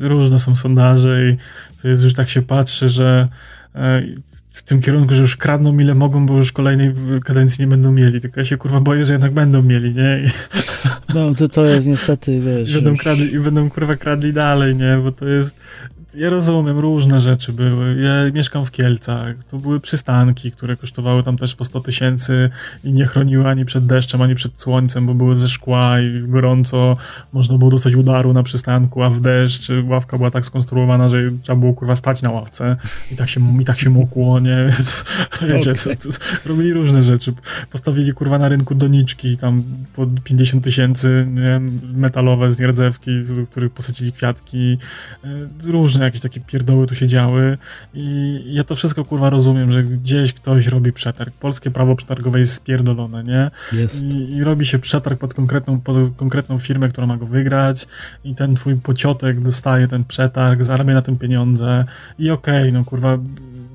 różne 0.00 0.38
są 0.38 0.56
sondaże 0.56 1.28
i 1.30 1.36
to 1.82 1.88
jest 1.88 2.02
już 2.04 2.14
tak 2.14 2.28
się 2.28 2.42
patrzy, 2.42 2.88
że 2.88 3.28
e, 3.74 4.02
w 4.48 4.62
tym 4.62 4.80
kierunku, 4.80 5.14
że 5.14 5.22
już 5.22 5.36
kradną 5.36 5.78
ile 5.78 5.94
mogą, 5.94 6.26
bo 6.26 6.36
już 6.36 6.52
kolejnej 6.52 6.94
kadencji 7.24 7.62
nie 7.62 7.68
będą 7.68 7.92
mieli. 7.92 8.20
Tylko 8.20 8.40
ja 8.40 8.46
się 8.46 8.56
kurwa 8.56 8.80
boję, 8.80 9.04
że 9.04 9.12
jednak 9.12 9.32
będą 9.32 9.62
mieli, 9.62 9.94
nie? 9.94 10.20
I, 10.26 10.30
No 11.14 11.34
to, 11.34 11.48
to 11.48 11.64
jest 11.64 11.86
niestety, 11.86 12.40
wiesz... 12.40 12.70
i 12.72 12.74
będą, 12.74 12.90
już- 12.90 13.00
kradli, 13.00 13.34
I 13.34 13.38
będą 13.40 13.70
kurwa 13.70 13.96
kradli 13.96 14.32
dalej, 14.32 14.76
nie? 14.76 15.00
Bo 15.02 15.12
to 15.12 15.26
jest. 15.28 15.56
Ja 16.18 16.30
rozumiem, 16.30 16.78
różne 16.78 17.20
rzeczy 17.20 17.52
były. 17.52 18.00
Ja 18.00 18.32
mieszkam 18.32 18.64
w 18.64 18.70
Kielcach. 18.70 19.44
To 19.50 19.58
były 19.58 19.80
przystanki, 19.80 20.50
które 20.50 20.76
kosztowały 20.76 21.22
tam 21.22 21.36
też 21.36 21.54
po 21.54 21.64
100 21.64 21.80
tysięcy 21.80 22.50
i 22.84 22.92
nie 22.92 23.06
chroniły 23.06 23.48
ani 23.48 23.64
przed 23.64 23.86
deszczem, 23.86 24.22
ani 24.22 24.34
przed 24.34 24.60
słońcem, 24.60 25.06
bo 25.06 25.14
były 25.14 25.36
ze 25.36 25.48
szkła 25.48 26.00
i 26.00 26.22
gorąco. 26.28 26.96
Można 27.32 27.58
było 27.58 27.70
dostać 27.70 27.94
udaru 27.94 28.32
na 28.32 28.42
przystanku, 28.42 29.02
a 29.02 29.10
w 29.10 29.20
deszcz 29.20 29.68
ławka 29.88 30.16
była 30.16 30.30
tak 30.30 30.46
skonstruowana, 30.46 31.08
że 31.08 31.18
trzeba 31.42 31.56
było 31.56 31.74
kurwa 31.74 31.96
stać 31.96 32.22
na 32.22 32.30
ławce 32.30 32.76
i 33.12 33.16
tak 33.16 33.28
się, 33.28 33.60
i 33.60 33.64
tak 33.64 33.78
się 33.78 33.90
mokło, 33.90 34.40
nie? 34.40 34.68
Wiecie, 35.48 35.74
to, 35.74 35.90
to, 35.90 36.08
robili 36.46 36.72
różne 36.72 37.04
rzeczy. 37.04 37.32
Postawili 37.70 38.12
kurwa 38.12 38.38
na 38.38 38.48
rynku 38.48 38.74
doniczki 38.74 39.36
tam 39.36 39.62
po 39.94 40.06
50 40.24 40.64
tysięcy, 40.64 41.26
metalowe 41.94 42.52
z 42.52 42.60
nierdzewki, 42.60 43.10
w 43.20 43.46
których 43.46 43.72
posadzili 43.72 44.12
kwiatki. 44.12 44.78
E, 45.24 45.28
Różne 45.64 46.07
jakieś 46.08 46.20
takie 46.20 46.40
pierdoły 46.40 46.86
tu 46.86 46.94
się 46.94 47.06
działy 47.06 47.58
i 47.94 48.42
ja 48.46 48.64
to 48.64 48.76
wszystko 48.76 49.04
kurwa 49.04 49.30
rozumiem, 49.30 49.72
że 49.72 49.82
gdzieś 49.82 50.32
ktoś 50.32 50.66
robi 50.66 50.92
przetarg. 50.92 51.34
Polskie 51.34 51.70
prawo 51.70 51.96
przetargowe 51.96 52.40
jest 52.40 52.54
spierdolone, 52.54 53.24
nie? 53.24 53.50
Jest. 53.72 54.02
I, 54.02 54.36
I 54.36 54.44
robi 54.44 54.66
się 54.66 54.78
przetarg 54.78 55.20
pod 55.20 55.34
konkretną, 55.34 55.80
pod 55.80 55.96
konkretną 56.16 56.58
firmę, 56.58 56.88
która 56.88 57.06
ma 57.06 57.16
go 57.16 57.26
wygrać 57.26 57.86
i 58.24 58.34
ten 58.34 58.54
twój 58.54 58.76
pociotek 58.76 59.40
dostaje 59.40 59.88
ten 59.88 60.04
przetarg, 60.04 60.64
zarabia 60.64 60.94
na 60.94 61.02
tym 61.02 61.18
pieniądze 61.18 61.84
i 62.18 62.30
okej, 62.30 62.72
no 62.72 62.84
kurwa, 62.84 63.18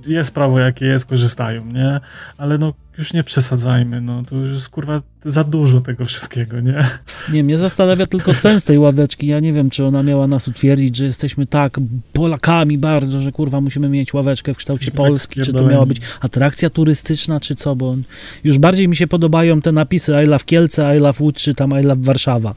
jest 0.08 0.32
prawo 0.32 0.60
jakie 0.60 0.86
jest, 0.86 1.06
korzystają, 1.06 1.66
nie? 1.66 2.00
Ale 2.38 2.58
no 2.58 2.74
już 2.98 3.14
nie 3.14 3.24
przesadzajmy, 3.24 4.02
no 4.02 4.24
to 4.24 4.36
już 4.36 4.52
jest 4.52 4.70
kurwa 4.70 5.02
za 5.26 5.44
dużo 5.44 5.82
tego 5.82 6.06
wszystkiego, 6.06 6.60
nie? 6.60 6.90
Nie, 7.32 7.44
mnie 7.44 7.58
zastanawia 7.58 8.06
tylko 8.06 8.34
sens 8.34 8.64
tej 8.66 8.80
ławeczki. 8.80 9.28
Ja 9.28 9.40
nie 9.40 9.54
wiem, 9.54 9.70
czy 9.70 9.86
ona 9.86 10.04
miała 10.04 10.28
nas 10.28 10.48
utwierdzić, 10.48 10.96
że 10.96 11.06
jesteśmy 11.06 11.46
tak 11.46 11.80
Polakami 12.14 12.78
bardzo, 12.78 13.20
że 13.20 13.32
kurwa 13.32 13.62
musimy 13.62 13.90
mieć 13.90 14.14
ławeczkę 14.14 14.54
w 14.54 14.58
kształcie 14.58 14.86
Jesteśmy 14.86 14.98
tak 14.98 15.08
Polski, 15.08 15.42
czy 15.42 15.54
to 15.54 15.68
miała 15.68 15.86
być 15.86 16.02
atrakcja 16.22 16.70
turystyczna, 16.70 17.40
czy 17.40 17.56
co, 17.56 17.76
bo 17.76 17.96
już 18.44 18.58
bardziej 18.58 18.88
mi 18.88 18.96
się 18.96 19.08
podobają 19.08 19.62
te 19.62 19.72
napisy 19.72 20.12
I 20.24 20.28
love 20.28 20.46
Kielce, 20.46 20.98
I 20.98 21.00
love 21.00 21.24
Łódź, 21.24 21.36
czy 21.36 21.54
tam 21.54 21.80
I 21.82 21.84
love 21.84 22.02
Warszawa, 22.02 22.54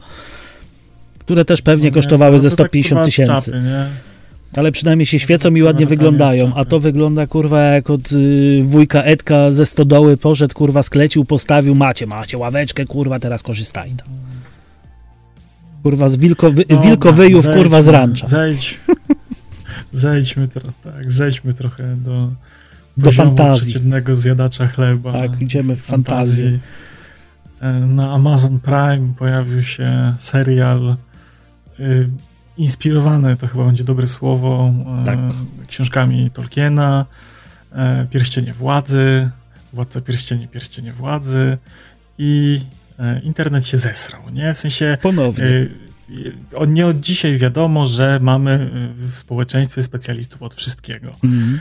które 1.19 1.45
też 1.45 1.61
pewnie 1.61 1.83
No 1.83 1.89
nie, 1.89 1.91
kosztowały 1.91 2.33
no 2.33 2.39
ze 2.39 2.49
to 2.49 2.55
tak, 2.55 2.65
150 2.67 2.89
kurwa, 2.89 3.05
tysięcy. 3.05 3.51
czapy, 3.51 3.61
nie? 3.63 3.85
Ale 4.55 4.71
przynajmniej 4.71 5.05
się 5.05 5.19
świecą 5.19 5.55
i 5.55 5.61
ładnie 5.63 5.85
na 5.85 5.89
tanie 5.89 5.97
wyglądają, 5.97 6.47
a 6.47 6.55
czapy. 6.55 6.69
to 6.69 6.79
wygląda 6.79 7.27
kurwa 7.27 7.61
jak 7.61 7.89
od 7.89 8.11
y, 8.11 8.61
wujka 8.63 9.01
Edka 9.03 9.51
ze 9.51 9.65
stodoły 9.65 10.17
poszedł, 10.17 10.55
kurwa 10.55 10.83
sklecił, 10.83 11.25
postawił, 11.25 11.75
macie, 11.75 12.07
macie 12.07 12.37
ławeczkę, 12.37 12.85
kurwa, 12.85 13.19
teraz 13.19 13.43
korzystaj. 13.43 13.91
tam. 13.91 14.07
Kurwa 15.83 16.09
z 16.09 16.17
wilkowy, 16.17 16.65
Dobra, 16.65 16.83
wilkowyjów, 16.85 17.45
kurwa 17.47 17.81
z 17.81 17.87
rancza. 17.87 18.27
Zejdź, 18.27 18.79
zejdźmy, 19.91 20.47
tro, 20.47 20.71
tak, 20.83 21.11
zejdźmy 21.11 21.53
trochę 21.53 21.95
do, 21.95 22.31
Do 22.97 23.11
fantazji. 23.11 23.63
przeciętnego 23.65 24.15
zjadacza 24.15 24.67
chleba. 24.67 25.13
Tak, 25.13 25.41
idziemy 25.41 25.75
w 25.75 25.81
fantazję. 25.81 26.45
fantazji. 26.45 26.59
E, 27.61 27.87
Na 27.87 28.13
Amazon 28.13 28.59
Prime 28.59 29.13
pojawił 29.17 29.63
się 29.63 30.13
serial 30.19 30.95
y, 31.79 32.09
inspirowany, 32.57 33.35
to 33.35 33.47
chyba 33.47 33.65
będzie 33.65 33.83
dobre 33.83 34.07
słowo, 34.07 34.73
e, 35.01 35.05
Tak. 35.05 35.19
książkami 35.67 36.31
Tolkiena, 36.31 37.05
e, 37.71 38.07
Pierścienie 38.11 38.53
Władzy, 38.53 39.29
Władca 39.73 40.01
Pierścieni, 40.01 40.47
Pierścienie 40.47 40.93
Władzy 40.93 41.57
i 42.17 42.61
e, 42.99 43.19
internet 43.19 43.65
się 43.67 43.77
zesrał, 43.77 44.21
nie? 44.33 44.53
W 44.53 44.57
sensie 44.57 44.97
Ponownie. 45.01 45.67
Nie 46.67 46.87
od 46.87 46.99
dzisiaj 46.99 47.37
wiadomo, 47.37 47.87
że 47.87 48.19
mamy 48.21 48.69
w 48.97 49.15
społeczeństwie 49.15 49.81
specjalistów 49.81 50.43
od 50.43 50.55
wszystkiego. 50.55 51.11
Mhm. 51.23 51.59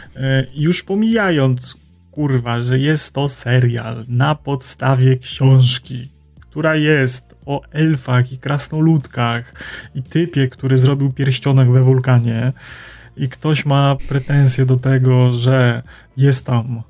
Już 0.54 0.82
pomijając, 0.82 1.76
kurwa, 2.10 2.60
że 2.60 2.78
jest 2.78 3.14
to 3.14 3.28
serial 3.28 4.04
na 4.08 4.34
podstawie 4.34 5.16
książki, 5.16 6.08
która 6.40 6.76
jest 6.76 7.35
o 7.46 7.62
elfach 7.72 8.32
i 8.32 8.38
krasnoludkach 8.38 9.52
i 9.94 10.02
typie, 10.02 10.48
który 10.48 10.78
zrobił 10.78 11.12
pierścionek 11.12 11.70
we 11.70 11.82
wulkanie. 11.82 12.52
I 13.16 13.28
ktoś 13.28 13.66
ma 13.66 13.96
pretensje 14.08 14.66
do 14.66 14.76
tego, 14.76 15.32
że 15.32 15.82
jest 16.16 16.46
tam 16.46 16.82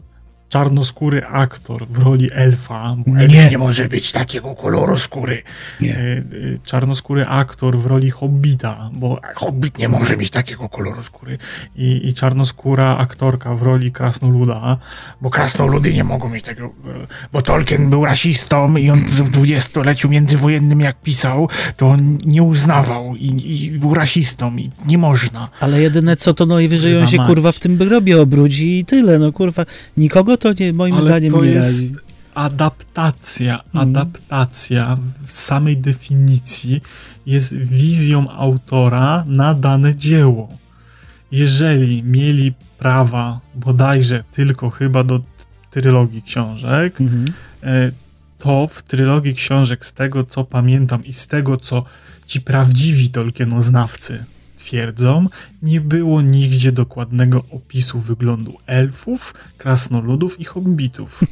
czarnoskóry 0.56 1.26
aktor 1.26 1.86
w 1.88 1.98
roli 1.98 2.28
elfa, 2.32 2.96
bo 3.06 3.20
elf 3.20 3.32
Nie. 3.32 3.50
nie 3.50 3.58
może 3.58 3.88
być 3.88 4.12
takiego 4.12 4.54
koloru 4.54 4.96
skóry. 4.96 5.42
Nie. 5.80 5.94
E, 5.94 5.98
e, 5.98 6.22
czarnoskóry 6.64 7.26
aktor 7.26 7.78
w 7.78 7.86
roli 7.86 8.10
hobbita, 8.10 8.90
bo 8.92 9.20
Hobbit 9.34 9.78
nie 9.78 9.88
może 9.88 10.16
mieć 10.16 10.30
takiego 10.30 10.68
koloru 10.68 11.02
skóry, 11.02 11.38
i, 11.76 12.08
i 12.08 12.14
czarnoskóra 12.14 12.96
aktorka 12.96 13.54
w 13.54 13.62
roli 13.62 13.92
krasnoluda, 13.92 14.78
bo 15.20 15.30
krasnoludy 15.30 15.94
nie 15.94 16.04
mogą 16.04 16.28
mieć 16.28 16.44
tego, 16.44 16.64
e, 16.64 16.70
bo 17.32 17.42
Tolkien 17.42 17.90
był 17.90 18.04
rasistą 18.04 18.76
i 18.76 18.90
on 18.90 18.98
w 19.00 19.30
dwudziestoleciu 19.30 20.08
międzywojennym 20.08 20.80
jak 20.80 21.00
pisał, 21.00 21.48
to 21.76 21.88
on 21.88 22.18
nie 22.24 22.42
uznawał 22.42 23.16
i, 23.16 23.28
i 23.64 23.70
był 23.70 23.94
rasistą 23.94 24.56
i 24.56 24.70
nie 24.86 24.98
można. 24.98 25.48
Ale 25.60 25.80
jedyne 25.80 26.16
co 26.16 26.34
to 26.34 26.46
najwyżej 26.46 26.96
on 26.96 27.06
Kurwa 27.06 27.24
się 27.24 27.28
kurwa 27.28 27.52
w 27.52 27.60
tym 27.60 27.76
grobie 27.76 28.20
obrudzi 28.20 28.78
i 28.78 28.84
tyle, 28.84 29.18
no 29.18 29.32
kurwa. 29.32 29.66
Nikogo 29.96 30.36
to 30.36 30.45
nie, 30.52 30.72
moim 30.72 30.94
Ale 30.94 31.04
zdaniem 31.04 31.32
to 31.32 31.44
nie 31.44 31.50
jest- 31.50 31.68
razi. 31.80 31.94
adaptacja, 32.34 33.62
Mhm. 33.62 33.88
adaptacja 33.90 34.96
w 35.26 35.32
samej 35.32 35.76
definicji 35.76 36.80
jest 37.26 37.54
wizją 37.54 38.30
autora 38.30 39.24
na 39.26 39.54
dane 39.54 39.94
dzieło. 39.94 40.48
Jeżeli 41.32 42.02
mieli 42.02 42.52
prawa 42.78 43.40
bodajże 43.54 44.24
tylko 44.32 44.70
chyba 44.70 45.04
do 45.04 45.20
trylogii 45.70 46.22
książek, 46.22 47.00
Mhm. 47.00 47.24
e, 47.62 47.90
to 48.38 48.68
w 48.72 48.82
trylogii 48.82 49.34
książek, 49.34 49.86
z 49.86 49.92
tego 49.92 50.24
co 50.24 50.44
pamiętam 50.44 51.04
i 51.04 51.12
z 51.12 51.26
tego 51.26 51.56
co 51.56 51.84
ci 52.26 52.40
prawdziwi 52.40 53.10
Tolkienoznawcy 53.10 54.24
twierdzą, 54.56 55.28
nie 55.62 55.80
było 55.80 56.22
nigdzie 56.22 56.72
dokładnego 56.72 57.44
opisu 57.50 57.98
wyglądu 57.98 58.58
elfów, 58.66 59.34
krasnoludów 59.58 60.40
i 60.40 60.44
hobbitów. 60.44 61.20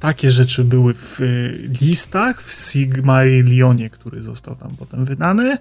Takie 0.00 0.30
rzeczy 0.30 0.64
były 0.64 0.94
w 0.94 1.20
y, 1.20 1.70
listach, 1.80 2.42
w 2.42 2.52
Sigmarillionie, 2.52 3.90
który 3.90 4.22
został 4.22 4.56
tam 4.56 4.70
potem 4.78 5.04
wydany 5.04 5.58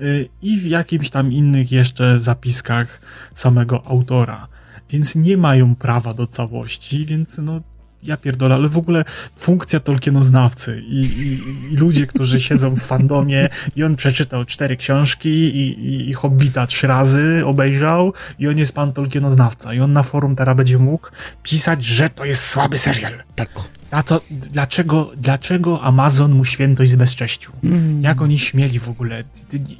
y, 0.00 0.28
i 0.42 0.58
w 0.58 0.66
jakimś 0.66 1.10
tam 1.10 1.32
innych 1.32 1.72
jeszcze 1.72 2.20
zapiskach 2.20 3.00
samego 3.34 3.86
autora. 3.86 4.48
Więc 4.90 5.16
nie 5.16 5.36
mają 5.36 5.74
prawa 5.74 6.14
do 6.14 6.26
całości, 6.26 7.06
więc 7.06 7.38
no 7.38 7.60
ja 8.02 8.16
pierdolę, 8.16 8.54
ale 8.54 8.68
w 8.68 8.78
ogóle 8.78 9.04
funkcja 9.36 9.80
Tolkienoznawcy 9.80 10.82
i, 10.86 11.00
i, 11.00 11.72
i 11.72 11.76
ludzie, 11.76 12.06
którzy 12.06 12.40
siedzą 12.48 12.76
w 12.76 12.80
fandomie 12.80 13.48
i 13.76 13.84
on 13.84 13.96
przeczytał 13.96 14.44
cztery 14.44 14.76
książki 14.76 15.28
i, 15.28 15.86
i, 15.86 16.10
i 16.10 16.12
Hobbita 16.12 16.66
trzy 16.66 16.86
razy 16.86 17.42
obejrzał 17.46 18.12
i 18.38 18.48
on 18.48 18.58
jest 18.58 18.74
pan 18.74 18.92
Tolkienoznawca 18.92 19.74
i 19.74 19.80
on 19.80 19.92
na 19.92 20.02
forum 20.02 20.36
teraz 20.36 20.56
będzie 20.56 20.78
mógł 20.78 21.08
pisać, 21.42 21.84
że 21.84 22.08
to 22.08 22.24
jest 22.24 22.44
słaby 22.44 22.78
serial. 22.78 23.12
Tak. 23.34 23.48
A 23.92 24.02
to 24.02 24.20
dlaczego, 24.30 25.10
dlaczego 25.16 25.82
Amazon 25.82 26.32
mu 26.32 26.44
świętość 26.44 26.90
zbezcześcił? 26.90 27.52
Mm. 27.64 28.02
Jak 28.02 28.22
oni 28.22 28.38
śmieli 28.38 28.78
w 28.78 28.88
ogóle? 28.88 29.24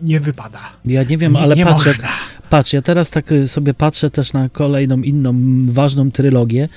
Nie 0.03 0.21
wypada. 0.21 0.59
Ja 0.85 1.03
nie 1.03 1.19
wiem, 1.19 1.33
nie, 1.33 1.41
ale 1.41 1.57
nie 1.57 1.67
patrz, 1.67 1.87
jak, 1.87 1.97
można. 1.97 2.13
patrz, 2.51 2.73
ja 2.73 2.83
teraz 2.83 3.11
tak 3.11 3.33
y, 3.33 3.49
sobie 3.49 3.75
patrzę 3.75 4.11
też 4.11 4.33
na 4.33 4.49
kolejną 4.49 4.99
inną 4.99 5.35
ważną 5.67 6.11
trylogię 6.11 6.69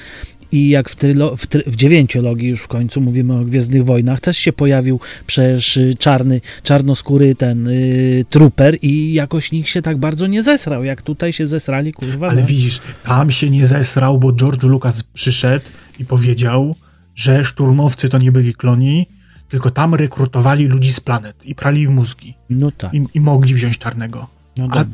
i 0.55 0.69
jak 0.69 0.89
w, 0.89 0.95
trylo, 0.95 1.35
w, 1.35 1.47
try, 1.47 1.63
w 1.67 1.75
dziewięciologii 1.75 2.49
już 2.49 2.61
w 2.61 2.67
końcu 2.67 3.01
mówimy 3.01 3.33
o 3.33 3.45
Gwiezdnych 3.45 3.85
Wojnach, 3.85 4.19
też 4.19 4.37
się 4.37 4.53
pojawił 4.53 4.99
przecież 5.27 5.77
y, 5.77 5.95
czarny, 5.99 6.41
czarnoskóry 6.63 7.35
ten 7.35 7.67
y, 7.67 8.25
trooper 8.29 8.77
i 8.81 9.13
jakoś 9.13 9.51
nikt 9.51 9.69
się 9.69 9.81
tak 9.81 9.97
bardzo 9.97 10.27
nie 10.27 10.43
zesrał, 10.43 10.83
jak 10.83 11.01
tutaj 11.01 11.33
się 11.33 11.47
zesrali, 11.47 11.93
kurwa. 11.93 12.29
Ale 12.29 12.41
no. 12.41 12.47
widzisz, 12.47 12.79
tam 13.03 13.31
się 13.31 13.49
nie 13.49 13.65
zesrał, 13.65 14.19
bo 14.19 14.33
George 14.33 14.63
Lucas 14.63 15.03
przyszedł 15.03 15.65
i 15.99 16.05
powiedział, 16.05 16.75
że 17.15 17.45
szturmowcy 17.45 18.09
to 18.09 18.17
nie 18.17 18.31
byli 18.31 18.53
kloni, 18.53 19.07
tylko 19.49 19.71
tam 19.71 19.95
rekrutowali 19.95 20.67
ludzi 20.67 20.93
z 20.93 20.99
planet 20.99 21.45
i 21.45 21.55
prali 21.55 21.87
mózgi. 21.87 22.33
No 22.49 22.71
tak, 22.71 22.93
I, 22.93 23.03
i 23.13 23.19
mogli 23.19 23.53
wziąć 23.53 23.77
czarnego. 23.77 24.34
No 24.57 24.67
A. 24.71 24.85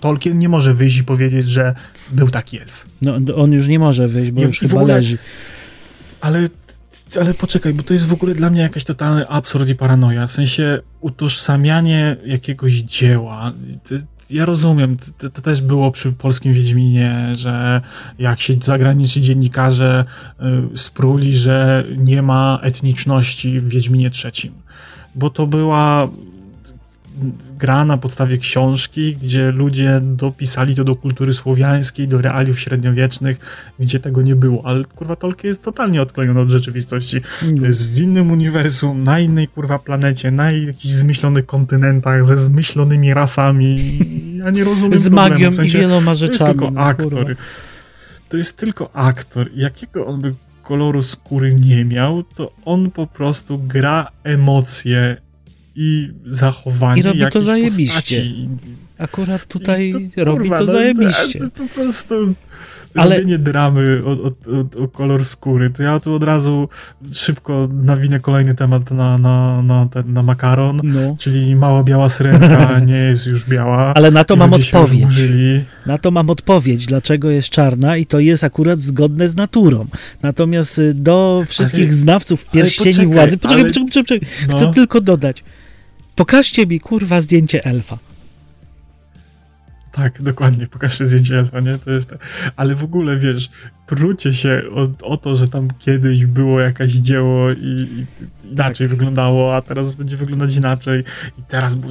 Tolkien 0.00 0.38
nie 0.38 0.48
może 0.48 0.74
wyjść 0.74 0.98
i 0.98 1.04
powiedzieć, 1.04 1.48
że 1.48 1.74
był 2.12 2.30
taki 2.30 2.60
elf. 2.60 2.86
No, 3.02 3.36
on 3.36 3.52
już 3.52 3.66
nie 3.66 3.78
może 3.78 4.08
wyjść, 4.08 4.30
bo 4.30 4.40
I- 4.40 4.44
już 4.44 4.58
chyba 4.60 4.74
ogóle- 4.76 4.94
leży. 4.94 5.18
Ale, 6.20 6.48
ale 7.20 7.34
poczekaj, 7.34 7.74
bo 7.74 7.82
to 7.82 7.94
jest 7.94 8.06
w 8.06 8.12
ogóle 8.12 8.34
dla 8.34 8.50
mnie 8.50 8.60
jakiś 8.60 8.84
totalny 8.84 9.28
absurd 9.28 9.68
i 9.68 9.74
paranoja. 9.74 10.26
W 10.26 10.32
sensie 10.32 10.80
utożsamianie 11.00 12.16
jakiegoś 12.26 12.72
dzieła. 12.72 13.52
Ja 14.30 14.44
rozumiem, 14.44 14.96
to, 15.18 15.30
to, 15.30 15.42
też 15.42 15.62
było 15.62 15.90
przy 15.90 16.12
polskim 16.12 16.54
Wiedźminie, 16.54 17.32
że 17.32 17.80
jak 18.18 18.40
się 18.40 18.54
zagraniczni 18.62 19.22
dziennikarze 19.22 20.04
y, 20.74 20.78
spruli, 20.78 21.36
że 21.36 21.84
nie 21.96 22.22
ma 22.22 22.58
etniczności 22.62 23.60
w 23.60 23.68
Wiedźminie 23.68 24.10
trzecim. 24.10 24.52
Bo 25.14 25.30
to 25.30 25.46
była 25.46 26.08
gra 27.60 27.84
na 27.84 27.96
podstawie 27.98 28.38
książki, 28.38 29.16
gdzie 29.22 29.50
ludzie 29.50 30.00
dopisali 30.02 30.74
to 30.74 30.84
do 30.84 30.96
kultury 30.96 31.34
słowiańskiej, 31.34 32.08
do 32.08 32.20
realiów 32.22 32.60
średniowiecznych, 32.60 33.38
gdzie 33.78 34.00
tego 34.00 34.22
nie 34.22 34.36
było. 34.36 34.66
Ale 34.66 34.84
kurwa 34.84 35.16
Tolkien 35.16 35.48
jest 35.48 35.62
totalnie 35.64 36.02
odklejony 36.02 36.40
od 36.40 36.48
rzeczywistości. 36.50 37.20
To 37.60 37.66
jest 37.66 37.88
w 37.88 37.98
innym 38.00 38.30
uniwersum, 38.30 39.04
na 39.04 39.20
innej 39.20 39.48
kurwa 39.48 39.78
planecie, 39.78 40.30
na 40.30 40.50
jakichś 40.50 40.94
zmyślonych 40.94 41.46
kontynentach, 41.46 42.26
ze 42.26 42.36
zmyślonymi 42.38 43.14
rasami. 43.14 43.98
Ja 44.44 44.50
nie 44.50 44.64
rozumiem 44.64 44.98
Z 45.00 45.02
problemu. 45.02 45.30
magią 45.30 45.50
w 45.50 45.54
sensie, 45.54 45.78
i 45.78 45.80
wieloma 45.80 46.04
To 46.04 46.10
jest 46.10 46.20
rzeczami. 46.20 46.50
tylko 46.50 46.70
no, 46.70 46.80
aktor. 46.80 47.12
kurwa. 47.12 47.30
To 48.28 48.36
jest 48.36 48.56
tylko 48.56 48.90
aktor. 48.96 49.50
Jakiego 49.54 50.06
on 50.06 50.20
by 50.20 50.34
koloru 50.62 51.02
skóry 51.02 51.54
nie 51.54 51.84
miał, 51.84 52.22
to 52.22 52.52
on 52.64 52.90
po 52.90 53.06
prostu 53.06 53.58
gra 53.58 54.08
emocje 54.24 55.16
i 55.82 56.10
zachowanie 56.26 57.00
I 57.00 57.04
robi 57.04 57.20
to 57.32 57.42
zajebiście. 57.42 57.94
Postaci. 57.94 58.48
Akurat 58.98 59.46
tutaj 59.46 59.92
to, 60.16 60.24
robi 60.24 60.38
kurwa, 60.38 60.58
to 60.58 60.64
no, 60.64 60.72
zajebiście. 60.72 61.38
To, 61.38 61.50
to 61.50 61.62
po 61.68 61.74
prostu 61.74 62.14
Ale- 62.94 63.16
robienie 63.16 63.38
dramy 63.38 64.02
o, 64.04 64.10
o, 64.10 64.32
o, 64.84 64.88
kolor 64.88 65.24
skóry, 65.24 65.70
to 65.70 65.82
ja 65.82 66.00
tu 66.00 66.14
od 66.14 66.22
razu 66.22 66.68
szybko 67.12 67.68
nawinę 67.82 68.20
kolejny 68.20 68.54
temat 68.54 68.90
na, 68.90 69.18
na, 69.18 69.62
na, 69.62 69.86
ten, 69.86 70.12
na 70.12 70.22
makaron, 70.22 70.80
No. 70.84 71.16
czyli 71.18 71.56
mała 71.56 71.82
biała 71.84 72.08
syrenka 72.08 72.78
nie 72.90 72.94
jest 72.96 73.26
już 73.26 73.44
biała. 73.44 73.94
Ale 73.94 74.10
na 74.10 74.24
to 74.24 74.36
mam 74.36 74.52
odpowiedź. 74.52 75.04
Na 75.86 75.98
to 75.98 76.10
mam 76.10 76.30
odpowiedź, 76.30 76.86
dlaczego 76.86 77.30
jest 77.30 77.48
czarna 77.48 77.96
i 77.96 78.06
to 78.06 78.18
jest 78.18 78.44
akurat 78.44 78.82
zgodne 78.82 79.28
z 79.28 79.36
naturą. 79.36 79.86
Natomiast 80.22 80.78
y, 80.78 80.94
do 80.94 81.44
wszystkich 81.46 81.84
Ale- 81.84 81.92
znawców 81.92 82.44
ale 82.44 82.52
pierścieni 82.62 82.90
poczekaj, 82.92 83.14
władzy, 83.14 83.38
poczekaj, 83.38 83.60
ale- 83.64 83.70
poczekaj, 83.70 83.88
poczekaj, 84.04 84.20
No. 84.50 84.56
chcę 84.56 84.72
tylko 84.74 85.00
dodać. 85.00 85.44
Pokażcie 86.20 86.66
mi, 86.66 86.80
kurwa, 86.80 87.20
zdjęcie 87.20 87.64
elfa. 87.64 87.98
Tak, 89.92 90.22
dokładnie, 90.22 90.66
pokażcie 90.66 91.06
zdjęcie 91.06 91.38
elfa, 91.38 91.60
nie? 91.60 91.78
To 91.78 91.90
jest 91.90 92.10
tak. 92.10 92.18
Ale 92.56 92.74
w 92.74 92.84
ogóle, 92.84 93.16
wiesz, 93.16 93.50
prucie 93.86 94.32
się 94.32 94.62
o, 94.74 95.06
o 95.06 95.16
to, 95.16 95.36
że 95.36 95.48
tam 95.48 95.68
kiedyś 95.78 96.26
było 96.26 96.60
jakieś 96.60 96.92
dzieło 96.92 97.50
i, 97.50 97.56
i 97.62 98.06
inaczej 98.48 98.88
wyglądało, 98.88 99.56
a 99.56 99.62
teraz 99.62 99.92
będzie 99.92 100.16
wyglądać 100.16 100.56
inaczej 100.56 101.04
i 101.38 101.42
teraz 101.48 101.74
bo, 101.74 101.88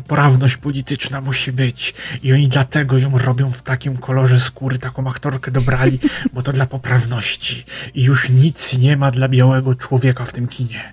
poprawność 0.00 0.56
polityczna 0.56 1.20
musi 1.20 1.52
być 1.52 1.94
i 2.22 2.32
oni 2.32 2.48
dlatego 2.48 2.98
ją 2.98 3.18
robią 3.18 3.50
w 3.50 3.62
takim 3.62 3.96
kolorze 3.96 4.40
skóry, 4.40 4.78
taką 4.78 5.10
aktorkę 5.10 5.50
dobrali, 5.50 5.98
bo 6.34 6.42
to 6.42 6.52
dla 6.52 6.66
poprawności 6.66 7.64
i 7.94 8.04
już 8.04 8.28
nic 8.28 8.78
nie 8.78 8.96
ma 8.96 9.10
dla 9.10 9.28
białego 9.28 9.74
człowieka 9.74 10.24
w 10.24 10.32
tym 10.32 10.48
kinie. 10.48 10.92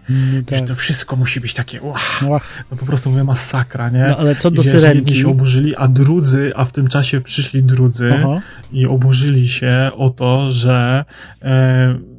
Że 0.49 0.59
tak. 0.59 0.67
to 0.67 0.75
wszystko 0.75 1.15
musi 1.15 1.41
być 1.41 1.53
takie, 1.53 1.79
Ach, 1.95 2.23
no 2.71 2.77
po 2.77 2.85
prostu 2.85 3.09
mówię 3.09 3.23
masakra, 3.23 3.89
nie? 3.89 4.05
no 4.09 4.17
ale 4.17 4.35
co 4.35 4.51
do 4.51 4.61
I 4.61 4.65
wiesz, 4.65 4.73
jedni 4.73 4.81
syrenki. 4.89 5.15
się 5.15 5.29
oburzyli, 5.29 5.75
a 5.75 5.87
drudzy, 5.87 6.51
a 6.55 6.65
w 6.65 6.71
tym 6.71 6.87
czasie 6.87 7.21
przyszli 7.21 7.63
drudzy 7.63 8.13
Aha. 8.13 8.41
i 8.71 8.87
oburzyli 8.87 9.49
się 9.49 9.91
o 9.97 10.09
to, 10.09 10.51
że 10.51 11.05
e, 11.41 12.10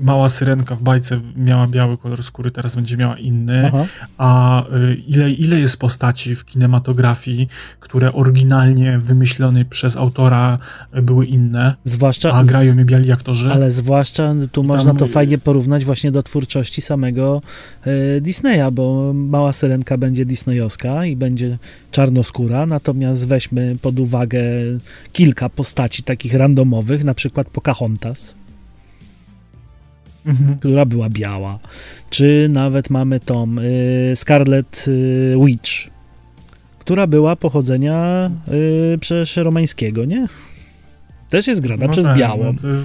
mała 0.00 0.28
syrenka 0.28 0.76
w 0.76 0.82
bajce 0.82 1.20
miała 1.36 1.66
biały 1.66 1.98
kolor 1.98 2.22
skóry, 2.22 2.50
teraz 2.50 2.76
będzie 2.76 2.96
miała 2.96 3.18
inny, 3.18 3.66
Aha. 3.66 3.84
a 4.18 4.62
e, 4.68 4.94
ile, 4.94 5.30
ile 5.30 5.60
jest 5.60 5.76
postaci 5.76 6.34
w 6.34 6.44
kinematografii, 6.44 7.48
które 7.80 8.12
oryginalnie 8.12 8.98
wymyślone 8.98 9.64
przez 9.64 9.96
autora 9.96 10.58
e, 10.92 11.02
były 11.02 11.26
inne, 11.26 11.74
Zwłaszcza, 11.84 12.32
a 12.32 12.44
grają 12.44 12.76
je 12.78 12.84
biali 12.84 13.12
aktorzy? 13.12 13.50
ale 13.52 13.70
zwłaszcza 13.70 14.34
tu 14.52 14.62
można 14.62 14.94
to 14.94 15.04
y- 15.04 15.08
fajnie 15.08 15.38
porównać 15.38 15.84
właśnie 15.84 16.10
do 16.12 16.22
twórczości 16.22 16.82
samego 16.82 17.42
e, 18.16 18.20
Disneya, 18.20 18.72
bo 18.72 19.12
Mała 19.14 19.52
Syrenka 19.52 19.98
będzie 19.98 20.24
disneyowska 20.24 21.04
i 21.06 21.16
będzie 21.16 21.58
czarnoskóra, 21.90 22.66
natomiast 22.66 23.26
weźmy 23.26 23.76
pod 23.82 24.00
uwagę 24.00 24.40
kilka 25.12 25.48
postaci 25.48 26.02
takich 26.02 26.34
randomowych, 26.34 27.04
na 27.04 27.14
przykład 27.14 27.46
Pocahontas, 27.46 28.34
Mhm. 30.26 30.58
która 30.58 30.84
była 30.84 31.08
biała, 31.10 31.58
czy 32.10 32.48
nawet 32.52 32.90
mamy 32.90 33.20
tą 33.20 33.56
y, 34.12 34.16
Scarlet 34.16 34.84
y, 34.88 35.34
Witch, 35.46 35.70
która 36.78 37.06
była 37.06 37.36
pochodzenia 37.36 38.30
y, 38.94 38.98
przecież 38.98 39.36
romańskiego, 39.36 40.04
nie? 40.04 40.26
Też 41.30 41.46
jest 41.46 41.60
grana 41.60 41.86
No 41.86 41.92
przez 41.92 42.04
tak, 42.06 42.18
białą. 42.18 42.54
no 42.62 42.68
jest, 42.68 42.84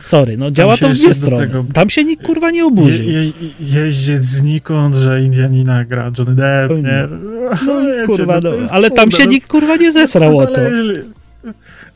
Sorry, 0.00 0.36
no 0.36 0.50
działa 0.50 0.76
to 0.76 0.88
w 0.88 0.92
dwie 0.92 1.14
strony. 1.14 1.46
tego- 1.46 1.64
Tam 1.72 1.90
się 1.90 2.04
nikt 2.04 2.26
kurwa 2.26 2.50
nie 2.50 2.64
oburzył. 2.66 3.06
Je, 3.06 3.24
je, 3.24 3.32
jeździec 3.60 4.24
znikąd, 4.24 4.94
że 4.94 5.22
Indianina 5.22 5.84
gra 5.84 6.12
Johnny 6.18 6.34
Depp, 6.34 6.74
nie? 6.82 7.08
No, 7.66 7.80
Wiecie, 7.86 8.06
kurwa, 8.06 8.40
no, 8.42 8.50
ale 8.70 8.90
tam 8.90 9.10
się 9.10 9.24
no, 9.24 9.30
nikt 9.30 9.48
kurwa 9.48 9.76
nie 9.76 9.92
zesrał 9.92 10.38
o 10.38 10.46
to. 10.46 10.60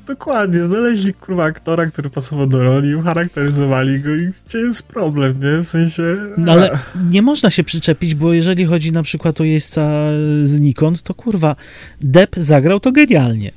Dokładnie, 0.09 0.62
znaleźli 0.62 1.14
kurwa 1.14 1.44
aktora, 1.44 1.86
który 1.86 2.11
pasował 2.11 2.46
do 2.46 2.61
roli, 2.61 2.94
ucharakteryzowali 2.94 4.00
go 4.00 4.14
i 4.14 4.30
gdzie 4.46 4.59
jest 4.59 4.82
problem, 4.82 5.34
nie? 5.42 5.64
W 5.64 5.68
sensie... 5.68 6.16
No 6.36 6.52
ale 6.52 6.78
nie 7.11 7.22
można 7.22 7.50
się 7.50 7.64
przyczepić, 7.64 8.14
bo 8.14 8.32
jeżeli 8.32 8.64
chodzi 8.64 8.92
na 8.92 9.02
przykład 9.02 9.40
o 9.40 9.44
jeźdźca 9.44 9.90
znikąd, 10.44 11.02
to 11.02 11.14
kurwa, 11.14 11.56
Depp 12.00 12.40
zagrał 12.40 12.80
to 12.80 12.92
genialnie. 12.92 13.52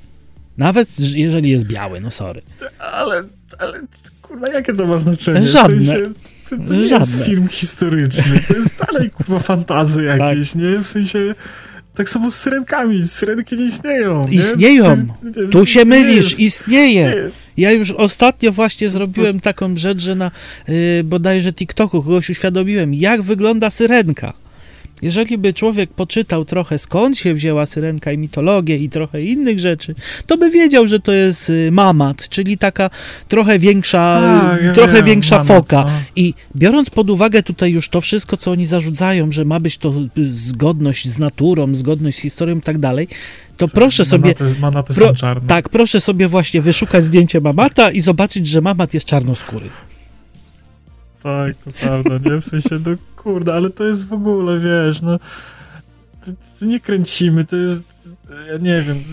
Nawet 0.58 1.00
jeżeli 1.00 1.50
jest 1.50 1.66
biały, 1.66 2.02
no 2.02 2.12
sorry. 2.12 2.42
Ale, 2.80 3.24
ale 3.60 3.82
kurwa, 4.22 4.50
jakie 4.50 4.74
to 4.74 4.86
ma 4.86 4.98
znaczenie? 4.98 5.46
Żadne. 5.46 5.78
W 5.78 5.88
sensie, 5.88 6.10
to, 6.50 6.58
to 6.68 6.74
nie 6.74 6.88
Żadne. 6.88 7.08
jest 7.08 7.26
film 7.26 7.48
historyczny, 7.48 8.40
to 8.48 8.54
jest 8.54 8.76
dalej 8.88 9.10
kurwa 9.10 9.40
fantazy 9.40 10.04
jakieś, 10.04 10.56
nie? 10.56 10.78
W 10.78 10.88
sensie... 10.88 11.36
Tak 11.94 12.10
samo 12.10 12.32
z 12.32 12.36
syrenkami, 12.36 13.08
syrenki 13.08 13.58
nie 13.58 13.66
istnieją. 13.66 14.22
nie? 14.30 14.38
Istnieją. 14.38 15.08
Tu 15.52 15.66
się 15.66 15.86
mylisz, 15.86 16.40
istnieje. 16.40 17.04
nie. 17.04 17.32
Ja 17.58 17.72
już 17.72 17.92
ostatnio 17.92 18.52
właśnie 18.52 18.90
zrobiłem 18.90 19.40
taką 19.40 19.76
rzecz, 19.76 20.02
że 20.02 20.16
na 20.16 20.32
y, 20.70 21.02
bodajże 21.04 21.54
TikToku 21.54 22.04
kogoś 22.04 22.30
uświadomiłem, 22.30 22.94
jak 22.94 23.22
wygląda 23.22 23.70
syrenka. 23.70 24.34
Jeżeli 25.02 25.38
by 25.38 25.54
człowiek 25.54 25.94
poczytał 25.94 26.46
trochę 26.46 26.78
skąd 26.78 27.18
się 27.18 27.34
wzięła 27.34 27.66
syrenka 27.66 28.12
i 28.12 28.18
mitologię 28.18 28.78
i 28.78 28.90
trochę 28.90 29.22
innych 29.24 29.60
rzeczy, 29.60 29.96
to 30.26 30.38
by 30.38 30.50
wiedział, 30.50 30.88
że 30.88 31.00
to 31.00 31.12
jest 31.12 31.50
y, 31.50 31.70
mamat, 31.72 32.30
czyli 32.30 32.58
taka 32.58 32.90
trochę 33.28 33.60
większa, 33.60 34.22
Tak, 34.52 34.64
ja 34.64 34.74
trochę 34.74 34.94
wiem, 34.96 35.06
większa 35.06 35.36
mamat, 35.36 35.48
foka. 35.48 35.84
no. 35.84 35.92
I 36.16 36.34
biorąc 36.56 36.90
pod 36.90 37.10
uwagę 37.10 37.44
tutaj 37.44 37.72
już 37.72 37.90
to 37.90 38.02
wszystko, 38.02 38.38
co 38.38 38.52
oni 38.52 38.66
zarzucają, 38.66 39.32
że 39.32 39.46
ma 39.46 39.60
być 39.60 39.78
to 39.78 39.94
y, 40.18 40.32
zgodność 40.32 41.08
z 41.08 41.20
naturą, 41.20 41.76
zgodność 41.76 42.18
z 42.18 42.22
historią 42.22 42.58
i 42.58 42.62
tak 42.62 42.78
dalej, 42.78 43.08
to 43.58 43.68
proszę 43.68 44.06
sobie, 44.06 44.34
Manaty, 44.40 44.60
manaty 44.60 44.94
Pro- 44.94 45.08
są 45.08 45.16
czarne. 45.16 45.48
tak, 45.48 45.70
proszę 45.70 46.02
sobie 46.02 46.28
właśnie 46.28 46.62
wyszukać 46.62 47.04
zdjęcie 47.06 47.42
mamata 47.42 47.92
i 47.92 48.02
zobaczyć, 48.02 48.48
że 48.48 48.62
mamat 48.62 48.94
jest 48.94 49.06
czarnoskóry. 49.06 49.70
Tak, 51.24 51.56
to 51.56 51.72
prawda, 51.72 52.30
nie? 52.30 52.42
W 52.42 52.46
sensie, 52.46 52.80
no 52.86 52.96
kurde, 53.16 53.54
ale 53.54 53.70
to 53.70 53.84
jest 53.84 54.08
w 54.08 54.14
ogóle, 54.14 54.60
wiesz, 54.60 55.02
no... 55.02 55.20
To, 56.26 56.32
to 56.60 56.66
nie 56.66 56.80
kręcimy, 56.80 57.44
to 57.44 57.56
jest... 57.56 58.10
Ja 58.48 58.58
nie 58.58 58.82
wiem... 58.82 59.04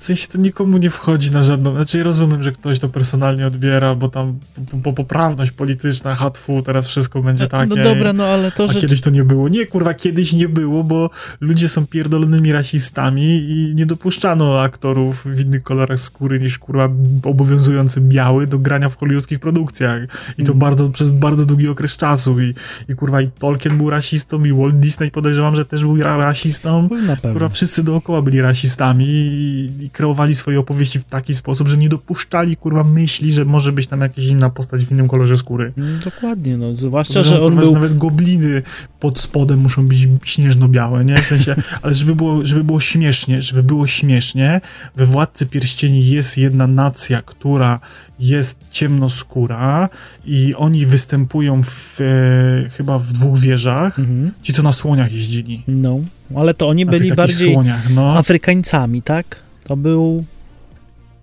W 0.00 0.04
sensie 0.04 0.26
to 0.28 0.38
nikomu 0.38 0.78
nie 0.78 0.90
wchodzi 0.90 1.30
na 1.30 1.42
żadną... 1.42 1.74
Znaczy 1.74 2.02
rozumiem, 2.02 2.42
że 2.42 2.52
ktoś 2.52 2.78
to 2.78 2.88
personalnie 2.88 3.46
odbiera, 3.46 3.94
bo 3.94 4.08
tam 4.08 4.38
po, 4.70 4.76
po 4.78 4.92
poprawność 4.92 5.50
polityczna, 5.52 6.14
hatfu, 6.14 6.62
teraz 6.62 6.88
wszystko 6.88 7.22
będzie 7.22 7.46
takie. 7.46 7.74
No 7.74 7.84
dobra, 7.84 8.12
no 8.12 8.24
ale 8.24 8.52
to, 8.52 8.64
A 8.64 8.72
że... 8.72 8.80
kiedyś 8.80 9.00
to 9.00 9.10
nie 9.10 9.24
było. 9.24 9.48
Nie, 9.48 9.66
kurwa, 9.66 9.94
kiedyś 9.94 10.32
nie 10.32 10.48
było, 10.48 10.84
bo 10.84 11.10
ludzie 11.40 11.68
są 11.68 11.86
pierdolonymi 11.86 12.52
rasistami 12.52 13.24
i 13.24 13.74
nie 13.74 13.86
dopuszczano 13.86 14.60
aktorów 14.60 15.24
w 15.26 15.40
innych 15.40 15.62
kolorach 15.62 16.00
skóry 16.00 16.40
niż, 16.40 16.58
kurwa, 16.58 16.88
obowiązujący 17.22 18.00
biały 18.00 18.46
do 18.46 18.58
grania 18.58 18.88
w 18.88 18.96
hollywoodzkich 18.96 19.38
produkcjach. 19.40 20.02
I 20.38 20.44
to 20.44 20.52
Mm. 20.52 20.58
bardzo, 20.58 20.88
przez 20.88 21.12
bardzo 21.12 21.44
długi 21.46 21.68
okres 21.68 21.96
czasu. 21.96 22.40
I, 22.40 22.54
I, 22.88 22.94
kurwa, 22.94 23.20
i 23.20 23.28
Tolkien 23.28 23.78
był 23.78 23.90
rasistą, 23.90 24.44
i 24.44 24.52
Walt 24.52 24.76
Disney 24.76 25.10
podejrzewam, 25.10 25.56
że 25.56 25.64
też 25.64 25.80
był 25.82 25.96
ra- 25.96 26.16
rasistą. 26.16 26.82
Na 26.82 26.88
Kurwa, 26.88 27.16
pewno. 27.16 27.48
wszyscy 27.48 27.82
dookoła 27.84 28.22
byli 28.22 28.40
rasistami 28.40 29.06
i, 29.08 29.70
i 29.84 29.89
i 29.90 29.92
kreowali 29.92 30.34
swoje 30.34 30.60
opowieści 30.60 30.98
w 30.98 31.04
taki 31.04 31.34
sposób, 31.34 31.68
że 31.68 31.76
nie 31.76 31.88
dopuszczali, 31.88 32.56
kurwa, 32.56 32.84
myśli, 32.84 33.32
że 33.32 33.44
może 33.44 33.72
być 33.72 33.86
tam 33.86 34.00
jakaś 34.00 34.24
inna 34.24 34.50
postać 34.50 34.84
w 34.84 34.92
innym 34.92 35.08
kolorze 35.08 35.36
skóry. 35.36 35.72
Mm, 35.78 35.98
Dokładnie, 36.04 36.56
no, 36.56 36.74
zwłaszcza, 36.74 37.22
Że 37.22 37.30
że 37.30 37.36
on 37.42 37.52
kurwa, 37.52 37.60
był... 37.62 37.72
Nawet 37.72 37.96
gobliny 37.96 38.62
pod 39.00 39.20
spodem 39.20 39.58
muszą 39.58 39.86
być 39.88 40.08
śnieżno-białe, 40.24 41.04
nie? 41.04 41.16
W 41.16 41.26
sensie, 41.26 41.54
ale 41.82 41.94
żeby 41.94 42.14
było, 42.14 42.46
żeby 42.46 42.64
było 42.64 42.80
śmiesznie, 42.80 43.42
żeby 43.42 43.62
było 43.62 43.86
śmiesznie, 43.86 44.60
we 44.96 45.06
Władcy 45.06 45.46
Pierścieni 45.46 46.08
jest 46.10 46.38
jedna 46.38 46.66
nacja, 46.66 47.22
która 47.22 47.80
jest 48.18 48.58
ciemnoskóra 48.70 49.88
i 50.24 50.54
oni 50.56 50.86
występują 50.86 51.62
w, 51.62 52.00
e, 52.00 52.68
chyba 52.70 52.98
w 52.98 53.12
dwóch 53.12 53.38
wieżach, 53.38 53.98
Mhm. 53.98 54.30
ci 54.42 54.52
co 54.52 54.62
na 54.62 54.72
słoniach 54.72 55.12
jeździli. 55.12 55.62
No, 55.68 55.98
ale 56.36 56.54
to 56.54 56.68
oni 56.68 56.86
byli 56.86 57.12
bardziej 57.14 57.52
słoniach, 57.54 57.90
no. 57.94 58.18
Afrykańcami, 58.18 59.02
tak? 59.02 59.49
To 59.70 59.76
był... 59.76 60.24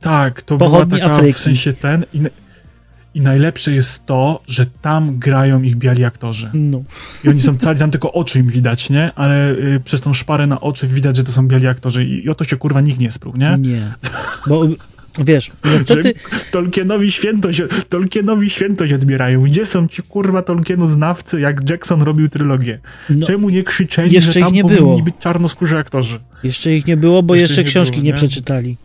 Tak, 0.02 0.42
to 0.42 0.58
była 0.58 0.86
taka 0.86 1.06
Afryki. 1.06 1.34
w 1.34 1.38
sensie 1.38 1.74
ten 1.74 2.06
i, 2.14 2.22
i 3.14 3.22
najlepsze 3.22 3.72
jest 3.72 4.06
to, 4.06 4.42
że 4.48 4.66
tam 4.66 5.20
grają 5.20 5.62
ich 5.62 5.76
biali 5.76 6.06
aktorzy. 6.06 6.50
No. 6.54 6.82
I 7.24 7.30
oni 7.30 7.42
są 7.42 7.58
cali, 7.58 7.80
tam 7.80 7.92
tylko 7.92 8.14
oczy 8.14 8.40
im 8.40 8.48
widać, 8.48 8.90
nie? 8.90 9.12
Ale 9.16 9.52
y, 9.52 9.82
przez 9.86 10.02
tą 10.02 10.14
szparę 10.14 10.48
na 10.48 10.62
oczy 10.62 10.88
widać, 10.88 11.18
że 11.18 11.24
to 11.24 11.32
są 11.32 11.48
biali 11.48 11.68
aktorzy 11.68 12.06
i, 12.06 12.26
i 12.26 12.30
o 12.30 12.36
to 12.36 12.44
się 12.44 12.58
kurwa 12.58 12.82
nikt 12.82 13.00
nie 13.00 13.12
sprół, 13.12 13.34
nie? 13.38 13.56
Nie. 13.60 13.94
Bo 14.48 14.68
wiesz, 15.26 15.52
niestety... 15.66 16.14
Tolkienowi 16.52 17.12
świętość, 17.12 17.62
Tolkienowi 17.90 18.50
świętość 18.50 18.94
odbierają. 18.94 19.42
Gdzie 19.44 19.66
są 19.66 19.88
ci 19.88 20.04
kurwa 20.04 20.42
Tolkienu 20.42 20.88
znawcy, 20.88 21.40
jak 21.40 21.70
Jackson 21.70 22.02
robił 22.02 22.30
trylogię? 22.30 22.80
No, 23.10 23.28
Czemu 23.28 23.50
nie 23.50 23.64
krzyczeli, 23.64 24.14
Jeszcze 24.14 24.32
że 24.32 24.40
ich 24.40 24.46
tam 24.46 24.54
nie 24.56 24.62
powinni 24.62 24.82
było. 24.82 25.02
być 25.02 25.16
czarnoskórzy 25.20 25.78
aktorzy? 25.78 26.20
jeszcze 26.44 26.74
ich 26.74 26.86
nie 26.88 26.98
było, 26.98 27.24
bo 27.24 27.36
Jeszcze 27.36 27.44
jeszcze, 27.54 27.62
ich 27.62 27.66
nie 27.68 27.72
książki 27.72 27.92
było, 27.92 28.04
nie 28.04 28.10
nie? 28.10 28.16
przeczytali. 28.18 28.78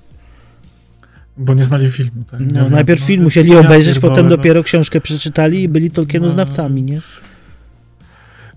Bo 1.37 1.55
nie 1.55 1.65
znali 1.65 1.91
filmu. 1.91 2.25
Tak? 2.31 2.41
No, 2.53 2.69
najpierw 2.69 3.01
no, 3.01 3.07
film 3.07 3.23
musieli 3.23 3.57
obejrzeć, 3.57 3.99
potem 3.99 4.25
no. 4.29 4.37
dopiero 4.37 4.63
książkę 4.63 5.01
przeczytali 5.01 5.63
i 5.63 5.69
byli 5.69 5.91
Tolkienu 5.91 6.27
No, 6.27 6.33
znawcami, 6.33 6.83
nie? 6.83 6.99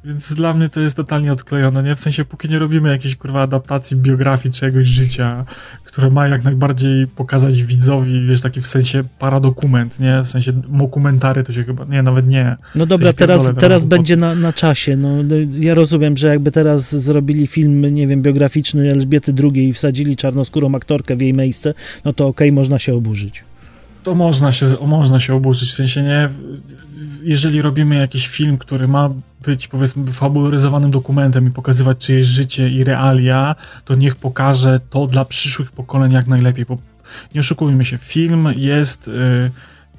Więc, 0.06 0.34
dla 0.34 0.54
mnie 0.54 0.70
to 0.70 0.82
jest 0.82 0.96
totalnie 0.96 1.32
odklejone, 1.32 1.84
nie? 1.84 1.96
W 1.96 2.00
sensie, 2.00 2.26
póki 2.26 2.50
nie 2.50 2.60
robimy 2.60 2.90
jakiejś 2.90 3.16
kurwa 3.16 3.42
adaptacji 3.42 3.98
biografii 3.98 4.54
czyjegoś 4.54 4.88
życia, 4.88 5.46
które 5.84 6.10
ma 6.10 6.28
jak 6.28 6.44
najbardziej 6.44 7.08
pokazać 7.08 7.64
widzowi, 7.64 8.28
wiesz, 8.28 8.42
taki 8.42 8.62
w 8.62 8.68
sensie 8.68 9.04
paradokument, 9.20 10.00
nie? 10.00 10.22
W 10.24 10.28
sensie 10.28 10.62
mokumentary 10.68 11.44
to 11.44 11.54
się 11.54 11.64
chyba, 11.64 11.86
nie, 11.86 12.04
nawet 12.04 12.28
nie. 12.28 12.58
No 12.76 12.86
dobra, 12.86 13.08
się 13.08 13.14
teraz, 13.14 13.42
pierdolę 13.42 13.62
teraz 13.62 13.82
teraz, 13.82 13.86
będzie 13.86 14.18
na, 14.18 14.36
na 14.36 14.54
czasie. 14.54 14.98
No, 14.98 15.24
no, 15.24 15.36
ja 15.60 15.76
rozumiem, 15.76 16.18
że 16.18 16.28
jakby 16.28 16.52
teraz 16.52 16.96
zrobili 16.96 17.48
film, 17.48 17.94
nie 17.94 18.08
wiem, 18.08 18.22
biograficzny 18.22 18.92
Elżbiety 18.92 19.34
II 19.44 19.70
i 19.70 19.74
wsadzili 19.74 20.16
czarnoskórą 20.16 20.76
aktorkę 20.76 21.16
w 21.16 21.22
jej 21.22 21.34
miejsce, 21.34 21.74
no 22.06 22.14
to 22.14 22.28
okej, 22.28 22.52
można 22.52 22.80
się 22.80 22.94
oburzyć. 22.94 23.44
To 24.06 24.16
można 24.16 24.52
się, 24.52 24.66
można 24.88 25.20
się 25.20 25.36
oburzyć, 25.36 25.70
w 25.70 25.74
sensie 25.74 26.04
nie, 26.04 26.30
jeżeli 27.24 27.62
robimy 27.62 27.96
jakiś 27.96 28.28
film, 28.28 28.58
który 28.58 28.88
ma 28.88 29.10
być 29.46 29.68
powiedzmy 29.68 30.12
fabularyzowanym 30.12 30.92
dokumentem 30.92 31.48
i 31.48 31.52
pokazywać 31.52 31.98
czyjeś 31.98 32.28
życie 32.28 32.70
i 32.70 32.84
realia, 32.84 33.56
to 33.86 33.96
niech 33.96 34.16
pokaże 34.16 34.80
to 34.90 35.08
dla 35.08 35.26
przyszłych 35.26 35.72
pokoleń 35.72 36.12
jak 36.12 36.28
najlepiej, 36.28 36.66
bo 36.66 36.76
nie 37.34 37.42
oszukujmy 37.42 37.86
się, 37.86 37.98
film 37.98 38.48
jest 38.56 39.08
y, 39.08 39.12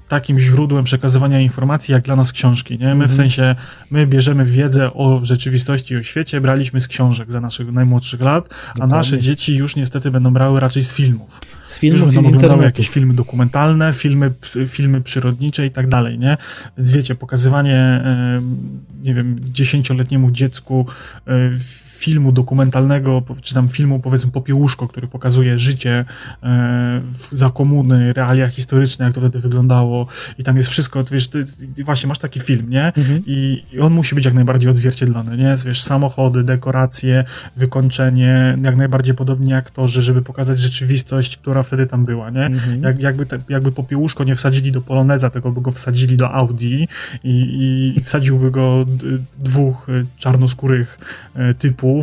takim 0.09 0.39
źródłem 0.41 0.85
przekazywania 0.85 1.41
informacji 1.41 1.93
jak 1.93 2.03
dla 2.05 2.17
nas 2.17 2.33
książki, 2.33 2.79
nie? 2.79 2.87
My 2.87 2.91
Mhm. 2.93 3.11
w 3.11 3.15
sensie, 3.15 3.55
my 3.91 4.07
bierzemy 4.07 4.45
wiedzę 4.45 4.93
o 4.95 5.21
rzeczywistości 5.23 5.95
i 5.95 5.97
o 5.97 6.03
świecie, 6.03 6.41
braliśmy 6.41 6.81
z 6.81 6.89
książek 6.89 7.33
za 7.33 7.41
naszych 7.41 7.73
najmłodszych 7.73 8.21
lat, 8.21 8.49
a 8.69 8.73
Dokładnie. 8.73 8.97
nasze 8.97 9.19
dzieci 9.19 9.57
już 9.57 9.77
niestety 9.77 10.11
będą 10.11 10.33
brały 10.33 10.61
raczej 10.61 10.83
z 10.83 10.93
filmów. 10.95 11.41
Z 11.69 11.83
Już 11.83 11.93
filmów 11.93 12.13
i 12.13 12.15
będą 12.15 12.29
oglądały 12.29 12.65
jakieś 12.65 12.89
filmy 12.89 13.15
dokumentalne, 13.15 13.93
filmy, 13.93 14.33
filmy 14.69 15.01
przyrodnicze 15.01 15.67
i 15.67 15.71
tak 15.71 15.89
dalej, 15.89 16.19
nie? 16.19 16.37
Więc 16.79 16.91
wiecie, 16.91 17.15
pokazywanie, 17.15 18.05
nie 19.03 19.15
wiem, 19.15 19.37
dziesięcioletniemu 19.53 20.31
dziecku 20.31 20.87
e, 21.27 21.31
filmu 21.97 22.33
dokumentalnego, 22.33 23.23
czy 23.43 23.55
tam 23.55 23.69
filmu 23.69 24.01
powiedzmy 24.01 24.31
Popiełuszko, 24.31 24.89
który 24.89 25.09
pokazuje 25.09 25.59
życie 25.59 26.05
e, 26.43 27.01
w, 27.11 27.29
za 27.33 27.51
komuny, 27.51 28.13
realia 28.13 28.49
historyczne, 28.49 29.05
jak 29.05 29.15
to 29.15 29.21
wtedy 29.21 29.39
wyglądało 29.39 30.07
i 30.39 30.45
tam 30.45 30.57
jest 30.57 30.69
wszystko, 30.69 31.05
ty 31.05 31.15
wiesz, 31.15 31.29
ty, 31.29 31.45
właśnie 31.85 32.09
masz 32.09 32.19
taki 32.19 32.41
film, 32.41 32.71
nie? 32.71 32.87
Mhm. 32.87 33.23
I, 33.27 33.63
I 33.73 33.81
on 33.81 33.93
musi 33.93 34.15
być 34.15 34.25
jak 34.25 34.35
najbardziej 34.35 34.71
odzwierciedlony, 34.71 35.37
nie? 35.37 35.55
Wiesz, 35.67 35.83
samochody, 35.83 36.45
dekoracje, 36.45 37.25
wykończenie, 37.57 38.59
jak 38.63 38.77
najbardziej 38.77 39.15
podobni 39.15 39.55
aktorzy, 39.55 40.03
żeby 40.03 40.23
pokazać 40.23 40.59
rzeczywistość, 40.59 41.37
która 41.37 41.63
wtedy 41.63 41.87
tam 41.87 42.05
była, 42.05 42.31
nie? 42.31 42.47
Mhm. 42.47 42.83
Jak, 42.83 43.03
jakby, 43.03 43.27
te, 43.27 43.39
jakby 43.49 43.73
Popiełuszko 43.73 44.25
nie 44.25 44.35
wsadzili 44.35 44.73
do 44.73 44.81
Poloneza, 44.81 45.31
tylko 45.31 45.53
by 45.53 45.61
go 45.61 45.73
wsadzili 45.73 46.17
do 46.17 46.31
Audi 46.31 46.89
i, 47.25 47.95
i 47.97 48.01
wsadziłby 48.01 48.51
go 48.51 48.87
dwóch 49.39 49.89
y, 49.89 50.07
czarnoskórych 50.19 50.99
y, 51.37 51.55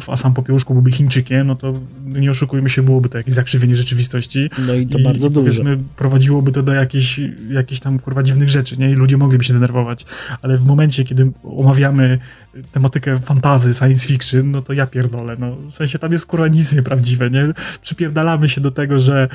a 0.07 0.17
sam 0.17 0.33
Popiełuszko 0.33 0.73
byłby 0.73 0.91
Chińczykiem, 0.91 1.47
no 1.47 1.55
to 1.55 1.73
nie 2.05 2.31
oszukujmy 2.31 2.69
się, 2.69 2.83
byłoby 2.83 3.09
to 3.09 3.17
jakieś 3.17 3.33
zakrzywienie 3.33 3.75
rzeczywistości. 3.75 4.49
No 4.67 4.73
i 4.73 4.87
to 4.87 4.97
I, 4.97 5.03
bardzo 5.03 5.29
dużo. 5.29 5.41
powiedzmy, 5.45 5.77
prowadziłoby 5.95 6.51
to 6.51 6.63
do 6.63 6.73
jakichś, 6.73 7.19
jakichś 7.49 7.81
tam 7.81 7.99
kurwa 7.99 8.23
dziwnych 8.23 8.49
rzeczy, 8.49 8.77
nie? 8.77 8.91
I 8.91 8.93
ludzie 8.93 9.17
mogliby 9.17 9.43
się 9.43 9.53
denerwować. 9.53 10.05
Ale 10.41 10.57
w 10.57 10.65
momencie, 10.65 11.03
kiedy 11.03 11.31
omawiamy 11.43 12.19
tematykę 12.71 13.19
fantazy, 13.19 13.73
science 13.73 14.07
fiction, 14.07 14.51
no 14.51 14.61
to 14.61 14.73
ja 14.73 14.87
pierdolę. 14.87 15.35
No, 15.39 15.55
w 15.55 15.71
sensie 15.71 15.99
tam 15.99 16.11
jest 16.11 16.25
kurwa 16.25 16.47
nic 16.47 16.75
nieprawdziwe, 16.75 17.29
nie? 17.29 17.53
Przypierdalamy 17.81 18.49
się 18.49 18.61
do 18.61 18.71
tego, 18.71 18.99
że 18.99 19.27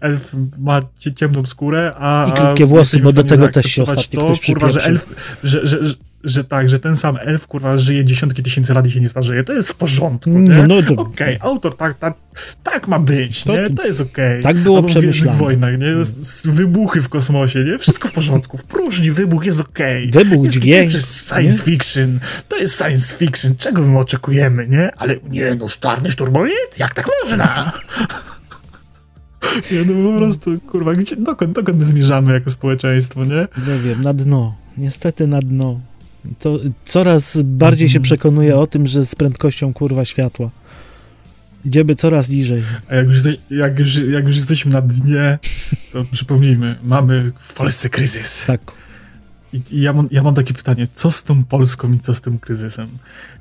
elf 0.00 0.36
ma 0.58 0.80
cie- 0.98 1.12
ciemną 1.12 1.46
skórę, 1.46 1.92
a. 1.98 2.26
I 2.28 2.40
krótkie 2.40 2.66
włosy, 2.66 3.00
bo 3.00 3.12
do 3.12 3.24
tego 3.24 3.48
też 3.48 3.66
się 3.66 3.82
ostatnio 3.82 4.20
to, 4.20 4.26
ktoś 4.26 4.46
kurwa, 4.46 4.70
że 4.70 4.80
elf, 4.84 5.38
że, 5.44 5.66
że, 5.66 5.86
że, 5.86 5.94
że 6.24 6.44
tak, 6.44 6.70
że 6.70 6.78
ten 6.78 6.96
sam 6.96 7.16
elf 7.20 7.46
kurwa 7.46 7.78
żyje 7.78 8.04
dziesiątki 8.04 8.42
tysięcy 8.42 8.74
lat 8.74 8.86
i 8.86 8.90
się 8.90 9.00
nie 9.00 9.08
starzeje. 9.08 9.44
To 9.44 9.52
jest 9.52 9.68
w 9.68 9.74
porządku, 9.74 10.30
nie? 10.30 10.54
No, 10.54 10.62
no 10.66 10.82
to, 10.82 10.94
Okej, 11.02 11.36
autor 11.40 11.76
tak, 11.76 11.98
tak, 11.98 12.14
tak 12.62 12.88
ma 12.88 12.98
być, 12.98 13.44
To- 13.44 13.52
nie? 13.56 13.70
To 13.70 13.86
jest 13.86 14.00
okej. 14.00 14.42
tak 14.42 14.56
było 14.56 14.76
Albo 14.76 14.88
w 14.88 14.90
przemyślane. 14.90 15.38
wojnach, 15.38 15.78
nie? 15.78 15.88
S- 15.88 16.14
s- 16.20 16.42
Wybuchy 16.46 17.02
w 17.02 17.08
kosmosie, 17.08 17.64
nie? 17.64 17.78
Wszystko 17.78 18.08
w 18.08 18.12
porządku. 18.12 18.58
W 18.58 18.64
próżni 18.64 19.10
wybuch 19.10 19.46
jest 19.46 19.60
okej. 19.60 20.10
Wybuch, 20.10 20.44
jest 20.44 20.58
dźwięk, 20.58 20.90
To 20.90 20.96
jest 20.96 21.28
science 21.28 21.62
fiction. 21.64 22.20
To 22.48 22.56
jest 22.56 22.78
science 22.78 23.16
fiction. 23.16 23.56
Czego 23.56 23.82
my 23.82 23.98
oczekujemy, 23.98 24.68
nie? 24.68 24.90
Ale 24.96 25.16
nie, 25.30 25.54
no, 25.54 25.66
czarny 25.80 26.10
szturmowiec? 26.10 26.78
Jak 26.78 26.94
tak 26.94 27.06
można? 27.24 27.72
Nie, 29.72 29.84
no 29.84 30.12
po 30.12 30.18
prostu, 30.18 30.60
kurwa, 30.60 30.92
gdzie, 30.94 31.16
dokąd, 31.16 31.52
dokąd 31.54 31.78
my 31.78 31.84
zmierzamy 31.84 32.32
jako 32.32 32.50
społeczeństwo, 32.50 33.24
nie? 33.24 33.48
nie 33.68 33.78
wiem, 33.78 34.00
na 34.00 34.14
dno. 34.14 34.56
Niestety 34.78 35.26
na 35.26 35.40
dno. 35.40 35.80
To 36.38 36.58
coraz 36.84 37.38
bardziej 37.44 37.86
Mhm. 37.86 37.92
się 37.92 38.00
przekonuję 38.00 38.56
o 38.56 38.66
tym, 38.66 38.86
że 38.86 39.06
z 39.06 39.14
prędkością 39.14 39.72
kurwa 39.74 40.04
światła. 40.04 40.50
Idziemy 41.64 41.94
coraz 41.94 42.28
niżej. 42.28 42.62
A 42.90 42.94
jak 42.94 43.08
już, 43.08 43.18
jak 43.50 43.78
już, 43.78 43.94
jak 43.96 44.26
już 44.26 44.36
jesteśmy 44.36 44.72
na 44.72 44.82
dnie, 44.82 45.38
to 45.92 46.04
przypomnijmy, 46.12 46.78
mamy 46.82 47.32
w 47.38 47.52
Polsce 47.52 47.88
kryzys. 47.90 48.44
Tak. 48.46 48.60
I, 49.52 49.62
i 49.70 49.80
ja, 49.80 49.92
mam, 49.92 50.08
ja 50.10 50.22
mam 50.22 50.34
takie 50.34 50.54
pytanie, 50.54 50.88
co 50.94 51.10
z 51.10 51.22
tą 51.24 51.44
Polską 51.44 51.92
i 51.92 52.00
co 52.00 52.14
z 52.14 52.20
tym 52.20 52.38
kryzysem? 52.38 52.88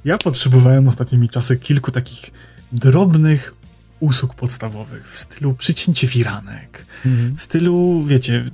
Ja 0.05 0.17
potrzebowałem 0.17 0.87
ostatnimi 0.87 1.29
czasy 1.29 1.57
kilku 1.57 1.91
takich 1.91 2.31
drobnych 2.71 3.53
usług 3.99 4.33
podstawowych 4.35 5.07
w 5.09 5.17
stylu 5.17 5.53
przycięcie 5.53 6.07
firanek, 6.07 6.85
Mhm. 7.05 7.35
w 7.35 7.41
stylu, 7.41 8.03
wiecie, 8.07 8.45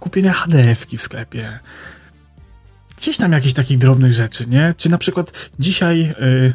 kupienia 0.00 0.32
HDF-ki 0.32 0.98
w 0.98 1.02
sklepie. 1.02 1.58
Gdzieś 2.98 3.16
tam 3.16 3.32
jakichś 3.32 3.54
takich 3.54 3.78
drobnych 3.78 4.12
rzeczy, 4.12 4.44
nie? 4.48 4.74
Czy 4.76 4.88
na 4.88 4.98
przykład 4.98 5.32
dzisiaj 5.58 6.00
y, 6.02 6.14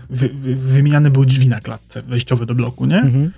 wy, 0.09 0.29
wy, 0.29 0.55
wymieniane 0.55 1.09
były 1.09 1.25
drzwi 1.25 1.47
na 1.47 1.59
klatce 1.59 2.01
wejściowe 2.01 2.45
do 2.45 2.55
bloku, 2.55 2.85
nie? 2.85 2.97
Mhm. 2.99 3.31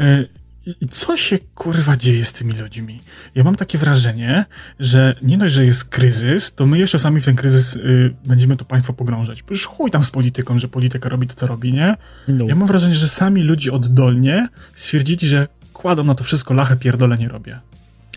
Y, 0.00 0.28
I 0.66 0.74
i 0.80 0.88
co 0.88 1.16
się 1.16 1.38
kurwa 1.54 1.96
dzieje 1.96 2.24
z 2.24 2.32
tymi 2.32 2.52
ludźmi? 2.52 3.00
Ja 3.34 3.44
mam 3.44 3.56
takie 3.56 3.78
wrażenie, 3.78 4.44
że 4.80 5.14
nie 5.22 5.38
dość, 5.38 5.54
że 5.54 5.64
jest 5.64 5.84
kryzys, 5.84 6.54
to 6.54 6.66
my 6.66 6.78
jeszcze 6.78 6.98
sami 6.98 7.20
w 7.20 7.24
ten 7.24 7.36
kryzys 7.36 7.76
y, 7.76 8.14
będziemy 8.26 8.56
to 8.56 8.64
państwo 8.64 8.92
pogrążać. 8.92 9.42
Bo 9.42 9.48
już 9.50 9.66
chuj 9.66 9.90
tam 9.90 10.04
z 10.04 10.10
polityką, 10.10 10.58
że 10.58 10.68
polityka 10.68 11.08
robi 11.08 11.26
to, 11.26 11.34
co 11.34 11.46
robi, 11.46 11.72
nie? 11.72 11.96
No. 12.28 12.44
Ja 12.46 12.54
mam 12.54 12.68
wrażenie, 12.68 12.94
że 12.94 13.08
sami 13.08 13.42
ludzie 13.42 13.72
oddolnie 13.72 14.48
stwierdzili, 14.74 15.28
że 15.28 15.48
kładą 15.72 16.04
na 16.04 16.14
to 16.14 16.24
wszystko 16.24 16.54
lachę 16.54 16.76
pierdolę 16.76 17.18
nie 17.18 17.28
robię. 17.28 17.60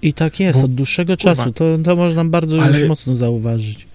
I 0.01 0.13
tak 0.13 0.39
jest, 0.39 0.59
Bo- 0.59 0.65
od 0.65 0.75
dłuższego 0.75 1.17
kurwa. 1.17 1.35
czasu. 1.35 1.51
To, 1.53 1.77
to 1.83 1.95
można 1.95 2.25
bardzo 2.25 2.61
Ale- 2.63 2.79
już 2.79 2.89
mocno 2.89 3.15
zauważyć. 3.15 3.86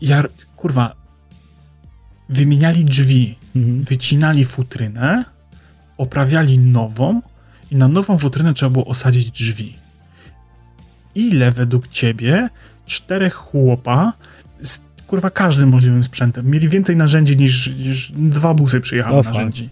Ja, 0.00 0.22
kurwa, 0.56 0.94
wymieniali 2.28 2.84
drzwi, 2.84 3.34
Mhm. 3.56 3.80
wycinali 3.82 4.44
futrynę, 4.44 5.24
oprawiali 5.98 6.58
nową 6.58 7.22
i 7.70 7.76
na 7.76 7.88
nową 7.88 8.18
futrynę 8.18 8.54
trzeba 8.54 8.70
było 8.70 8.84
osadzić 8.86 9.30
drzwi. 9.30 9.76
Ile 11.14 11.50
według 11.50 11.88
ciebie 11.88 12.48
czterech 12.86 13.34
chłopa 13.34 14.12
z 14.60 14.80
kurwa 15.06 15.30
każdym 15.30 15.68
możliwym 15.68 16.04
sprzętem 16.04 16.50
mieli 16.50 16.68
więcej 16.68 16.96
narzędzi 16.96 17.36
niż, 17.36 17.66
niż 17.66 18.12
dwa 18.12 18.54
busy 18.54 18.80
przyjechały 18.80 19.18
O, 19.18 19.22
fakt. 19.22 19.36
narzędzi? 19.36 19.68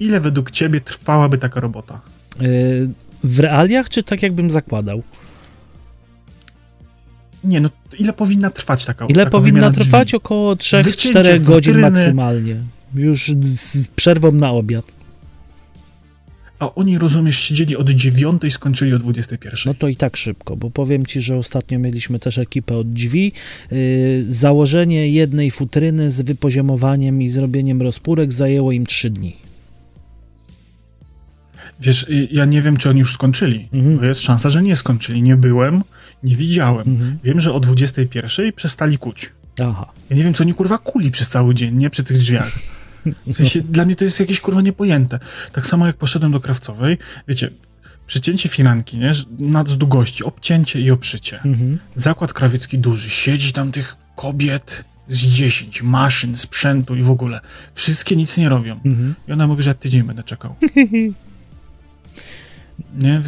Ile 0.00 0.20
według 0.20 0.50
ciebie 0.50 0.80
trwałaby 0.80 1.38
taka 1.38 1.60
robota? 1.60 2.00
Y, 2.42 2.90
w 3.24 3.40
realiach, 3.40 3.88
czy 3.88 4.02
tak 4.02 4.22
jakbym 4.22 4.50
zakładał? 4.50 5.02
Nie, 7.44 7.60
no 7.60 7.70
ile 7.98 8.12
powinna 8.12 8.50
trwać 8.50 8.84
taka 8.84 9.06
Ile 9.06 9.14
taka 9.14 9.30
powinna 9.30 9.52
wymiana 9.52 9.70
drzwi? 9.70 9.84
trwać? 9.84 10.14
Około 10.14 10.54
3-4 10.54 10.84
Wycięcie 10.84 11.40
godzin 11.40 11.78
maksymalnie. 11.78 12.56
Już 12.94 13.32
z 13.54 13.88
przerwą 13.88 14.32
na 14.32 14.50
obiad. 14.50 14.84
A 16.58 16.74
oni, 16.74 16.98
rozumiesz, 16.98 17.38
siedzieli 17.38 17.76
od 17.76 17.90
dziewiątej, 17.90 18.50
skończyli 18.50 18.94
o 18.94 18.98
21. 18.98 19.54
No 19.66 19.74
to 19.74 19.88
i 19.88 19.96
tak 19.96 20.16
szybko, 20.16 20.56
bo 20.56 20.70
powiem 20.70 21.06
ci, 21.06 21.20
że 21.20 21.36
ostatnio 21.36 21.78
mieliśmy 21.78 22.18
też 22.18 22.38
ekipę 22.38 22.76
od 22.76 22.90
drzwi. 22.90 23.32
Yy, 23.70 23.78
założenie 24.28 25.08
jednej 25.08 25.50
futryny 25.50 26.10
z 26.10 26.20
wypoziomowaniem 26.20 27.22
i 27.22 27.28
zrobieniem 27.28 27.82
rozpórek 27.82 28.32
zajęło 28.32 28.72
im 28.72 28.86
3 28.86 29.10
dni. 29.10 29.36
Wiesz, 31.80 32.02
y, 32.02 32.28
ja 32.30 32.44
nie 32.44 32.62
wiem, 32.62 32.76
czy 32.76 32.90
oni 32.90 33.00
już 33.00 33.12
skończyli. 33.12 33.68
Mhm. 33.72 33.96
Bo 33.96 34.04
jest 34.04 34.20
szansa, 34.20 34.50
że 34.50 34.62
nie 34.62 34.76
skończyli. 34.76 35.22
Nie 35.22 35.36
byłem, 35.36 35.82
nie 36.22 36.36
widziałem. 36.36 36.88
Mhm. 36.88 37.18
Wiem, 37.24 37.40
że 37.40 37.52
o 37.52 37.60
21 37.60 38.52
przestali 38.52 38.98
kuć. 38.98 39.32
Aha. 39.60 39.86
Ja 40.10 40.16
nie 40.16 40.24
wiem, 40.24 40.34
co 40.34 40.44
oni 40.44 40.54
kurwa 40.54 40.78
kuli 40.78 41.10
przez 41.10 41.28
cały 41.28 41.54
dzień, 41.54 41.76
nie 41.76 41.90
przy 41.90 42.04
tych 42.04 42.18
drzwiach. 42.18 42.58
W 43.26 43.36
sensie, 43.36 43.60
dla 43.60 43.84
mnie 43.84 43.96
to 43.96 44.04
jest 44.04 44.20
jakieś 44.20 44.40
kurwa 44.40 44.60
niepojęte. 44.60 45.18
Tak 45.52 45.66
samo 45.66 45.86
jak 45.86 45.96
poszedłem 45.96 46.32
do 46.32 46.40
krawcowej, 46.40 46.98
wiecie, 47.28 47.50
przycięcie 48.06 48.48
firanki, 48.48 48.98
nie? 48.98 49.12
Na 49.38 49.64
z 49.66 49.78
długości, 49.78 50.24
obcięcie 50.24 50.80
i 50.80 50.90
oprzycie. 50.90 51.40
Mhm. 51.44 51.78
Zakład 51.94 52.32
krawiecki 52.32 52.78
duży, 52.78 53.10
siedzi 53.10 53.52
tam 53.52 53.72
tych 53.72 53.96
kobiet 54.16 54.84
z 55.08 55.18
10, 55.18 55.82
maszyn, 55.82 56.36
sprzętu 56.36 56.96
i 56.96 57.02
w 57.02 57.10
ogóle. 57.10 57.40
Wszystkie 57.74 58.16
nic 58.16 58.36
nie 58.36 58.48
robią. 58.48 58.80
Mhm. 58.84 59.14
I 59.28 59.32
ona 59.32 59.46
mówi, 59.46 59.62
że 59.62 59.74
tydzień 59.74 60.02
będę 60.02 60.22
czekał. 60.22 60.54
Nie? 63.00 63.20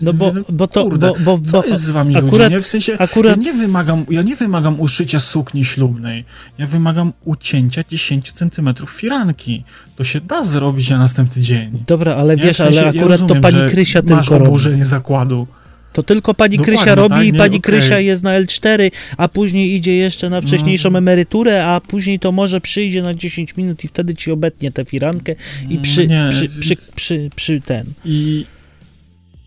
No 0.00 0.12
bo, 0.12 0.26
mówię, 0.26 0.42
bo 0.52 0.66
to, 0.66 0.82
kurde, 0.84 1.06
bo, 1.06 1.38
bo, 1.38 1.50
Co 1.50 1.60
bo 1.60 1.66
jest 1.68 1.82
z 1.82 1.90
wami 1.90 2.16
akurat- 2.16 2.32
ludzie? 2.32 2.48
Nie? 2.54 2.60
W 2.60 2.66
sensie, 2.66 2.98
akurat- 2.98 3.36
ja, 3.36 3.42
nie 3.42 3.52
wymagam, 3.52 4.04
ja 4.10 4.22
nie 4.22 4.36
wymagam 4.36 4.80
uszycia 4.80 5.20
sukni 5.20 5.64
ślubnej. 5.64 6.24
Ja 6.58 6.66
wymagam 6.66 7.12
ucięcia 7.24 7.82
10 7.88 8.32
centymetrów 8.32 8.90
firanki. 8.90 9.64
To 9.96 10.04
się 10.04 10.20
da 10.20 10.44
zrobić 10.44 10.90
na 10.90 10.98
następny 10.98 11.42
dzień. 11.42 11.78
Dobra, 11.86 12.14
ale 12.16 12.36
Nie? 12.36 12.42
wiesz, 12.42 12.56
W 12.56 12.62
sensie, 12.62 12.80
ale 12.80 12.96
ja 12.96 13.00
akurat 13.02 13.18
to 13.20 13.22
rozumiem, 13.26 13.42
pani 13.42 13.56
że 13.58 13.66
Krysia 13.68 14.02
masz 14.08 14.26
tylko 14.26 14.38
robi. 14.38 14.48
oburzenie 14.48 14.84
zakładu. 14.84 15.46
To 15.92 16.02
tylko 16.02 16.34
pani 16.34 16.56
Dokładnie, 16.56 16.76
Krysia 16.76 16.94
robi 16.94 17.14
tak, 17.14 17.24
i 17.24 17.32
nie? 17.32 17.38
pani 17.38 17.56
Okej. 17.56 17.60
Krysia 17.60 17.98
jest 17.98 18.22
na 18.22 18.30
L4, 18.40 18.90
a 19.16 19.28
później 19.28 19.74
idzie 19.74 19.96
jeszcze 19.96 20.30
na 20.30 20.40
wcześniejszą 20.40 20.90
No. 20.90 20.98
emeryturę, 20.98 21.66
a 21.66 21.80
później 21.80 22.18
to 22.18 22.32
może 22.32 22.60
przyjdzie 22.60 23.02
na 23.02 23.14
10 23.14 23.56
minut 23.56 23.84
i 23.84 23.88
wtedy 23.88 24.14
ci 24.14 24.30
obetnie 24.30 24.72
tę 24.72 24.84
firankę 24.84 25.34
i 25.68 25.78
przy, 25.78 26.08
Nie, 26.08 26.28
przy, 26.30 26.48
przy, 26.48 26.76
przy, 26.94 27.30
przy 27.36 27.60
ten. 27.60 27.86
I 28.04 28.12
i 28.12 28.46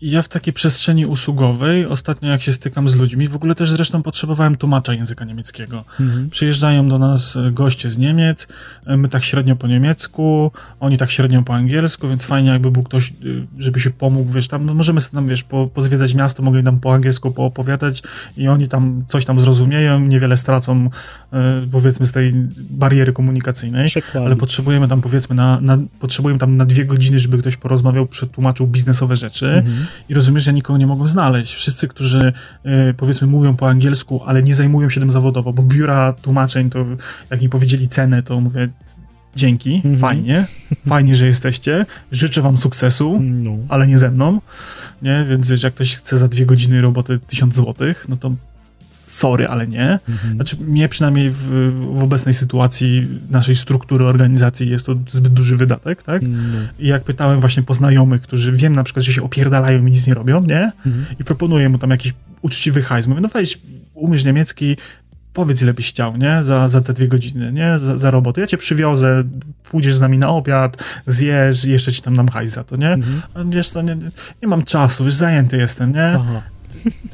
ja 0.02 0.22
w 0.22 0.28
takiej 0.28 0.52
przestrzeni 0.52 1.06
usługowej, 1.06 1.86
ostatnio 1.86 2.30
jak 2.30 2.42
się 2.42 2.52
stykam 2.52 2.88
z 2.88 2.96
ludźmi, 2.96 3.28
w 3.28 3.34
ogóle 3.36 3.54
też 3.54 3.70
zresztą 3.70 4.02
potrzebowałem 4.02 4.56
tłumacza 4.56 4.94
języka 4.94 5.24
niemieckiego. 5.24 5.84
Mhm. 6.00 6.30
Przyjeżdżają 6.30 6.88
do 6.88 6.98
nas 6.98 7.36
e, 7.36 7.50
goście 7.52 7.88
z 7.88 7.98
Niemiec, 7.98 8.48
e, 8.86 8.96
my 8.96 9.08
tak 9.08 9.24
średnio 9.24 9.56
po 9.56 9.66
niemiecku, 9.66 10.52
oni 10.80 10.96
tak 10.96 11.10
średnio 11.10 11.42
po 11.42 11.54
angielsku, 11.54 12.08
więc 12.08 12.24
fajnie 12.24 12.50
jakby 12.50 12.70
był 12.70 12.82
ktoś, 12.82 13.12
y, 13.24 13.46
żeby 13.58 13.80
się 13.80 13.90
pomógł, 13.90 14.32
wiesz, 14.32 14.48
tam 14.48 14.66
no 14.66 14.74
możemy 14.74 15.00
sobie 15.00 15.14
tam, 15.14 15.26
wiesz, 15.26 15.42
po, 15.42 15.66
pozwiedzać 15.66 16.14
miasto, 16.14 16.42
mogę 16.42 16.58
im 16.58 16.64
tam 16.64 16.80
po 16.80 16.94
angielsku 16.94 17.30
poopowiadać 17.30 18.02
i 18.36 18.48
oni 18.48 18.68
tam 18.68 19.02
coś 19.08 19.24
tam 19.24 19.40
zrozumieją, 19.40 20.00
niewiele 20.00 20.36
stracą, 20.36 20.90
e, 21.32 21.66
powiedzmy, 21.72 22.06
z 22.06 22.12
tej 22.12 22.32
bariery 22.70 23.12
komunikacyjnej. 23.12 23.86
Przekładnie. 23.86 24.26
Ale 24.26 24.36
potrzebujemy 24.36 24.88
tam 24.88 25.00
powiedzmy 25.00 25.36
na, 25.36 25.60
na, 25.60 25.78
potrzebujemy 26.00 26.38
tam 26.38 26.56
na 26.56 26.64
dwie 26.64 26.84
godziny, 26.84 27.18
żeby 27.18 27.38
ktoś 27.38 27.56
porozmawiał, 27.56 28.06
przetłumaczył 28.06 28.66
biznesowe 28.66 29.16
rzeczy 29.16 29.46
Mhm. 29.46 29.86
I 30.08 30.14
rozumiesz, 30.14 30.42
że 30.44 30.52
nikogo 30.52 30.78
nie 30.78 30.86
mogą 30.86 31.06
znaleźć. 31.06 31.54
Wszyscy, 31.54 31.88
którzy 31.88 32.32
e, 32.64 32.94
powiedzmy 32.94 33.26
mówią 33.26 33.56
po 33.56 33.68
angielsku, 33.68 34.20
ale 34.26 34.42
nie 34.42 34.54
zajmują 34.54 34.90
się 34.90 35.00
tym 35.00 35.10
zawodowo, 35.10 35.52
bo 35.52 35.62
biura 35.62 36.12
tłumaczeń, 36.12 36.70
to 36.70 36.84
jak 37.30 37.42
mi 37.42 37.48
powiedzieli 37.48 37.88
cenę, 37.88 38.22
to 38.22 38.40
mówię 38.40 38.68
dzięki, 39.36 39.74
Mhm. 39.74 39.96
fajnie, 39.98 40.46
fajnie, 40.88 41.14
że 41.14 41.26
jesteście, 41.26 41.86
życzę 42.12 42.42
wam 42.42 42.58
sukcesu, 42.58 43.18
No. 43.22 43.50
ale 43.68 43.86
nie 43.86 43.98
ze 43.98 44.10
mną, 44.10 44.40
nie, 45.02 45.26
więc 45.28 45.62
jak 45.62 45.74
ktoś 45.74 45.96
chce 45.96 46.18
za 46.18 46.28
dwie 46.28 46.46
godziny 46.46 46.80
roboty 46.80 47.18
1000 47.18 47.54
złotych, 47.56 48.06
no 48.08 48.16
to 48.16 48.32
sorry, 49.06 49.48
ale 49.48 49.66
nie. 49.66 49.98
Mhm. 50.08 50.34
Znaczy, 50.34 50.56
mnie 50.60 50.88
przynajmniej 50.88 51.30
w, 51.30 51.72
w 51.92 52.02
obecnej 52.02 52.34
sytuacji 52.34 53.08
naszej 53.30 53.56
struktury 53.56 54.04
organizacji 54.04 54.68
jest 54.68 54.86
to 54.86 54.94
zbyt 55.08 55.32
duży 55.32 55.56
wydatek, 55.56 56.02
tak? 56.02 56.22
No. 56.22 56.58
I 56.78 56.86
jak 56.86 57.04
pytałem 57.04 57.40
właśnie 57.40 57.62
po 57.62 57.74
znajomych, 57.74 58.22
którzy 58.22 58.52
wiem 58.52 58.74
na 58.74 58.84
przykład, 58.84 59.04
że 59.04 59.12
się 59.12 59.22
opierdalają 59.22 59.86
i 59.86 59.90
nic 59.90 60.06
nie 60.06 60.14
robią, 60.14 60.42
nie? 60.42 60.72
Mhm. 60.86 61.04
I 61.20 61.24
proponuję 61.24 61.68
mu 61.68 61.78
tam 61.78 61.90
jakiś 61.90 62.14
uczciwy 62.42 62.82
hajs. 62.82 63.06
Mówię, 63.06 63.20
no 63.20 63.28
weź, 63.28 63.58
umiesz 63.94 64.24
niemiecki, 64.24 64.76
powiedz 65.32 65.62
ile 65.62 65.74
byś 65.74 65.88
chciał, 65.88 66.16
nie? 66.16 66.44
Za, 66.44 66.68
za 66.68 66.80
te 66.80 66.92
dwie 66.92 67.08
godziny, 67.08 67.52
nie? 67.52 67.78
Za, 67.78 67.98
za 67.98 68.10
robotę. 68.10 68.40
Ja 68.40 68.46
cię 68.46 68.56
przywiozę, 68.56 69.24
pójdziesz 69.70 69.96
z 69.96 70.00
nami 70.00 70.18
na 70.18 70.28
obiad, 70.28 70.76
zjesz 71.06 71.64
i 71.64 71.70
jeszcze 71.70 71.92
ci 71.92 72.02
tam 72.02 72.16
dam 72.16 72.28
hajs 72.28 72.52
za 72.52 72.64
to, 72.64 72.76
nie? 72.76 72.92
Mhm. 72.92 73.50
Wiesz 73.50 73.68
co, 73.68 73.82
nie, 73.82 73.96
nie 74.42 74.48
mam 74.48 74.62
czasu, 74.64 75.04
wiesz, 75.04 75.14
zajęty 75.14 75.56
jestem, 75.56 75.92
nie? 75.92 76.06
Aha. 76.06 76.42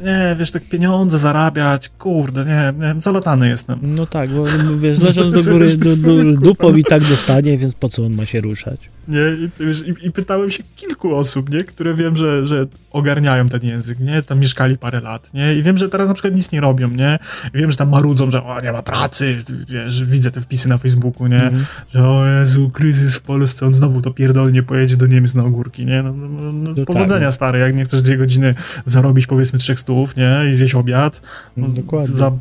Nie, 0.01 0.37
wiesz, 0.39 0.51
tak 0.51 0.69
pieniądze 0.69 1.19
zarabiać, 1.19 1.89
kurde, 1.89 2.45
nie, 2.45 2.73
nie 2.95 3.01
zalatany 3.01 3.49
jestem. 3.49 3.79
No 3.83 4.07
tak, 4.07 4.31
bo 4.31 4.45
wiesz, 4.79 5.01
leżąc 5.01 5.35
do 5.35 5.43
góry 5.53 5.77
do, 5.77 5.97
do, 5.97 6.41
dupą 6.41 6.77
i 6.77 6.85
tak 6.85 7.05
dostanie, 7.05 7.59
więc 7.59 7.75
po 7.75 7.89
co 7.89 8.05
on 8.07 8.15
ma 8.15 8.27
się 8.27 8.41
ruszać? 8.41 8.81
Nie, 9.09 9.21
i, 9.39 9.51
wiesz, 9.67 9.83
i, 9.89 10.07
i 10.07 10.13
pytałem 10.13 10.51
się 10.51 10.63
kilku 10.77 11.15
osób, 11.17 11.51
nie, 11.51 11.65
które 11.65 11.95
wiem, 11.95 12.17
że, 12.17 12.47
że 12.47 12.67
ogarniają 12.91 13.49
ten 13.49 13.63
język, 13.65 14.01
nie, 14.01 14.23
tam 14.23 14.39
mieszkali 14.41 14.79
parę 14.79 15.01
lat, 15.01 15.35
nie, 15.35 15.55
i 15.55 15.63
wiem, 15.63 15.79
że 15.79 15.89
teraz 15.89 16.09
na 16.09 16.15
przykład 16.15 16.35
nic 16.35 16.53
nie 16.53 16.61
robią, 16.61 16.89
nie, 16.91 17.19
wiem, 17.55 17.71
że 17.71 17.77
tam 17.77 17.89
marudzą, 17.91 18.31
że 18.31 18.45
o, 18.45 18.61
nie 18.61 18.73
ma 18.73 18.83
pracy, 18.83 19.37
wiesz, 19.69 20.05
widzę 20.05 20.31
te 20.31 20.41
wpisy 20.41 20.69
na 20.69 20.79
Facebooku, 20.79 21.27
nie, 21.27 21.43
Mhm. 21.43 21.65
że 21.91 22.09
o 22.09 22.27
Jezu, 22.27 22.71
kryzys 22.71 23.17
w 23.17 23.23
Polsce, 23.23 23.67
on 23.67 23.75
znowu 23.75 24.03
to 24.03 24.11
pierdolnie 24.11 24.63
pojedzie 24.63 24.97
do 24.97 25.07
Niemiec 25.07 25.35
na 25.35 25.45
ogórki, 25.45 25.87
nie, 25.87 26.03
no, 26.03 26.13
no, 26.13 26.29
no, 26.29 26.53
No 26.53 26.75
tak, 26.75 26.85
powodzenia 26.85 27.27
no. 27.27 27.33
stary, 27.33 27.59
jak 27.59 27.75
nie 27.75 27.85
chcesz 27.85 28.03
dwie 28.03 28.17
godziny 28.17 28.55
zarobić 28.85 29.27
powiedzmy 29.27 29.59
trzech 29.59 29.81
stów, 29.81 30.17
nie, 30.17 30.43
i 30.51 30.55
zjeść 30.55 30.75
obiad, 30.75 31.21
No, 31.57 31.69
dokładnie. 31.69 32.17
za 32.17 32.33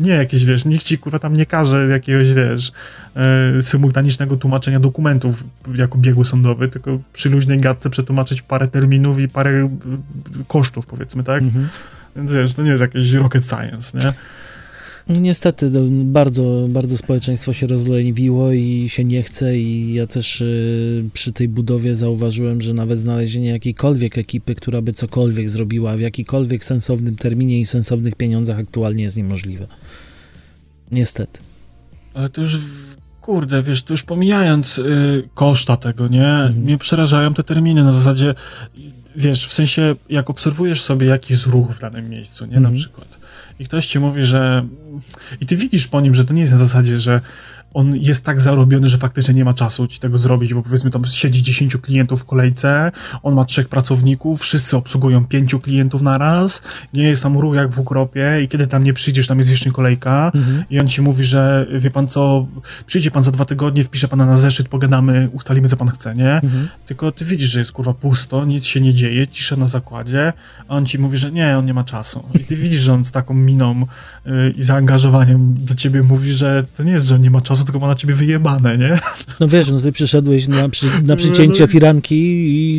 nie 0.00 0.10
jakieś, 0.10 0.44
wiesz, 0.44 0.64
nikt 0.64 0.84
ci 0.84 0.98
kurwa 0.98 1.18
tam 1.18 1.34
nie 1.34 1.46
każe 1.46 1.88
jakiegoś, 1.88 2.32
wiesz, 2.32 2.72
e, 3.16 3.62
symultanicznego 3.62 4.36
tłumaczenia 4.36 4.80
dokumentów 4.80 5.44
jako 5.74 5.98
biegły 5.98 6.24
sądowy, 6.24 6.68
tylko 6.68 6.98
przy 7.12 7.30
luźnej 7.30 7.58
gadce 7.58 7.90
przetłumaczyć 7.90 8.42
parę 8.42 8.68
terminów 8.68 9.18
i 9.18 9.28
parę 9.28 9.50
e, 9.50 9.68
kosztów, 10.48 10.86
powiedzmy, 10.86 11.24
tak? 11.24 11.42
Mhm. 11.42 11.68
Więc 12.16 12.32
wiesz, 12.32 12.54
to 12.54 12.62
nie 12.62 12.70
jest 12.70 12.80
jakiś 12.80 13.12
rocket 13.12 13.46
science, 13.46 13.98
nie? 13.98 14.12
No 15.08 15.20
Niestety 15.20 15.70
no, 15.70 15.80
bardzo, 16.04 16.66
bardzo 16.68 16.96
społeczeństwo 16.96 17.52
się 17.52 17.66
rozleniwiło 17.66 18.52
i 18.52 18.88
się 18.88 19.04
nie 19.04 19.22
chce 19.22 19.58
i 19.58 19.94
ja 19.94 20.06
też 20.06 20.40
y, 20.40 21.04
przy 21.12 21.32
tej 21.32 21.48
budowie 21.48 21.94
zauważyłem, 21.94 22.62
że 22.62 22.74
nawet 22.74 23.00
znalezienie 23.00 23.48
jakiejkolwiek 23.48 24.18
ekipy, 24.18 24.54
która 24.54 24.82
by 24.82 24.92
cokolwiek 24.92 25.50
zrobiła 25.50 25.96
w 25.96 26.00
jakikolwiek 26.00 26.64
sensownym 26.64 27.16
terminie 27.16 27.60
i 27.60 27.66
sensownych 27.66 28.14
pieniądzach 28.14 28.58
aktualnie 28.58 29.02
jest 29.04 29.16
niemożliwe. 29.16 29.66
Niestety. 30.92 31.40
Ale 32.14 32.28
to 32.28 32.42
już, 32.42 32.58
kurde, 33.20 33.62
wiesz, 33.62 33.82
to 33.82 33.94
już 33.94 34.02
pomijając 34.02 34.78
y, 34.78 35.28
koszta 35.34 35.76
tego, 35.76 36.08
nie? 36.08 36.28
Mhm. 36.28 36.56
Mnie 36.62 36.78
przerażają 36.78 37.34
te 37.34 37.42
terminy 37.42 37.82
na 37.84 37.92
zasadzie, 37.92 38.34
wiesz, 39.16 39.46
w 39.46 39.52
sensie, 39.54 39.94
jak 40.08 40.30
obserwujesz 40.30 40.80
sobie 40.82 41.06
jakiś 41.06 41.46
ruch 41.46 41.70
w 41.70 41.80
danym 41.80 42.10
miejscu, 42.10 42.44
nie? 42.46 42.52
Na 42.52 42.58
Mhm. 42.58 42.74
przykład. 42.74 43.23
I 43.58 43.64
ktoś 43.64 43.86
ci 43.86 43.98
mówi, 43.98 44.26
że... 44.26 44.66
I 45.40 45.46
ty 45.46 45.56
widzisz 45.56 45.88
po 45.88 46.00
nim, 46.00 46.14
że 46.14 46.24
to 46.24 46.34
nie 46.34 46.40
jest 46.40 46.52
na 46.52 46.58
zasadzie, 46.58 46.98
że 46.98 47.20
on 47.74 47.96
jest 47.96 48.24
tak 48.24 48.40
zarobiony, 48.40 48.88
że 48.88 48.98
faktycznie 48.98 49.34
nie 49.34 49.44
ma 49.44 49.54
czasu 49.54 49.86
ci 49.86 50.00
tego 50.00 50.18
zrobić, 50.18 50.54
bo 50.54 50.62
powiedzmy 50.62 50.90
tam 50.90 51.04
siedzi 51.04 51.42
10 51.42 51.76
klientów 51.76 52.20
w 52.20 52.24
kolejce, 52.24 52.92
on 53.22 53.34
ma 53.34 53.44
trzech 53.44 53.68
pracowników, 53.68 54.40
wszyscy 54.40 54.76
obsługują 54.76 55.26
pięciu 55.26 55.60
klientów 55.60 56.02
na 56.02 56.18
raz, 56.18 56.62
nie 56.94 57.02
jest 57.02 57.22
tam 57.22 57.38
ruch 57.38 57.54
jak 57.54 57.70
w 57.70 57.78
ukropie 57.78 58.40
i 58.42 58.48
kiedy 58.48 58.66
tam 58.66 58.84
nie 58.84 58.92
przyjdziesz, 58.92 59.26
tam 59.26 59.38
jest 59.38 59.50
wiecznie 59.50 59.72
kolejka 59.72 60.30
Mhm. 60.34 60.64
i 60.70 60.80
on 60.80 60.88
ci 60.88 61.02
mówi, 61.02 61.24
że 61.24 61.66
wie 61.78 61.90
pan 61.90 62.08
co, 62.08 62.46
przyjdzie 62.86 63.10
pan 63.10 63.22
za 63.22 63.30
dwa 63.30 63.44
tygodnie, 63.44 63.84
wpisze 63.84 64.08
pana 64.08 64.26
na 64.26 64.36
zeszyt, 64.36 64.68
pogadamy, 64.68 65.28
ustalimy 65.32 65.68
co 65.68 65.76
pan 65.76 65.88
chce, 65.88 66.14
nie? 66.14 66.32
Mhm. 66.32 66.68
Tylko 66.86 67.12
ty 67.12 67.24
widzisz, 67.24 67.50
że 67.50 67.58
jest 67.58 67.72
kurwa 67.72 67.94
pusto, 67.94 68.44
nic 68.44 68.64
się 68.64 68.80
nie 68.80 68.94
dzieje, 68.94 69.28
cisza 69.28 69.56
na 69.56 69.66
zakładzie, 69.66 70.32
a 70.68 70.74
on 70.74 70.86
ci 70.86 70.98
mówi, 70.98 71.18
że 71.18 71.32
nie, 71.32 71.58
on 71.58 71.64
nie 71.64 71.74
ma 71.74 71.84
czasu. 71.84 72.24
I 72.34 72.38
ty 72.38 72.56
widzisz, 72.56 72.80
że 72.80 72.92
on 72.92 73.04
z 73.04 73.12
taką 73.12 73.34
miną 73.34 73.86
y, 74.26 74.54
i 74.56 74.62
zaangażowaniem 74.62 75.54
do 75.64 75.74
ciebie 75.74 76.02
mówi, 76.02 76.34
że 76.34 76.64
to 76.76 76.82
nie 76.82 76.92
jest, 76.92 77.06
że 77.06 77.14
on 77.14 77.20
nie 77.20 77.30
ma 77.30 77.40
czasu, 77.40 77.63
czasu, 77.64 77.72
tylko 77.72 77.78
ma 77.80 77.86
na 77.88 77.94
ciebie 77.94 78.14
wyjebane, 78.14 78.78
nie? 78.78 78.98
No 79.40 79.48
wiesz, 79.48 79.70
no 79.70 79.80
ty 79.80 79.92
przyszedłeś 79.92 80.48
na, 80.48 80.68
przy, 80.68 80.86
na 81.06 81.16
przycięcie 81.16 81.66
firanki 81.66 82.14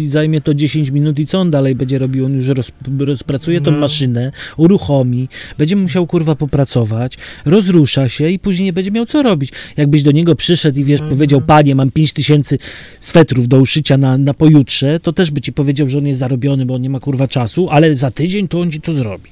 i 0.04 0.08
zajmie 0.10 0.42
to 0.42 0.54
10 0.54 0.90
minut 0.90 1.20
i 1.20 1.28
co 1.28 1.40
on 1.40 1.52
dalej 1.52 1.76
będzie 1.76 1.98
robił? 1.98 2.26
On 2.26 2.34
już 2.36 2.48
roz, 2.48 2.72
rozpracuje 3.00 3.62
tą 3.62 3.72
No. 3.72 3.78
maszynę, 3.78 4.32
uruchomi, 4.58 5.28
będzie 5.58 5.76
musiał 5.76 6.08
kurwa 6.08 6.36
popracować, 6.36 7.18
rozrusza 7.46 8.10
się 8.10 8.30
i 8.30 8.40
później 8.40 8.66
nie 8.66 8.74
będzie 8.74 8.92
miał 8.92 9.06
co 9.06 9.24
robić. 9.24 9.52
Jakbyś 9.78 10.04
do 10.04 10.12
niego 10.12 10.36
przyszedł 10.36 10.80
i 10.80 10.84
wiesz, 10.84 11.02
Mhm. 11.02 11.18
powiedział, 11.18 11.42
panie, 11.42 11.76
mam 11.76 11.92
5 11.92 12.14
tysięcy 12.14 12.58
swetrów 13.00 13.48
do 13.48 13.58
uszycia 13.60 13.98
na, 13.98 14.18
na 14.18 14.34
pojutrze, 14.34 15.00
to 15.00 15.14
też 15.14 15.32
by 15.32 15.42
ci 15.42 15.54
powiedział, 15.54 15.90
że 15.90 15.98
on 15.98 16.08
jest 16.08 16.20
zarobiony, 16.20 16.66
bo 16.66 16.74
on 16.76 16.82
nie 16.82 16.90
ma 16.90 17.00
kurwa 17.00 17.28
czasu, 17.28 17.70
ale 17.70 17.96
za 17.96 18.12
tydzień 18.12 18.48
to 18.48 18.62
on 18.62 18.72
ci 18.72 18.82
to 18.82 18.94
zrobi. 18.94 19.30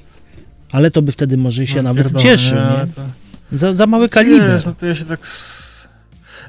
Ale 0.72 0.90
to 0.90 1.02
by 1.02 1.12
wtedy 1.12 1.36
może 1.36 1.66
się 1.66 1.76
No, 1.76 1.82
nawet 1.82 2.04
pierdolę, 2.04 2.22
cieszył, 2.24 2.58
ale 2.58 2.86
nie? 2.86 2.92
to- 2.92 3.02
Za, 3.52 3.74
za 3.74 3.86
mały 3.86 4.08
kaliber. 4.08 4.50
Wiesz, 4.50 4.66
no 4.66 4.74
to 4.74 4.86
ja 4.86 4.94
się 4.94 5.04
tak... 5.04 5.20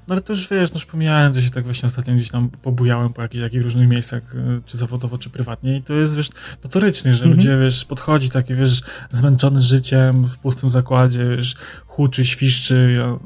No 0.07 0.13
ale 0.15 0.21
to 0.21 0.33
już 0.33 0.47
wiesz, 0.49 0.71
no 0.71 0.75
już 0.75 0.85
pomijając, 0.85 1.35
że 1.35 1.41
się 1.41 1.49
tak 1.49 1.63
właśnie 1.65 1.87
ostatnio 1.87 2.13
gdzieś 2.15 2.29
tam 2.29 2.49
pobujałem 2.49 3.13
po 3.13 3.21
jakichś 3.21 3.43
takich 3.43 3.61
różnych 3.63 3.89
miejscach, 3.89 4.35
y, 4.35 4.61
czy 4.65 4.77
zawodowo, 4.77 5.17
czy 5.17 5.29
prywatnie 5.29 5.77
i 5.77 5.81
to 5.83 5.93
jest, 5.93 6.15
wiesz, 6.17 6.29
notorycznie, 6.63 7.15
że 7.15 7.23
Mhm. 7.23 7.35
ludzie, 7.37 7.57
wiesz, 7.57 7.85
podchodzi 7.85 8.29
taki, 8.29 8.53
wiesz, 8.53 8.81
zmęczony 9.11 9.61
życiem, 9.61 10.25
w 10.27 10.37
pustym 10.37 10.69
zakładzie, 10.69 11.25
wiesz, 11.37 11.55
huczy, 11.87 12.25
świszczy, 12.25 12.93
ja, 12.97 13.19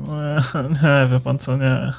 nie, 0.83 1.07
wie 1.11 1.19
pan 1.19 1.39
co, 1.39 1.57
nie, 1.57 1.93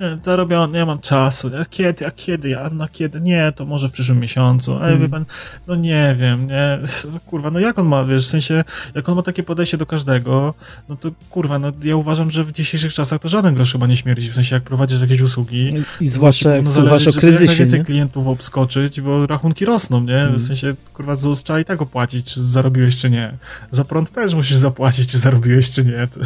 nie 0.00 0.18
zarobiony, 0.22 0.78
nie 0.78 0.86
mam 0.86 0.98
czasu, 0.98 1.50
a 1.60 1.64
kiedy, 1.64 2.06
a 2.06 2.10
kiedy, 2.10 2.58
a 2.60 2.70
na 2.70 2.88
kiedy, 2.88 3.20
nie, 3.20 3.52
to 3.56 3.64
może 3.66 3.88
w 3.88 3.92
przyszłym 3.92 4.20
miesiącu, 4.20 4.72
ale 4.74 4.82
Mhm. 4.92 5.00
wie 5.00 5.08
pan, 5.08 5.24
no 5.66 5.74
nie 5.74 6.16
wiem, 6.18 6.46
nie, 6.46 6.78
no 7.12 7.20
kurwa, 7.26 7.50
no 7.50 7.58
jak 7.60 7.78
on 7.78 7.86
ma, 7.86 8.04
wiesz, 8.04 8.26
w 8.26 8.30
sensie, 8.30 8.64
jak 8.94 9.08
on 9.08 9.14
ma 9.16 9.22
takie 9.22 9.42
podejście 9.42 9.76
do 9.76 9.86
każdego, 9.86 10.54
no 10.88 10.96
to 10.96 11.10
kurwa, 11.30 11.58
no 11.58 11.72
ja 11.82 11.96
uważam, 11.96 12.30
że 12.30 12.44
w 12.44 12.52
dzisiejszych 12.52 12.94
czasach 12.94 13.20
to 13.20 13.28
żaden 13.28 13.54
grosz 13.54 13.72
chyba 13.72 13.86
nie 13.86 13.96
śmierdzi, 13.96 14.17
w 14.26 14.34
sensie 14.34 14.54
jak 14.54 14.64
prowadzisz 14.64 15.00
jakieś 15.00 15.20
usługi, 15.20 15.72
I 16.00 16.08
zwłaszcza 16.08 16.54
jak 16.54 16.68
słuchasz 16.68 17.06
o 17.06 17.10
jak 17.10 17.20
kryzysie, 17.20 17.46
najwięcej 17.46 17.80
nie? 17.80 17.84
klientów 17.84 18.26
obskoczyć, 18.26 19.00
bo 19.00 19.26
rachunki 19.26 19.64
rosną, 19.64 20.00
nie? 20.00 20.28
W 20.34 20.42
sensie, 20.42 20.74
kurwa, 20.92 21.14
ZUS 21.14 21.42
trzeba 21.42 21.60
i 21.60 21.64
tak 21.64 21.82
opłacić, 21.82 22.34
czy 22.34 22.42
zarobiłeś, 22.42 22.96
czy 22.96 23.10
nie. 23.10 23.34
Za 23.70 23.84
prąd 23.84 24.10
też 24.10 24.34
musisz 24.34 24.56
zapłacić, 24.56 25.10
czy 25.10 25.18
zarobiłeś, 25.18 25.70
czy 25.70 25.84
nie. 25.84 26.06
To 26.06 26.20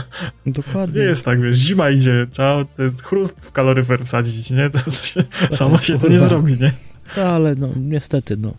nie 0.46 0.52
Dokładnie. 0.52 1.02
jest 1.02 1.24
tak, 1.24 1.40
wiesz, 1.40 1.56
zima 1.56 1.90
idzie, 1.90 2.26
trzeba 2.32 2.64
ten 2.64 2.92
chrust 3.02 3.36
w 3.40 3.52
kaloryfer 3.52 4.04
wsadzić, 4.04 4.50
nie? 4.50 4.70
To 4.70 4.90
się, 4.90 5.24
samo 5.56 5.78
się 5.78 5.98
to 5.98 6.08
nie 6.08 6.18
zrobi, 6.18 6.52
nie? 6.60 6.72
No, 7.16 7.22
ale 7.22 7.54
no, 7.54 7.68
niestety, 7.76 8.36
no. 8.36 8.54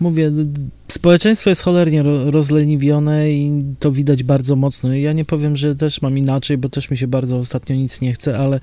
Mówię, 0.00 0.32
społeczeństwo 0.88 1.50
jest 1.50 1.62
cholernie 1.62 2.02
ro, 2.02 2.30
rozleniwione 2.30 3.30
i 3.30 3.64
to 3.78 3.92
widać 3.92 4.22
bardzo 4.22 4.56
mocno. 4.56 4.94
Ja 4.94 5.12
nie 5.12 5.24
powiem, 5.24 5.56
że 5.56 5.76
też 5.76 6.02
mam 6.02 6.18
inaczej, 6.18 6.58
bo 6.58 6.68
też 6.68 6.90
mi 6.90 6.96
się 6.96 7.06
bardzo 7.06 7.38
ostatnio 7.38 7.76
nic 7.76 8.00
nie 8.00 8.12
chce, 8.12 8.38
ale 8.38 8.60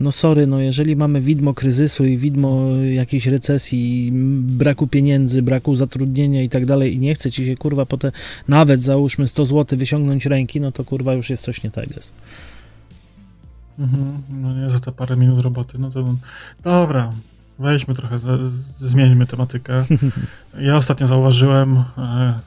no 0.00 0.12
sorry, 0.12 0.46
no 0.46 0.60
jeżeli 0.60 0.96
mamy 0.96 1.20
widmo 1.20 1.54
kryzysu 1.54 2.04
i 2.04 2.16
widmo 2.16 2.66
jakiejś 2.94 3.26
recesji, 3.26 4.10
braku 4.42 4.86
pieniędzy, 4.86 5.42
braku 5.42 5.76
zatrudnienia 5.76 6.42
i 6.42 6.48
tak 6.48 6.66
dalej 6.66 6.94
i 6.94 6.98
nie 6.98 7.14
chce 7.14 7.30
ci 7.30 7.46
się 7.46 7.56
kurwa 7.56 7.86
po 7.86 7.98
te 7.98 8.10
nawet 8.48 8.82
załóżmy 8.82 9.28
100 9.28 9.44
zł 9.44 9.78
wyciągnąć 9.78 10.26
ręki, 10.26 10.60
no 10.60 10.72
to 10.72 10.84
kurwa 10.84 11.14
już 11.14 11.30
jest 11.30 11.44
coś 11.44 11.62
nie 11.62 11.70
tak 11.70 11.96
jest. 11.96 12.12
Mhm, 13.78 14.22
no 14.30 14.54
nie, 14.54 14.70
za 14.70 14.80
te 14.80 14.92
parę 14.92 15.16
minut 15.16 15.40
roboty, 15.44 15.78
no 15.78 15.90
to 15.90 16.14
dobra, 16.62 17.12
weźmy 17.58 17.94
trochę, 17.94 18.18
z, 18.18 18.52
z, 18.52 18.78
zmieńmy 18.78 19.26
tematykę. 19.26 19.84
Ja 20.58 20.76
ostatnio 20.76 21.06
zauważyłem, 21.06 21.84
e, 21.98 22.38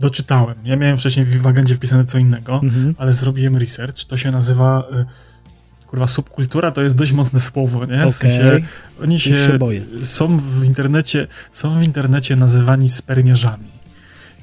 doczytałem, 0.00 0.54
ja 0.64 0.76
miałem 0.76 0.96
wcześniej 0.98 1.26
w 1.26 1.46
agendzie 1.46 1.74
wpisane 1.76 2.04
co 2.04 2.18
innego, 2.18 2.60
Mhm. 2.62 2.94
ale 2.98 3.12
zrobiłem 3.12 3.56
research, 3.56 4.04
to 4.04 4.16
się 4.16 4.30
nazywa, 4.30 4.84
y, 5.00 5.86
kurwa, 5.86 6.06
subkultura 6.06 6.70
to 6.70 6.82
jest 6.82 6.96
dość 6.96 7.12
mocne 7.12 7.40
słowo, 7.40 7.86
nie? 7.86 8.06
W 8.12 8.14
sensie, 8.14 8.60
oni 9.02 9.20
się, 9.20 9.34
się 9.34 9.58
są 10.02 10.38
w 10.38 10.64
internecie, 10.64 11.26
są 11.52 11.78
w 11.80 11.82
internecie 11.82 12.36
nazywani 12.36 12.88
spermiarzami. 12.88 13.71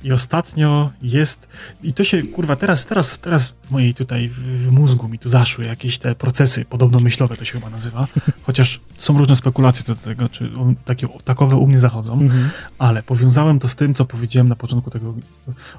I 0.04 0.12
ostatnio 0.12 0.92
jest, 1.02 1.48
i 1.84 1.94
to 1.94 2.04
się, 2.04 2.24
kurwa, 2.24 2.56
teraz, 2.56 2.86
teraz, 2.86 3.20
teraz 3.20 3.48
w 3.48 3.72
mojej 3.72 3.94
tutaj, 3.94 4.30
w, 4.30 4.68
w 4.68 4.72
mózgu 4.72 5.08
mi 5.08 5.20
tu 5.20 5.30
zaszły 5.30 5.66
jakieś 5.66 5.98
te 5.98 6.16
procesy 6.16 6.66
podobno 6.66 7.00
myślowe, 7.00 7.36
to 7.36 7.46
się 7.46 7.54
chyba 7.54 7.70
nazywa, 7.70 8.08
chociaż 8.44 8.80
są 8.98 9.18
różne 9.18 9.36
spekulacje 9.36 9.84
co 9.84 9.96
do 9.96 10.02
tego, 10.02 10.30
czy 10.30 10.52
on, 10.58 10.76
takie, 10.86 11.08
takowe 11.26 11.56
u 11.56 11.68
mnie 11.68 11.80
zachodzą, 11.80 12.14
Mhm. 12.14 12.50
ale 12.80 13.04
powiązałem 13.04 13.60
to 13.60 13.68
z 13.68 13.76
tym, 13.76 13.94
co 13.94 14.06
powiedziałem 14.06 14.48
na 14.50 14.56
początku 14.56 14.90
tego 14.92 15.14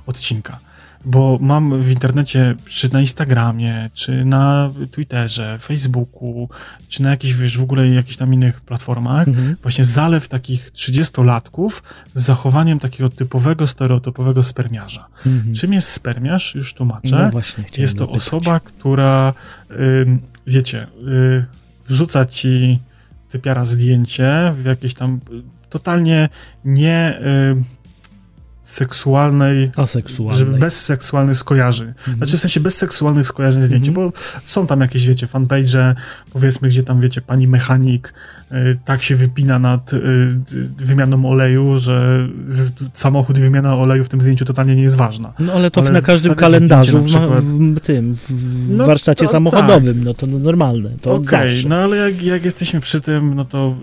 odcinka. 0.06 0.58
Bo 1.04 1.38
mam 1.40 1.82
w 1.82 1.90
internecie, 1.90 2.54
czy 2.68 2.92
na 2.92 3.00
Instagramie, 3.00 3.90
czy 3.94 4.24
na 4.24 4.70
Twitterze, 4.90 5.58
Facebooku, 5.58 6.48
czy 6.88 7.02
na 7.02 7.10
jakichś, 7.10 7.34
wiesz, 7.34 7.58
w 7.58 7.62
ogóle 7.62 7.88
jakichś 7.88 8.16
tam 8.16 8.34
innych 8.34 8.60
platformach, 8.60 9.28
Mhm. 9.28 9.56
właśnie 9.62 9.84
zalew 9.84 10.28
takich 10.28 10.70
30-latków 10.70 11.82
z 12.14 12.22
zachowaniem 12.24 12.80
takiego 12.80 13.08
typowego, 13.08 13.66
stereotypowego 13.66 14.42
spermiarza. 14.42 15.06
Mhm. 15.26 15.54
Czym 15.54 15.72
jest 15.72 15.88
spermiarz? 15.88 16.54
Już 16.54 16.74
tłumaczę. 16.74 17.18
No 17.24 17.30
właśnie, 17.30 17.64
Jest 17.78 17.94
to 17.94 18.00
dopytać. 18.06 18.22
osoba, 18.22 18.60
która, 18.60 19.34
ym, 19.70 20.20
wiecie, 20.46 20.86
y, 21.08 21.44
wrzuca 21.88 22.24
ci 22.24 22.78
typiara 23.30 23.64
zdjęcie 23.64 24.52
w 24.54 24.64
jakiejś 24.64 24.94
tam 24.94 25.20
y, 25.32 25.42
totalnie 25.70 26.28
nie 26.64 27.18
y, 27.20 27.79
seksualnej, 28.70 29.70
Aseksualnej. 29.76 30.38
żeby 30.38 30.58
bez 30.58 30.84
seksualnych 30.84 31.36
skojarzeń. 31.36 31.88
Mhm. 31.88 32.16
Znaczy 32.16 32.38
w 32.38 32.40
sensie 32.40 32.60
bez 32.60 32.76
seksualnych 32.76 33.26
skojarzeń 33.26 33.62
zdjęć, 33.62 33.88
Mhm. 33.88 34.06
bo 34.10 34.12
są 34.44 34.66
tam 34.66 34.80
jakieś, 34.80 35.06
wiecie, 35.06 35.26
fanpage, 35.26 35.94
powiedzmy, 36.32 36.68
gdzie 36.68 36.82
tam, 36.82 37.00
wiecie, 37.00 37.20
pani 37.20 37.48
mechanik 37.48 38.14
y, 38.52 38.78
tak 38.84 39.02
się 39.02 39.16
wypina 39.16 39.58
nad 39.58 39.92
y, 39.92 39.96
y, 39.96 40.68
wymianą 40.78 41.30
oleju, 41.30 41.78
że 41.78 42.26
w, 42.48 42.70
samochód 42.92 43.38
i 43.38 43.40
wymiana 43.40 43.74
oleju 43.76 44.04
w 44.04 44.08
tym 44.08 44.20
zdjęciu 44.20 44.44
totalnie 44.44 44.76
nie 44.76 44.82
jest 44.82 44.96
ważna. 44.96 45.32
No 45.38 45.52
ale 45.52 45.70
to 45.70 45.80
Ale 45.80 45.90
na 45.90 46.02
każdym 46.02 46.32
wstawiać 46.34 46.52
kalendarzu 46.52 46.98
w, 46.98 47.12
na 47.12 47.18
przykład. 47.18 47.44
w 47.44 47.80
tym, 47.80 48.16
w 48.16 48.30
No 48.70 48.86
warsztacie 48.86 49.26
to 49.26 49.32
samochodowym, 49.32 50.04
no 50.04 50.14
to 50.14 50.26
no 50.26 50.38
normalne, 50.38 50.90
to 51.02 51.14
Okej, 51.14 51.26
zawsze. 51.48 51.68
no 51.68 51.76
ale 51.76 51.96
jak, 51.96 52.22
jak 52.22 52.44
jesteśmy 52.44 52.80
przy 52.80 53.00
tym, 53.00 53.34
no 53.34 53.44
to 53.44 53.74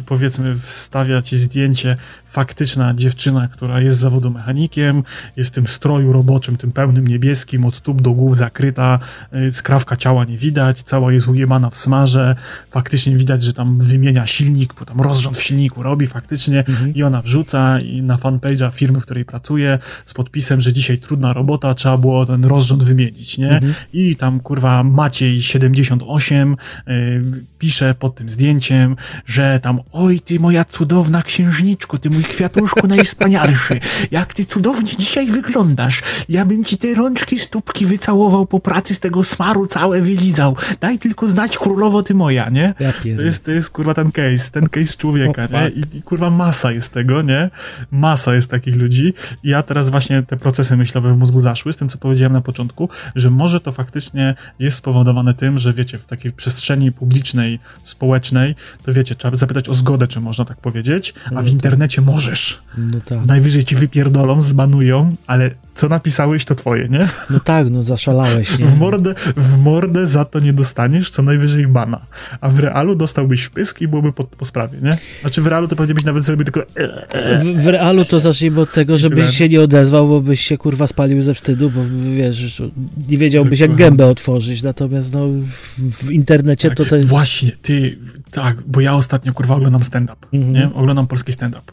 y, 0.00 0.02
powiedzmy 0.06 0.56
wstawia 0.58 1.22
ci 1.22 1.36
zdjęcie 1.36 1.96
faktyczna 2.26 2.94
dziewczyna, 2.94 3.48
która 3.48 3.80
jest 3.80 3.98
z 3.98 4.00
zawodu 4.00 4.30
mechanikiem, 4.32 5.02
jest 5.36 5.50
w 5.50 5.54
tym 5.54 5.66
stroju 5.66 6.12
roboczym, 6.12 6.56
tym 6.56 6.72
pełnym 6.72 7.06
niebieskim, 7.08 7.64
od 7.64 7.76
stóp 7.76 8.02
do 8.02 8.10
głów 8.10 8.36
zakryta, 8.36 8.98
y, 9.34 9.52
skrawka 9.52 9.96
ciała 9.96 10.24
nie 10.24 10.38
widać, 10.38 10.82
cała 10.82 11.12
jest 11.12 11.28
ujemana 11.28 11.70
w 11.70 11.76
smarze, 11.76 12.36
faktycznie 12.70 13.16
widać, 13.16 13.42
że 13.42 13.52
tam 13.52 13.78
wymienia 13.78 14.26
silnik, 14.26 14.74
bo 14.78 14.84
tam 14.84 15.00
rozrząd 15.00 15.36
w 15.36 15.42
silniku 15.42 15.82
robi 15.82 16.06
faktycznie 16.06 16.64
Mhm. 16.68 16.94
i 16.94 17.02
ona 17.02 17.22
wrzuca 17.22 17.80
i 17.80 18.02
na 18.02 18.16
fanpage'a 18.16 18.72
firmy, 18.72 19.00
w 19.00 19.02
której 19.02 19.24
pracuje, 19.24 19.78
z 20.06 20.14
podpisem, 20.14 20.60
że 20.60 20.72
dzisiaj 20.72 20.98
trudna 20.98 21.32
robota, 21.32 21.74
trzeba 21.74 21.96
było 21.96 22.26
ten 22.26 22.44
rozrząd 22.44 22.84
wymienić, 22.84 23.38
nie? 23.38 23.50
Mhm. 23.50 23.74
I 23.92 24.16
tam 24.16 24.40
kurwa 24.40 24.82
Maciej 24.82 25.42
78 25.42 26.56
y, 26.88 27.22
pisze 27.62 27.94
pod 27.94 28.14
tym 28.14 28.30
zdjęciem, 28.30 28.96
że 29.26 29.60
tam 29.62 29.80
oj 29.92 30.20
ty 30.20 30.40
moja 30.40 30.64
cudowna 30.64 31.22
księżniczko, 31.22 31.98
ty 31.98 32.10
mój 32.10 32.22
kwiatuszku 32.22 32.86
najwspanialszy, 32.86 33.80
jak 34.10 34.34
ty 34.34 34.44
cudownie 34.44 34.90
dzisiaj 34.98 35.26
wyglądasz. 35.26 36.02
Ja 36.28 36.44
bym 36.44 36.64
ci 36.64 36.76
te 36.76 36.94
rączki, 36.94 37.38
stópki 37.38 37.86
wycałował 37.86 38.46
po 38.46 38.60
pracy 38.60 38.94
z 38.94 39.00
tego 39.00 39.24
smaru 39.24 39.66
całe 39.66 40.00
wylizał. 40.00 40.56
Daj 40.80 40.98
tylko 40.98 41.26
znać 41.26 41.58
królowo 41.58 42.02
ty 42.02 42.14
moja, 42.14 42.48
nie? 42.48 42.74
Ja 42.80 42.92
To 43.16 43.22
jest, 43.22 43.44
to 43.44 43.50
jest 43.50 43.70
kurwa 43.70 43.94
ten 43.94 44.12
case, 44.12 44.50
ten 44.52 44.66
case 44.66 44.96
człowieka, 44.96 45.46
nie? 45.52 45.68
I, 45.68 45.96
I 45.98 46.02
kurwa 46.02 46.30
masa 46.30 46.72
jest 46.72 46.92
tego, 46.92 47.22
nie? 47.22 47.50
Masa 47.90 48.34
jest 48.34 48.50
takich 48.50 48.76
ludzi. 48.76 49.14
I 49.42 49.48
ja 49.48 49.62
teraz 49.62 49.90
właśnie 49.90 50.22
te 50.22 50.36
procesy 50.36 50.76
myślowe 50.76 51.14
w 51.14 51.18
mózgu 51.18 51.40
zaszły 51.40 51.72
z 51.72 51.76
tym, 51.76 51.88
co 51.88 51.98
powiedziałem 51.98 52.32
na 52.32 52.40
początku, 52.40 52.88
że 53.14 53.30
może 53.30 53.60
to 53.60 53.72
faktycznie 53.72 54.34
jest 54.58 54.76
spowodowane 54.76 55.34
tym, 55.34 55.58
że 55.58 55.72
wiecie, 55.72 55.98
w 55.98 56.06
takiej 56.06 56.32
przestrzeni 56.32 56.92
publicznej, 56.92 57.51
społecznej, 57.82 58.54
to 58.84 58.92
wiecie, 58.92 59.14
trzeba 59.14 59.36
zapytać 59.36 59.68
o 59.68 59.74
zgodę, 59.74 60.06
czy 60.06 60.20
można 60.20 60.44
tak 60.44 60.56
powiedzieć, 60.56 61.14
a 61.36 61.42
w 61.42 61.48
internecie 61.48 62.02
możesz. 62.02 62.62
No 62.78 63.00
tak. 63.04 63.26
Najwyżej 63.26 63.64
ci 63.64 63.76
wypierdolą, 63.76 64.40
zbanują, 64.40 65.16
ale 65.26 65.50
co 65.74 65.88
napisałeś, 65.88 66.44
to 66.44 66.54
twoje, 66.54 66.88
nie? 66.88 67.08
No 67.30 67.40
tak, 67.40 67.70
no 67.70 67.82
zaszalałeś, 67.82 68.58
nie? 68.58 68.66
W 68.66 68.78
mordę, 68.78 69.14
w 69.36 69.58
mordę 69.58 70.06
za 70.06 70.24
to 70.24 70.40
nie 70.40 70.52
dostaniesz, 70.52 71.10
co 71.10 71.22
najwyżej 71.22 71.66
bana. 71.66 72.00
A 72.40 72.48
w 72.48 72.58
realu 72.58 72.94
dostałbyś 72.94 73.42
wpysk 73.42 73.80
i 73.80 73.88
byłoby 73.88 74.12
po, 74.12 74.24
po 74.24 74.44
sprawie, 74.44 74.78
nie? 74.82 74.98
Znaczy 75.20 75.42
w 75.42 75.46
realu 75.46 75.68
to 75.68 75.76
pewnie 75.76 75.94
byś 75.94 76.04
nawet 76.04 76.24
zrobił 76.24 76.44
tylko 76.44 76.60
e, 76.60 77.38
W, 77.38 77.62
w 77.62 77.66
realu 77.66 78.04
to 78.04 78.20
zacznijmy 78.20 78.60
od 78.60 78.72
tego, 78.72 78.98
żebyś 78.98 79.36
się 79.36 79.48
nie 79.48 79.60
odezwał, 79.60 80.08
bo 80.08 80.20
byś 80.20 80.40
się 80.40 80.58
kurwa 80.58 80.86
spalił 80.86 81.22
ze 81.22 81.34
wstydu, 81.34 81.70
bo 81.70 81.80
wiesz, 82.16 82.62
nie 83.08 83.18
wiedziałbyś 83.18 83.60
jak 83.60 83.74
gębę 83.74 84.06
otworzyć, 84.06 84.62
natomiast 84.62 85.12
no 85.12 85.28
w, 85.28 86.06
w 86.06 86.10
internecie 86.10 86.70
to 86.70 86.84
te... 86.84 87.00
Właśnie, 87.00 87.41
ty, 87.50 87.98
tak, 88.30 88.62
bo 88.66 88.80
ja 88.80 88.94
ostatnio 88.94 89.32
kurwa 89.32 89.54
oglądam 89.54 89.84
stand-up, 89.84 90.26
Mhm. 90.32 90.52
nie? 90.52 90.74
Oglądam 90.74 91.06
polski 91.06 91.32
stand-up. 91.32 91.72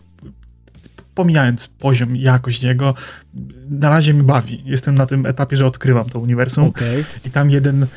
pomijając 1.16 1.68
poziom 1.68 2.16
i 2.16 2.22
jakość 2.22 2.64
jego, 2.64 2.94
na 3.70 3.90
razie 3.90 4.14
mi 4.14 4.24
bawi. 4.24 4.62
Jestem 4.66 4.96
na 4.96 5.06
tym 5.06 5.26
etapie, 5.26 5.58
że 5.58 5.66
odkrywam 5.66 6.10
to 6.10 6.20
uniwersum. 6.20 6.64
Okej. 6.64 7.06
I 7.26 7.32
tam 7.32 7.50
jeden, 7.52 7.84
e, 7.84 7.88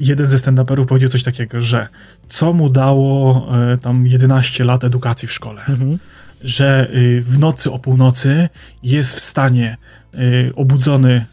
jeden 0.00 0.26
ze 0.26 0.36
stand-uperów 0.36 0.86
powiedział 0.86 1.08
coś 1.10 1.22
takiego, 1.22 1.60
że 1.60 1.88
co 2.28 2.52
mu 2.52 2.70
dało 2.70 3.48
e, 3.72 3.76
tam 3.76 4.06
11 4.06 4.64
lat 4.64 4.84
edukacji 4.84 5.28
w 5.28 5.32
szkole? 5.32 5.60
Mhm. 5.68 5.98
Że 6.44 6.88
y, 6.94 7.22
w 7.22 7.38
nocy 7.38 7.72
o 7.72 7.78
północy 7.78 8.48
jest 8.82 9.14
w 9.16 9.20
stanie 9.20 9.76
y, 10.14 10.52
obudzony 10.54 11.26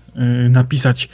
napisać 0.50 1.10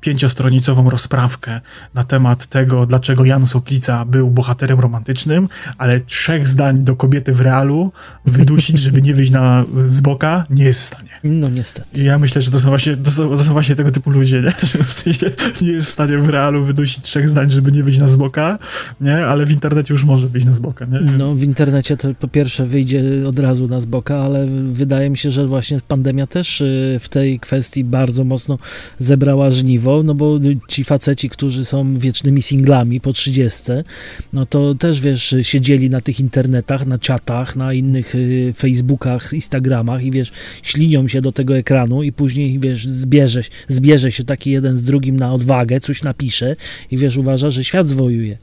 pięciostronicową 0.00 0.90
rozprawkę 0.90 1.60
na 1.94 2.04
temat 2.04 2.46
tego, 2.46 2.86
dlaczego 2.86 3.24
Jan 3.24 3.46
Soplica 3.46 4.04
był 4.04 4.30
bohaterem 4.30 4.80
romantycznym, 4.80 5.48
ale 5.78 6.00
trzech 6.00 6.48
zdań 6.48 6.78
do 6.78 6.96
kobiety 6.96 7.32
w 7.32 7.40
realu 7.40 7.92
wydusić, 8.26 8.78
żeby 8.78 9.02
nie 9.02 9.14
wyjść 9.14 9.30
na, 9.30 9.64
z 9.86 10.00
boka, 10.00 10.44
nie 10.50 10.64
jest 10.64 10.80
w 10.80 10.84
stanie. 10.84 11.08
No 11.24 11.48
niestety. 11.48 12.00
I 12.00 12.04
ja 12.04 12.18
myślę, 12.18 12.42
że 12.42 12.50
to 12.50 12.60
są 12.60 12.68
właśnie, 12.68 12.96
to 12.96 13.10
są, 13.10 13.28
to 13.28 13.38
są 13.38 13.52
właśnie 13.52 13.74
tego 13.74 13.90
typu 13.90 14.10
ludzie, 14.10 14.42
nie? 14.42 14.50
Że 14.68 14.84
w 14.84 14.92
sensie 14.92 15.30
nie 15.60 15.72
jest 15.72 15.88
w 15.88 15.92
stanie 15.92 16.18
w 16.18 16.28
realu 16.28 16.64
wydusić 16.64 17.00
trzech 17.00 17.28
zdań, 17.28 17.50
żeby 17.50 17.72
nie 17.72 17.82
wyjść 17.82 17.98
na 17.98 18.08
zboka, 18.08 18.58
nie? 19.00 19.26
Ale 19.26 19.46
w 19.46 19.52
internecie 19.52 19.94
już 19.94 20.04
może 20.04 20.28
wyjść 20.28 20.46
na 20.46 20.52
zboka, 20.52 20.84
nie? 20.84 21.00
No 21.00 21.34
w 21.34 21.42
internecie 21.42 21.96
to 21.96 22.08
po 22.14 22.28
pierwsze 22.28 22.66
wyjdzie 22.66 23.02
od 23.28 23.38
razu 23.38 23.66
na 23.66 23.80
z 23.80 23.84
boka, 23.84 24.16
ale 24.16 24.46
wydaje 24.72 25.10
mi 25.10 25.16
się, 25.16 25.30
że 25.30 25.46
właśnie 25.46 25.80
pandemia 25.88 26.26
też 26.26 26.60
y, 26.60 26.98
w 27.00 27.08
tej 27.08 27.40
kwestii 27.40 27.84
bardzo 27.84 28.24
mocno 28.24 28.58
zebrała 28.98 29.50
żniwo, 29.58 30.02
no 30.02 30.14
bo 30.14 30.38
ci 30.68 30.84
faceci, 30.84 31.28
którzy 31.28 31.64
są 31.64 31.94
wiecznymi 31.94 32.42
singlami 32.42 33.00
po 33.00 33.12
trzydziestce, 33.12 33.84
no 34.32 34.46
to 34.46 34.74
też 34.74 35.00
wiesz, 35.00 35.34
siedzieli 35.42 35.90
na 35.90 36.00
tych 36.00 36.20
internetach, 36.20 36.86
na 36.86 36.98
czatach, 36.98 37.56
na 37.56 37.72
innych 37.72 38.14
y, 38.14 38.52
Facebookach, 38.56 39.32
Instagramach 39.32 40.04
i 40.04 40.10
wiesz, 40.10 40.32
ślinią 40.62 41.08
się 41.08 41.20
do 41.20 41.32
tego 41.32 41.56
ekranu 41.56 42.02
i 42.02 42.12
później 42.12 42.58
wiesz, 42.58 42.88
zbierze, 42.88 43.42
zbierze 43.68 44.12
się 44.12 44.24
taki 44.24 44.50
jeden 44.50 44.76
z 44.76 44.82
drugim 44.82 45.16
na 45.16 45.34
odwagę, 45.34 45.80
coś 45.80 46.02
napisze 46.02 46.56
i 46.90 46.96
wiesz, 46.96 47.16
uważa, 47.16 47.50
że 47.50 47.64
świat 47.64 47.88
zwojuje. 47.88 48.38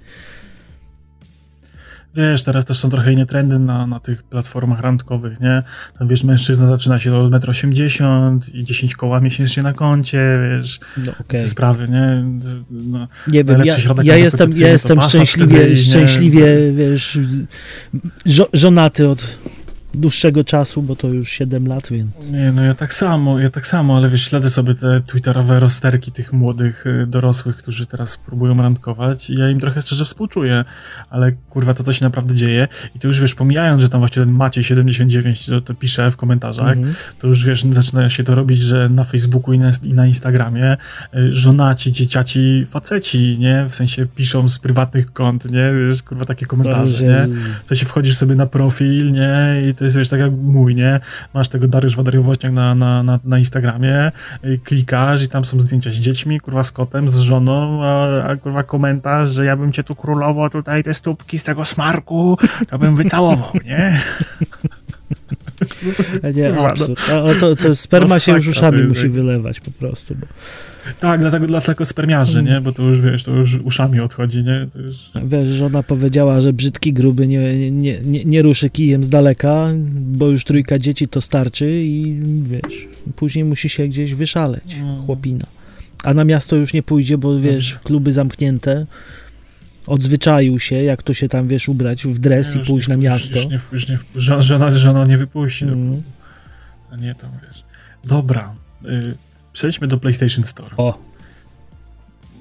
Wiesz, 2.15 2.43
teraz 2.43 2.65
też 2.65 2.77
są 2.77 2.89
trochę 2.89 3.13
inne 3.13 3.25
trendy 3.25 3.59
na, 3.59 3.87
na 3.87 3.99
tych 3.99 4.23
platformach 4.23 4.79
randkowych, 4.79 5.39
nie? 5.39 5.63
Tam 5.99 6.07
wiesz, 6.07 6.23
mężczyzna 6.23 6.67
zaczyna 6.67 6.99
się 6.99 7.15
od 7.15 7.31
1,80 7.31 8.03
m 8.27 8.39
i 8.53 8.63
10 8.63 8.95
koła 8.95 9.19
miesięcznie 9.19 9.63
na 9.63 9.73
koncie, 9.73 10.39
wiesz, 10.49 10.79
No 10.97 11.11
okej. 11.19 11.41
te 11.41 11.47
sprawy, 11.47 11.87
nie? 11.87 12.23
No, 12.71 13.07
Nie 13.27 13.43
wiem, 13.43 13.65
ja, 13.65 13.75
ja 14.03 14.15
jestem, 14.15 14.51
ja 14.53 14.67
jestem 14.67 15.01
szczęśliwie, 15.01 15.57
wtedy, 15.57 15.77
szczęśliwie, 15.77 16.73
wiesz, 16.73 17.19
żo, 18.25 18.47
żonaty 18.53 19.09
od 19.09 19.37
dłuższego 19.97 20.43
czasu, 20.43 20.81
bo 20.81 20.95
to 20.95 21.07
już 21.07 21.29
7 21.29 21.67
lat, 21.67 21.89
więc 21.91 22.29
Nie, 22.31 22.51
no 22.51 22.63
ja 22.63 22.73
tak 22.73 22.93
samo, 22.93 23.39
ja 23.39 23.49
tak 23.49 23.67
samo, 23.67 23.97
ale 23.97 24.09
wiesz, 24.09 24.29
śledzę 24.29 24.49
sobie 24.49 24.73
te 24.73 25.01
twitterowe 25.01 25.59
rozterki 25.59 26.11
tych 26.11 26.33
młodych 26.33 26.85
y, 26.87 27.07
dorosłych, 27.07 27.57
którzy 27.57 27.85
teraz 27.85 28.17
próbują 28.17 28.57
randkować 28.61 29.29
i 29.29 29.35
ja 29.35 29.49
im 29.49 29.59
trochę 29.59 29.81
szczerze 29.81 30.05
współczuję, 30.05 30.65
ale 31.09 31.31
kurwa, 31.49 31.73
to 31.73 31.83
to 31.83 31.93
się 31.93 32.05
naprawdę 32.05 32.35
dzieje 32.35 32.67
i 32.95 32.99
to 32.99 33.07
już 33.07 33.21
wiesz, 33.21 33.35
pomijając, 33.35 33.81
że 33.81 33.89
tam 33.89 33.99
właśnie 34.01 34.21
ten 34.21 34.31
Maciej 34.31 34.63
79 34.63 35.45
to, 35.45 35.61
to 35.61 35.73
pisze 35.73 36.11
w 36.11 36.17
komentarzach, 36.17 36.77
Mhm. 36.77 36.95
to 37.19 37.27
już 37.27 37.45
wiesz, 37.45 37.63
zaczyna 37.69 38.09
się 38.09 38.23
to 38.23 38.35
robić, 38.35 38.59
że 38.61 38.89
na 38.89 39.03
Facebooku 39.03 39.53
i 39.53 39.59
na, 39.59 39.71
i 39.83 39.93
na 39.93 40.07
Instagramie 40.07 40.77
y, 41.15 41.35
żonaci, 41.35 41.91
dzieciaci, 41.91 42.65
faceci, 42.69 43.37
nie? 43.39 43.65
W 43.69 43.75
sensie 43.75 44.05
piszą 44.05 44.49
z 44.49 44.59
prywatnych 44.59 45.13
kont, 45.13 45.51
nie? 45.51 45.73
Wiesz, 45.87 46.03
kurwa, 46.03 46.25
takie 46.25 46.45
to 46.45 46.49
komentarze, 46.49 47.03
nie? 47.05 47.27
w 47.65 47.67
sensie 47.67 47.85
wchodzisz 47.85 48.17
sobie 48.17 48.35
na 48.35 48.45
profil, 48.45 49.11
nie, 49.11 49.61
i 49.69 49.73
to 49.85 49.87
jest 49.87 49.97
wiesz, 49.97 50.09
tak 50.09 50.19
jak 50.19 50.31
mój, 50.31 50.75
nie, 50.75 50.99
masz 51.33 51.47
tego 51.47 51.67
Dariusz 51.67 51.95
Wadariowoźniak 51.95 52.53
na, 52.53 52.75
na, 52.75 53.03
na, 53.03 53.19
na 53.23 53.39
Instagramie, 53.39 54.11
i 54.43 54.59
klikasz 54.59 55.23
i 55.23 55.27
tam 55.27 55.45
są 55.45 55.59
zdjęcia 55.59 55.89
z 55.89 55.93
dziećmi, 55.93 56.39
kurwa, 56.39 56.63
z 56.63 56.71
kotem, 56.71 57.09
z 57.09 57.17
żoną, 57.17 57.83
a, 57.83 58.23
a 58.23 58.35
kurwa 58.35 58.63
komentarz, 58.63 59.29
że 59.29 59.45
ja 59.45 59.57
bym 59.57 59.71
cię 59.71 59.83
tu 59.83 59.95
królowo, 59.95 60.49
tutaj 60.49 60.83
te 60.83 60.93
stópki 60.93 61.39
z 61.39 61.43
tego 61.43 61.65
smarku, 61.65 62.37
to 62.69 62.79
bym 62.79 62.95
wycałował, 62.95 63.51
nie? 63.65 63.99
nie, 66.35 66.49
no. 66.49 66.67
absurd. 66.67 67.09
A, 67.09 67.39
to, 67.39 67.55
to 67.55 67.75
sperma 67.75 68.19
się 68.19 68.31
już 68.31 68.47
uszami 68.47 68.83
musi 68.83 69.09
wylewać 69.09 69.59
po 69.59 69.71
prostu. 69.71 70.15
Bo, 70.15 70.27
Tak, 70.99 71.19
dlatego, 71.19 71.47
dlatego 71.47 71.85
spermiarzy, 71.85 72.43
nie, 72.43 72.61
bo 72.61 72.71
to 72.71 72.83
już, 72.83 73.01
wiesz, 73.01 73.23
to 73.23 73.31
już 73.31 73.55
uszami 73.63 73.99
odchodzi, 73.99 74.43
nie, 74.43 74.67
to 74.73 74.79
już... 74.79 74.95
wiesz, 75.25 75.49
żona 75.49 75.83
powiedziała, 75.83 76.41
że 76.41 76.53
brzydki, 76.53 76.93
gruby 76.93 77.27
nie, 77.27 77.71
nie, 77.71 77.99
nie, 78.01 78.25
nie 78.25 78.41
ruszy 78.41 78.69
kijem 78.69 79.03
z 79.03 79.09
daleka, 79.09 79.67
bo 79.95 80.27
już 80.27 80.43
trójka 80.43 80.77
dzieci 80.79 81.07
to 81.07 81.21
starczy 81.21 81.71
i 81.71 82.19
wiesz, 82.43 82.87
później 83.15 83.45
musi 83.45 83.69
się 83.69 83.87
gdzieś 83.87 84.13
wyszaleć, 84.13 84.75
Mm. 84.81 85.01
chłopina. 85.05 85.45
A 86.03 86.13
na 86.13 86.23
miasto 86.25 86.55
już 86.55 86.73
nie 86.73 86.83
pójdzie, 86.83 87.17
bo 87.17 87.39
wiesz, 87.39 87.79
kluby 87.83 88.11
zamknięte, 88.11 88.85
odzwyczaił 89.87 90.59
się, 90.59 90.75
jak 90.75 91.03
to 91.03 91.13
się 91.13 91.29
tam, 91.29 91.47
wiesz, 91.47 91.69
ubrać 91.69 92.03
w 92.07 92.19
dres 92.19 92.55
i 92.55 92.59
Już 92.59 92.67
pójść 92.67 92.87
nie, 92.87 92.97
na 92.97 93.03
miasto. 93.03 93.35
Już 93.39 93.47
nie, 93.47 93.59
już 93.71 93.87
nie, 93.89 93.97
żona, 94.15 94.41
żona, 94.41 94.71
żona 94.71 95.05
nie 95.05 95.17
wypuści, 95.17 95.65
Mm. 95.65 95.91
do 95.91 95.97
a 96.91 96.95
nie 96.95 97.15
to, 97.15 97.27
wiesz. 97.47 97.63
Dobra, 98.05 98.53
y, 98.85 99.15
przejdźmy 99.53 99.87
do 99.87 99.97
PlayStation 99.97 100.45
Store. 100.45 100.75
O, 100.77 100.99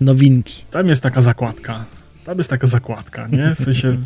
nowinki. 0.01 0.65
Tam 0.71 0.89
jest 0.89 1.03
taka 1.03 1.23
zakładka. 1.23 1.85
Tam 2.25 2.39
jest 2.39 2.51
taka 2.51 2.67
zakładka, 2.67 3.29
nie? 3.29 3.55
W 3.55 3.59
sensie 3.59 3.97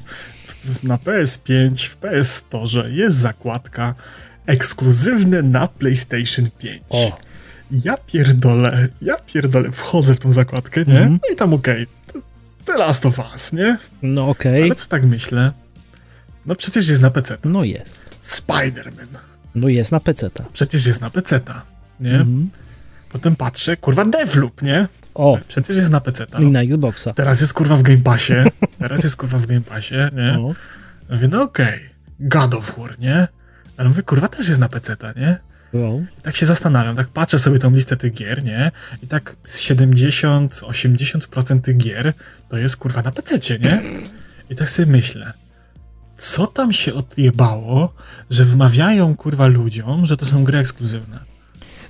w- 0.65 0.83
na 0.85 0.97
PS5, 0.97 1.85
w 1.89 1.97
PS 1.97 2.35
Store 2.35 2.93
jest 2.93 3.17
zakładka 3.17 3.95
ekskluzywne 4.47 5.43
na 5.43 5.67
PlayStation 5.67 6.51
5. 6.59 6.83
O. 6.91 7.19
Ja 7.85 7.97
pierdolę, 8.07 8.89
ja 9.03 9.17
pierdolę, 9.17 9.73
wchodzę 9.73 10.15
w 10.15 10.21
tą 10.21 10.33
zakładkę, 10.33 10.85
nie? 10.85 10.93
Mhm. 11.01 11.19
No 11.23 11.35
i 11.35 11.37
tam 11.37 11.55
okej, 11.55 11.87
to 12.13 12.19
The 12.69 12.79
Last 12.79 13.07
of 13.07 13.19
Us, 13.33 13.53
nie? 13.53 13.79
No 14.03 14.29
okej, 14.29 14.63
Ale 14.63 14.75
co 14.75 14.89
tak 14.89 15.05
myślę? 15.05 15.53
No 16.47 16.55
przecież 16.55 16.89
jest 16.89 17.03
na 17.03 17.11
PC. 17.11 17.39
no 17.45 17.65
jest. 17.65 18.01
Spider-Man. 18.23 19.19
No 19.55 19.69
jest 19.69 19.93
na 19.93 20.01
peceta. 20.01 20.45
Przecież 20.53 20.87
jest 20.87 21.01
na 21.01 21.11
PC, 21.11 21.41
nie? 22.01 22.11
Mhm. 22.11 22.51
Potem 23.13 23.37
patrzę, 23.37 23.77
kurwa, 23.77 24.05
Devloop, 24.05 24.63
nie? 24.63 24.89
O, 25.15 25.39
Przecież 25.49 25.77
jest 25.77 25.91
na 25.91 26.01
PC. 26.01 26.27
i 26.39 26.47
na 26.47 26.61
Xboxa. 26.63 27.13
Teraz 27.15 27.41
jest 27.41 27.53
kurwa 27.53 27.77
w 27.77 27.83
Game 27.83 28.01
Passie. 28.01 28.35
Teraz 28.79 29.05
jest 29.05 29.17
kurwa 29.17 29.39
w 29.39 29.47
Game 29.47 29.61
Passie, 29.61 29.95
nie? 30.13 30.39
O, 30.39 30.55
Mówię, 31.11 31.29
no 31.29 31.43
okej. 31.43 31.81
God 32.21 32.55
of 32.55 32.79
War, 32.79 32.99
nie? 32.99 33.29
Ale 33.77 33.89
mówię, 33.89 34.03
kurwa, 34.03 34.29
też 34.29 34.49
jest 34.49 34.61
na 34.61 34.69
PC, 34.69 34.97
nie? 35.17 35.39
O. 35.75 36.01
I 36.19 36.23
tak 36.23 36.37
się 36.37 36.47
zastanawiam, 36.47 36.97
tak 36.97 37.09
patrzę 37.09 37.39
sobie 37.39 37.59
tą 37.59 37.71
listę 37.71 37.97
tych 37.97 38.15
gier, 38.15 38.45
nie? 38.45 38.71
I 39.03 39.07
tak 39.07 39.37
z 39.45 39.61
70-80% 39.61 41.61
tych 41.61 41.77
gier 41.77 42.13
to 42.49 42.59
jest 42.59 42.77
kurwa 42.77 43.03
na 43.03 43.13
PC, 43.13 43.59
nie? 43.59 43.81
I 44.51 44.57
tak 44.57 44.71
sobie 44.71 44.93
myślę, 44.93 45.33
co 46.19 46.47
tam 46.47 46.73
się 46.73 46.95
odjebało, 46.95 47.95
że 48.31 48.45
wmawiają 48.45 49.17
kurwa 49.17 49.47
ludziom, 49.47 50.07
że 50.07 50.17
to 50.17 50.27
są 50.27 50.45
gry 50.45 50.59
ekskluzywne. 50.59 51.19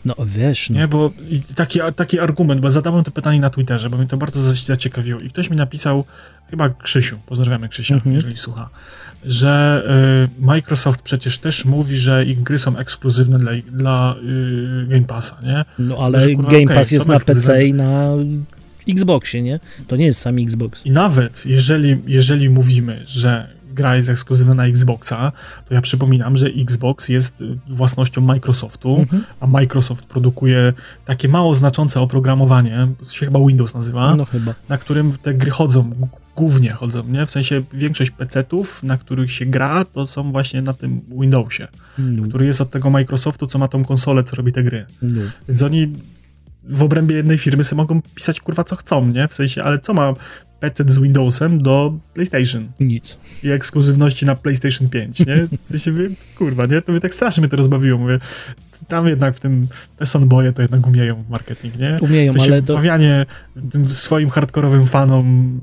No 0.05 0.14
wiesz, 0.26 0.70
no. 0.70 0.76
Nie, 0.79 0.89
bo 0.89 1.11
taki, 1.55 1.81
taki 1.97 2.20
argument, 2.20 2.61
bo 2.61 2.70
zadałem 2.70 3.05
to 3.05 3.11
pytanie 3.11 3.41
na 3.41 3.51
Twitterze, 3.51 3.91
bo 3.91 3.97
mnie 3.99 4.07
to 4.07 4.16
bardzo 4.16 4.41
za- 4.43 4.55
zaciekawiło 4.66 5.20
i 5.20 5.31
ktoś 5.31 5.51
mi 5.51 5.57
napisał, 5.57 6.05
chyba 6.51 6.68
Krzysiu, 6.70 7.18
pozdrawiamy 7.26 7.68
Krzysia, 7.68 7.95
Mhm. 7.95 8.14
jeżeli 8.14 8.37
słucha, 8.37 8.68
że 9.25 9.83
y, 10.41 10.45
Microsoft 10.45 11.03
przecież 11.03 11.39
też 11.39 11.64
mówi, 11.64 11.99
że 11.99 12.25
ich 12.25 12.43
gry 12.43 12.59
są 12.59 12.77
ekskluzywne 12.77 13.39
dla, 13.39 13.53
dla 13.73 14.14
y, 14.83 14.87
Game 14.87 15.05
Passa, 15.05 15.37
nie? 15.43 15.64
No 15.79 15.97
ale 15.99 16.21
Że, 16.21 16.31
kurwa, 16.35 16.51
Game 16.51 16.75
Pass 16.75 16.89
są 16.89 16.95
jest 16.95 17.09
na. 17.09 17.19
PC 17.19 17.66
i 17.66 17.73
na 17.75 18.09
Xboxie, 18.89 19.43
nie? 19.43 19.61
To 19.89 19.97
nie 19.97 20.05
jest 20.07 20.21
sam 20.21 20.39
Xbox. 20.39 20.87
I 20.87 20.91
nawet 20.91 21.47
jeżeli, 21.47 21.97
jeżeli 22.07 22.49
mówimy, 22.51 23.03
że 23.07 23.59
gra 23.75 23.97
jest 23.97 24.09
ekskluzywna 24.09 24.55
na 24.55 24.66
Xboxa, 24.66 25.33
to 25.69 25.75
ja 25.75 25.81
przypominam, 25.81 26.37
że 26.37 26.47
Xbox 26.47 27.09
jest 27.09 27.41
y, 27.41 27.59
własnością 27.69 28.21
Microsoftu, 28.21 28.97
Mhm. 28.97 29.25
a 29.41 29.47
Microsoft 29.47 30.05
produkuje 30.05 30.73
takie 31.05 31.29
mało 31.29 31.55
znaczące 31.55 32.01
oprogramowanie, 32.01 32.89
to 32.99 33.11
się 33.12 33.27
chyba 33.27 33.41
Windows 33.47 33.75
nazywa, 33.75 34.14
No 34.14 34.25
chyba. 34.25 34.55
na 34.69 34.79
którym 34.79 35.12
te 35.23 35.35
gry 35.35 35.51
chodzą, 35.51 35.91
głównie 36.39 36.70
chodzą, 36.70 37.05
nie? 37.09 37.26
W 37.26 37.30
sensie 37.30 37.62
większość 37.72 38.11
PC-ów, 38.11 38.82
na 38.82 38.99
których 38.99 39.32
się 39.32 39.47
gra, 39.47 39.84
to 39.84 40.07
są 40.07 40.32
właśnie 40.32 40.62
na 40.62 40.72
tym 40.72 41.01
Windowsie, 41.20 41.68
No, 41.99 42.22
który 42.28 42.47
jest 42.47 42.61
od 42.61 42.70
tego 42.70 42.91
Microsoftu, 42.91 43.47
co 43.47 43.59
ma 43.59 43.68
tą 43.68 43.84
konsolę, 43.84 44.24
co 44.24 44.36
robi 44.36 44.53
te 44.53 44.62
gry. 44.62 44.86
no. 45.03 45.22
Więc 45.49 45.62
oni 45.62 45.93
w 46.64 46.82
obrębie 46.82 47.16
jednej 47.16 47.39
firmy 47.39 47.64
sobie 47.64 47.76
mogą 47.82 48.03
pisać 48.14 48.41
kurwa 48.41 48.64
co 48.64 48.76
chcą, 48.76 49.07
nie? 49.07 49.28
W 49.28 49.34
sensie, 49.34 49.62
ale 49.62 49.78
co 49.78 49.95
ma 49.95 50.14
PC 50.61 50.84
z 50.86 50.99
Windowsem 50.99 51.62
do 51.62 51.99
PlayStation 52.14 52.68
Nic. 52.80 53.18
i 53.43 53.51
ekskluzywności 53.51 54.26
na 54.26 54.34
PlayStation 54.34 54.89
5, 54.89 55.18
nie? 55.26 55.47
W 55.64 55.68
sensie, 55.68 55.93
kurwa, 56.39 56.66
nie? 56.66 56.82
To 56.82 56.93
mnie 56.93 57.01
tak 57.01 57.14
strasznie 57.14 57.41
mnie 57.41 57.49
to 57.51 57.57
rozbawiło, 57.57 57.99
mówię, 57.99 58.18
tam 58.89 59.09
jednak 59.09 59.34
w 59.36 59.41
tym, 59.41 59.66
te 59.97 60.07
sonboje 60.07 60.53
to 60.53 60.62
jednak 60.62 60.86
umieją 60.86 61.22
w 61.22 61.28
marketing, 61.30 61.78
nie? 61.78 61.99
Umieją, 62.01 62.32
W 62.32 62.36
sensie 62.36 62.53
ale 62.53 62.62
to... 62.62 62.72
wmawianie 62.72 63.26
tym 63.70 63.91
swoim 63.91 64.30
hardkorowym 64.30 64.86
fanom 64.86 65.61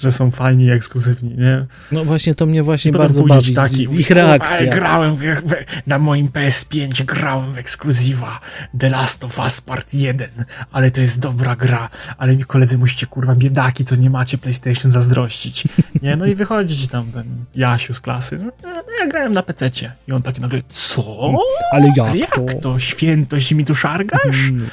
że 0.00 0.12
są 0.12 0.30
fajni 0.30 0.64
i 0.64 0.70
ekskluzywni, 0.70 1.36
nie? 1.36 1.66
No 1.92 2.04
właśnie, 2.04 2.34
to 2.34 2.46
mnie 2.46 2.62
właśnie 2.62 2.88
I 2.88 2.92
bardzo 2.92 3.22
bawi, 3.22 3.54
taki, 3.54 3.82
ich 4.00 4.10
"O, 4.10 4.14
ale 4.14 4.38
reakcja. 4.38 4.74
grałem 4.74 5.16
w, 5.16 5.18
w, 5.20 5.54
na 5.86 5.98
moim 5.98 6.28
PS5, 6.28 7.04
grałem 7.04 7.52
w 7.54 7.58
ekskluzywa 7.58 8.40
The 8.78 8.88
Last 8.88 9.24
of 9.24 9.38
Us 9.38 9.60
Part 9.60 9.94
1, 9.94 10.28
ale 10.72 10.90
to 10.90 11.00
jest 11.00 11.18
dobra 11.20 11.56
gra, 11.56 11.88
ale 12.18 12.36
mi 12.36 12.44
koledzy 12.44 12.78
musicie 12.78 13.06
kurwa 13.06 13.34
biedaki, 13.34 13.84
co 13.84 13.96
nie 13.96 14.10
macie 14.10 14.38
PlayStation 14.38 14.90
zazdrościć. 14.92 15.64
Nie, 16.02 16.16
no 16.16 16.26
i 16.26 16.34
wychodzi 16.34 16.76
ci 16.76 16.88
tam 16.88 17.12
ten 17.12 17.26
Jasiu 17.54 17.94
z 17.94 18.00
klasy, 18.00 18.38
no, 18.38 18.50
no 18.62 18.82
ja 19.00 19.06
grałem 19.06 19.32
na 19.32 19.42
PC-cie. 19.42 19.92
I 20.08 20.12
on 20.12 20.22
taki 20.22 20.40
nagle, 20.40 20.60
co? 20.68 21.32
Ale 21.72 21.86
jak, 21.96 21.98
Ale 21.98 22.16
jak 22.18 22.34
to? 22.34 22.60
to? 22.62 22.78
Świętość 22.78 23.52
mi 23.52 23.64
tu 23.64 23.74
szargasz? 23.74 24.48
Mm. 24.48 24.68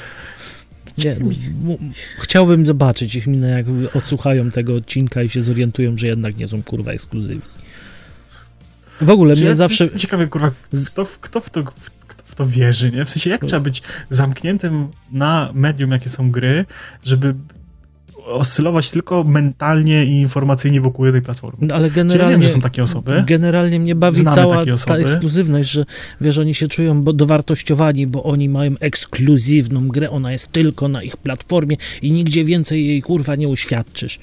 Nie, 1.04 1.16
chciałbym 2.18 2.66
zobaczyć 2.66 3.14
ich 3.14 3.26
minę, 3.26 3.48
jak 3.48 3.66
odsłuchają 3.94 4.50
tego 4.50 4.74
odcinka 4.74 5.22
i 5.22 5.28
się 5.28 5.42
zorientują, 5.42 5.98
że 5.98 6.06
jednak 6.06 6.36
nie 6.36 6.48
są 6.48 6.62
kurwa 6.62 6.92
ekskluzywni. 6.92 7.40
W 9.00 9.10
ogóle 9.10 9.34
Czy 9.34 9.40
mnie 9.40 9.48
ja- 9.48 9.54
zawsze... 9.54 9.98
Ciekawe, 9.98 10.26
kurwa, 10.26 10.50
kto, 10.92 11.04
w- 11.04 11.18
kto, 11.18 11.40
w 11.40 11.50
to, 11.50 11.62
w, 11.62 11.90
w 12.24 12.34
to 12.34 12.46
wierzy, 12.46 12.90
nie? 12.90 13.04
W 13.04 13.10
sensie, 13.10 13.30
jak 13.30 13.44
trzeba 13.44 13.60
być 13.60 13.82
zamkniętym 14.10 14.88
na 15.12 15.50
medium, 15.54 15.90
jakie 15.90 16.10
są 16.10 16.30
gry, 16.30 16.64
żeby 17.04 17.34
oscylować 18.28 18.90
tylko 18.90 19.24
mentalnie 19.24 20.04
i 20.04 20.20
informacyjnie 20.20 20.80
wokół 20.80 21.04
jednej 21.04 21.22
platformy. 21.22 21.66
No, 21.66 21.74
ale 21.74 21.90
Czy 21.90 21.98
ja 21.98 22.04
generalnie, 22.04 22.30
wiem, 22.30 22.42
że 22.42 22.48
są 22.48 22.60
takie 22.60 22.82
osoby. 22.82 23.24
generalnie 23.26 23.80
mnie 23.80 23.94
bawi 23.94 24.16
Znamy 24.16 24.36
cała 24.36 24.64
ta 24.86 24.96
ekskluzywność, 24.96 25.70
że 25.70 25.84
wiesz, 26.20 26.38
oni 26.38 26.54
się 26.54 26.68
czują 26.68 27.02
bo 27.02 27.12
dowartościowani, 27.12 28.06
bo 28.06 28.22
oni 28.22 28.48
mają 28.48 28.72
ekskluzywną 28.80 29.88
grę, 29.88 30.10
ona 30.10 30.32
jest 30.32 30.52
tylko 30.52 30.88
na 30.88 31.02
ich 31.02 31.16
platformie 31.16 31.76
i 32.02 32.10
nigdzie 32.10 32.44
więcej 32.44 32.86
jej 32.86 33.02
kurwa 33.02 33.36
nie 33.36 33.48
uświadczysz. 33.48 34.18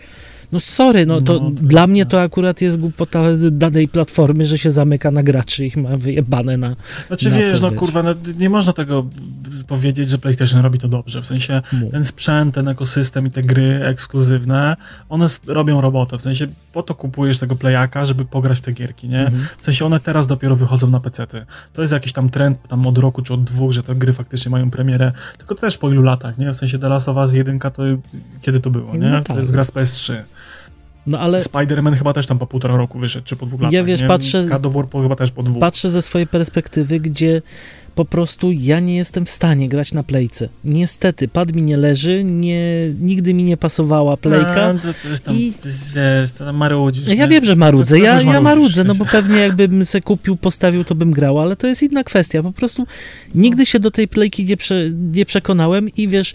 No 0.55 0.59
sorry, 0.59 1.05
no 1.05 1.21
to, 1.21 1.33
No, 1.33 1.39
to 1.39 1.51
dla 1.51 1.81
jest 1.81 1.91
mnie 1.91 2.05
tak. 2.05 2.11
to 2.11 2.21
akurat 2.21 2.61
jest 2.61 2.77
głupota 2.79 3.23
danej 3.51 3.87
platformy, 3.87 4.45
że 4.45 4.57
się 4.57 4.71
zamyka 4.71 5.11
na 5.11 5.23
graczy 5.23 5.65
i 5.67 5.79
ma 5.79 5.97
wyjebane 5.97 6.57
na... 6.57 6.75
Znaczy 7.07 7.29
na 7.29 7.37
wiesz, 7.37 7.59
to, 7.59 7.65
no 7.65 7.71
wiesz. 7.71 7.79
kurwa, 7.79 8.03
no, 8.03 8.13
nie 8.37 8.49
można 8.49 8.73
tego 8.73 9.05
powiedzieć, 9.67 10.09
że 10.09 10.17
PlayStation 10.17 10.61
robi 10.61 10.79
to 10.79 10.87
dobrze. 10.87 11.21
W 11.21 11.25
sensie 11.25 11.61
mu. 11.73 11.89
ten 11.91 12.05
sprzęt, 12.05 12.55
ten 12.55 12.67
ekosystem 12.67 13.27
i 13.27 13.31
te 13.31 13.43
gry 13.43 13.79
ekskluzywne, 13.85 14.75
one 15.09 15.25
robią 15.47 15.81
robotę. 15.81 16.17
W 16.17 16.21
sensie 16.21 16.47
po 16.73 16.83
to 16.83 16.95
kupujesz 16.95 17.37
tego 17.39 17.55
playaka, 17.55 18.05
żeby 18.05 18.25
pograć 18.25 18.57
w 18.57 18.61
te 18.61 18.71
gierki, 18.71 19.09
nie? 19.09 19.25
Mhm. 19.25 19.47
W 19.57 19.63
sensie 19.63 19.85
one 19.85 19.99
teraz 19.99 20.27
dopiero 20.27 20.55
wychodzą 20.55 20.89
na 20.89 20.99
PC-ty. 20.99 21.45
To 21.73 21.81
jest 21.81 21.93
jakiś 21.93 22.13
tam 22.13 22.29
trend 22.29 22.67
tam 22.67 22.87
od 22.87 22.97
roku 22.97 23.21
czy 23.21 23.33
od 23.33 23.43
dwóch, 23.43 23.71
że 23.71 23.83
te 23.83 23.95
gry 23.95 24.13
faktycznie 24.13 24.49
mają 24.51 24.71
premierę, 24.71 25.11
tylko 25.37 25.55
też 25.55 25.77
po 25.77 25.89
ilu 25.89 26.01
latach, 26.01 26.37
nie? 26.37 26.53
W 26.53 26.57
sensie 26.57 26.79
The 26.79 26.89
Last 26.89 27.09
of 27.09 27.17
Us 27.17 27.33
1 27.33 27.59
to 27.59 27.71
kiedy 28.41 28.59
to 28.59 28.69
było, 28.69 28.95
nie? 28.95 29.09
No 29.09 29.17
To 29.21 29.23
tak. 29.27 29.37
jest 29.37 29.51
gra 29.51 29.63
z 29.63 29.71
PS3. 29.71 30.15
No 31.07 31.19
ale 31.19 31.39
Spider-Man 31.39 31.95
chyba 31.97 32.13
też 32.13 32.27
tam 32.27 32.39
po 32.39 32.47
półtora 32.47 32.77
roku 32.77 32.99
wyszedł, 32.99 33.25
czy 33.25 33.35
po 33.35 33.45
dwóch 33.45 33.61
Ja 33.61 33.67
latach, 33.67 33.85
wiesz, 33.85 34.01
nie? 34.01 34.07
patrzę- 34.07 34.61
God 34.61 34.91
chyba 35.01 35.15
też 35.15 35.31
po 35.31 35.43
dwóch. 35.43 35.59
patrzę 35.59 35.91
ze 35.91 36.01
swojej 36.01 36.27
perspektywy, 36.27 36.99
gdzie 36.99 37.41
po 37.95 38.05
prostu 38.05 38.51
ja 38.51 38.79
nie 38.79 38.95
jestem 38.95 39.25
w 39.25 39.29
stanie 39.29 39.69
grać 39.69 39.91
na 39.93 40.03
playce. 40.03 40.49
Niestety, 40.63 41.27
pad 41.27 41.51
mi 41.55 41.61
nie 41.61 41.77
leży, 41.77 42.23
nie, 42.23 42.63
nigdy 43.01 43.33
mi 43.33 43.43
nie 43.43 43.57
pasowała 43.57 44.17
playka. 44.17 44.73
No, 44.73 44.79
to, 44.79 44.87
to 44.87 45.23
tam, 45.23 45.35
i- 45.35 45.45
jest, 45.65 45.93
wiesz, 45.93 46.31
to 46.31 46.45
tam 46.45 46.55
marudzisz, 46.55 47.07
Ja 47.07 47.13
nie? 47.25 47.27
wiem, 47.27 47.45
że 47.45 47.55
marudzę, 47.55 47.99
ja, 47.99 48.21
ja 48.21 48.41
marudzę, 48.41 48.83
no 48.83 48.95
bo 48.95 49.05
pewnie 49.05 49.37
jakbym 49.37 49.85
se 49.85 50.01
kupił, 50.01 50.35
postawił, 50.35 50.83
to 50.83 50.95
bym 50.95 51.11
grał, 51.11 51.39
ale 51.39 51.55
to 51.55 51.67
jest 51.67 51.83
inna 51.83 52.03
kwestia. 52.03 52.43
Po 52.43 52.51
prostu 52.51 52.87
nigdy 53.35 53.65
się 53.65 53.79
do 53.79 53.91
tej 53.91 54.07
playki 54.07 54.45
nie, 54.45 54.57
prze, 54.57 54.89
nie 55.13 55.25
przekonałem 55.25 55.89
i 55.97 56.07
wiesz, 56.07 56.33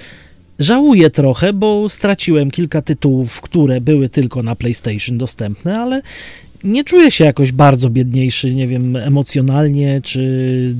żałuję 0.60 1.10
trochę, 1.10 1.52
bo 1.52 1.88
straciłem 1.88 2.50
kilka 2.50 2.82
tytułów, 2.82 3.40
które 3.40 3.80
były 3.80 4.08
tylko 4.08 4.42
na 4.42 4.56
PlayStation 4.56 5.18
dostępne, 5.18 5.80
ale 5.80 6.02
nie 6.64 6.84
czuję 6.84 7.10
się 7.10 7.24
jakoś 7.24 7.52
bardzo 7.52 7.90
biedniejszy, 7.90 8.54
nie 8.54 8.66
wiem, 8.66 8.96
emocjonalnie, 8.96 10.00
czy 10.00 10.74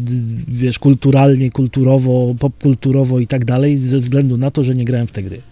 wiesz, 0.49 0.79
kulturalnie, 0.79 1.51
kulturowo, 1.51 2.35
popkulturowo 2.39 3.19
i 3.19 3.27
tak 3.27 3.45
dalej, 3.45 3.79
ze 3.79 3.99
względu 3.99 4.37
na 4.37 4.51
to, 4.51 4.65
że 4.65 4.75
nie 4.75 4.85
grałem 4.85 5.07
w 5.07 5.13
te 5.13 5.23
gry. 5.23 5.43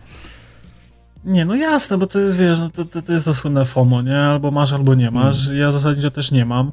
Nie, 1.25 1.45
no 1.45 1.55
jasne, 1.57 1.99
bo 1.99 2.07
to 2.07 2.19
jest, 2.19 2.37
wiesz, 2.37 2.61
no 2.61 2.71
to, 2.71 2.85
to, 2.85 3.03
to 3.03 3.13
jest 3.13 3.25
to 3.25 3.35
słynne 3.35 3.65
FOMO, 3.65 4.03
nie? 4.03 4.19
Albo 4.21 4.51
masz, 4.51 4.73
albo 4.73 4.95
nie 4.95 5.11
masz. 5.11 5.47
Mm. 5.49 5.61
Ja 5.61 5.73
zasadniczo 5.73 6.11
też 6.11 6.31
nie 6.33 6.45
mam, 6.45 6.73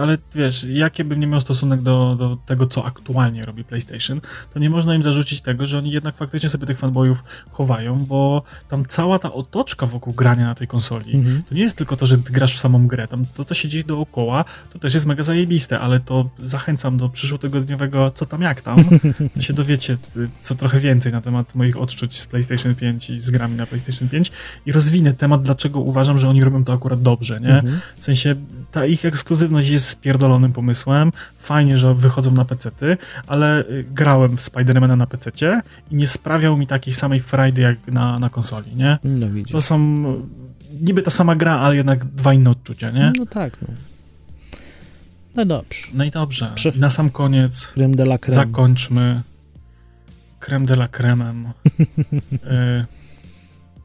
ale 0.00 0.18
wiesz, 0.34 0.64
jaki 0.64 1.04
bym 1.04 1.20
nie 1.20 1.26
miał 1.26 1.40
stosunek 1.40 1.82
do, 1.82 2.16
do 2.18 2.38
tego, 2.46 2.66
co 2.66 2.84
aktualnie 2.84 3.44
robi 3.44 3.64
PlayStation, 3.64 4.20
to 4.52 4.58
nie 4.58 4.70
można 4.70 4.94
im 4.94 5.02
zarzucić 5.02 5.40
tego, 5.40 5.66
że 5.66 5.78
oni 5.78 5.90
jednak 5.90 6.16
faktycznie 6.16 6.48
sobie 6.48 6.66
tych 6.66 6.78
fanboyów 6.78 7.24
chowają, 7.50 7.98
bo 7.98 8.42
tam 8.68 8.86
cała 8.86 9.18
ta 9.18 9.32
otoczka 9.32 9.86
wokół 9.86 10.12
grania 10.12 10.44
na 10.46 10.54
tej 10.54 10.66
konsoli, 10.68 11.14
Mhm. 11.16 11.42
to 11.48 11.54
nie 11.54 11.62
jest 11.62 11.76
tylko 11.76 11.96
to, 11.96 12.06
że 12.06 12.18
ty 12.18 12.32
grasz 12.32 12.54
w 12.54 12.58
samą 12.58 12.86
grę, 12.86 13.08
tam 13.08 13.24
to, 13.34 13.44
co 13.44 13.54
się 13.54 13.68
dzieje 13.68 13.84
dookoła, 13.84 14.44
to 14.72 14.78
też 14.78 14.94
jest 14.94 15.06
mega 15.06 15.22
zajebiste, 15.22 15.80
ale 15.80 16.00
to 16.00 16.30
zachęcam 16.38 16.96
do 16.96 17.08
przyszłotygodniowego 17.08 18.10
co 18.10 18.26
tam 18.26 18.42
jak 18.42 18.60
tam, 18.62 18.84
to 19.34 19.40
się 19.40 19.52
dowiecie 19.52 19.96
co 20.42 20.54
trochę 20.54 20.80
więcej 20.80 21.12
na 21.12 21.20
temat 21.20 21.54
moich 21.54 21.76
odczuć 21.76 22.18
z 22.18 22.26
PlayStation 22.26 22.74
5 22.74 23.10
i 23.10 23.18
z 23.18 23.30
grami 23.30 23.56
na 23.56 23.66
PlayStation 23.70 24.08
5 24.08 24.32
i 24.66 24.72
rozwinę 24.72 25.12
temat, 25.12 25.42
dlaczego 25.42 25.80
uważam, 25.80 26.18
że 26.18 26.28
oni 26.28 26.44
robią 26.44 26.64
to 26.64 26.72
akurat 26.72 27.02
dobrze, 27.02 27.40
nie? 27.40 27.54
Mhm. 27.54 27.80
W 27.98 28.04
sensie 28.04 28.34
ta 28.72 28.86
ich 28.86 29.04
ekskluzywność 29.04 29.68
jest 29.68 29.86
spierdolonym 29.88 30.52
pomysłem, 30.52 31.12
fajnie, 31.38 31.76
że 31.78 31.94
wychodzą 31.94 32.30
na 32.30 32.44
pecety, 32.44 32.96
ale 33.26 33.64
y, 33.70 33.84
grałem 33.94 34.36
w 34.36 34.42
Spidermana 34.42 34.96
na 34.96 35.06
pececie 35.06 35.60
i 35.90 35.94
nie 35.96 36.06
sprawiał 36.06 36.56
mi 36.56 36.66
takiej 36.66 36.94
samej 36.94 37.20
frajdy 37.20 37.62
jak 37.62 37.86
na, 37.86 38.18
na 38.18 38.30
konsoli, 38.30 38.76
nie? 38.76 38.98
No 39.04 39.28
widzisz. 39.30 39.52
To 39.52 39.60
są 39.62 39.78
niby 40.80 41.02
ta 41.02 41.10
sama 41.10 41.36
gra, 41.36 41.58
ale 41.58 41.76
jednak 41.76 42.04
dwa 42.04 42.34
inne 42.34 42.50
odczucia, 42.50 42.90
nie? 42.90 43.12
No 43.18 43.26
tak, 43.26 43.56
no. 43.62 43.68
No 45.34 45.44
dobrze. 45.44 45.80
No 45.94 46.04
i 46.04 46.10
dobrze. 46.10 46.52
Prze- 46.54 46.76
na 46.78 46.90
sam 46.90 47.10
koniec 47.10 47.66
Creme 47.66 47.94
de 47.94 48.02
la 48.02 48.18
creme. 48.18 48.34
zakończmy 48.34 49.22
creme 50.40 50.66
de 50.66 50.74
la 50.74 50.88
cremem. 50.88 51.46
y, 51.46 52.86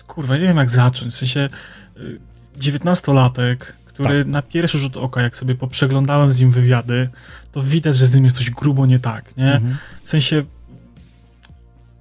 kurwa, 0.08 0.38
nie 0.38 0.44
wiem 0.48 0.58
jak 0.58 0.70
zacząć. 0.72 1.14
W 1.14 1.18
sensie 1.18 1.50
y, 1.98 2.20
19-latek, 2.60 3.58
który 3.86 4.24
Tak. 4.24 4.28
na 4.28 4.42
pierwszy 4.42 4.78
rzut 4.78 4.98
oka, 4.98 5.22
jak 5.22 5.38
sobie 5.38 5.56
poprzeglądałem 5.56 6.34
z 6.34 6.40
nim 6.40 6.52
wywiady, 6.52 7.10
to 7.52 7.62
widać, 7.62 7.98
że 7.98 8.06
z 8.06 8.16
nim 8.16 8.24
jest 8.24 8.38
coś 8.38 8.50
grubo 8.50 8.86
nie 8.86 9.00
tak, 9.00 9.38
nie? 9.38 9.54
Mhm. 9.54 9.78
W 10.04 10.10
sensie 10.10 10.44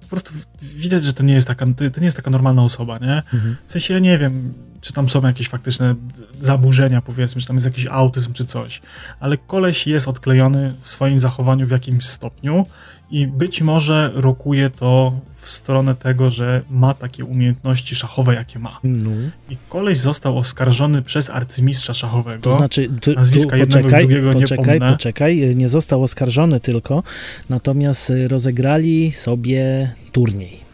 po 0.01 0.07
prostu 0.09 0.33
widać, 0.61 1.03
że 1.03 1.13
to 1.13 1.23
nie 1.23 1.33
jest 1.33 1.47
taka, 1.47 1.65
to 1.93 1.99
nie 1.99 2.05
jest 2.05 2.17
taka 2.17 2.31
normalna 2.31 2.63
osoba, 2.63 2.97
nie? 2.97 3.23
Mhm. 3.33 3.55
W 3.67 3.71
sensie 3.71 3.93
ja 3.93 3.99
nie 3.99 4.17
wiem, 4.17 4.53
czy 4.85 4.93
tam 4.93 5.09
są 5.09 5.21
jakieś 5.21 5.49
faktyczne 5.49 5.95
zaburzenia, 6.39 7.01
powiedzmy, 7.01 7.41
czy 7.41 7.47
tam 7.47 7.57
jest 7.57 7.65
jakiś 7.65 7.87
autyzm, 7.87 8.33
czy 8.33 8.45
coś, 8.45 8.81
ale 9.19 9.37
koleś 9.37 9.87
jest 9.87 10.07
odklejony 10.07 10.75
w 10.79 10.89
swoim 10.89 11.19
zachowaniu 11.19 11.67
w 11.67 11.71
jakimś 11.71 12.05
stopniu 12.05 12.65
i 13.11 13.27
być 13.27 13.61
może 13.61 14.11
rokuje 14.15 14.69
to 14.69 15.19
w 15.33 15.49
stronę 15.49 15.95
tego, 15.95 16.31
że 16.31 16.61
ma 16.69 16.93
takie 16.93 17.25
umiejętności 17.25 17.95
szachowe, 17.95 18.35
jakie 18.35 18.59
ma. 18.59 18.79
No. 18.83 19.11
I 19.49 19.57
koleś 19.69 19.97
został 19.97 20.37
oskarżony 20.37 21.01
przez 21.01 21.29
arcymistrza 21.29 21.93
szachowego. 21.93 22.41
To 22.41 22.57
znaczy, 22.57 22.87
tu, 22.87 22.99
tu, 22.99 23.13
Nazwiska 23.13 23.57
jednego 23.57 23.79
i 23.79 23.83
poczekaj, 23.83 24.07
drugiego 24.07 24.33
nie 24.33 24.41
poczekaj, 24.41 24.79
pomnę. 24.79 24.93
poczekaj, 24.93 25.55
nie 25.55 25.69
został 25.69 26.03
oskarżony 26.03 26.59
tylko, 26.59 27.03
natomiast 27.49 28.09
y, 28.09 28.27
rozegrali 28.27 29.11
sobie 29.11 29.93
turniej. 30.11 30.64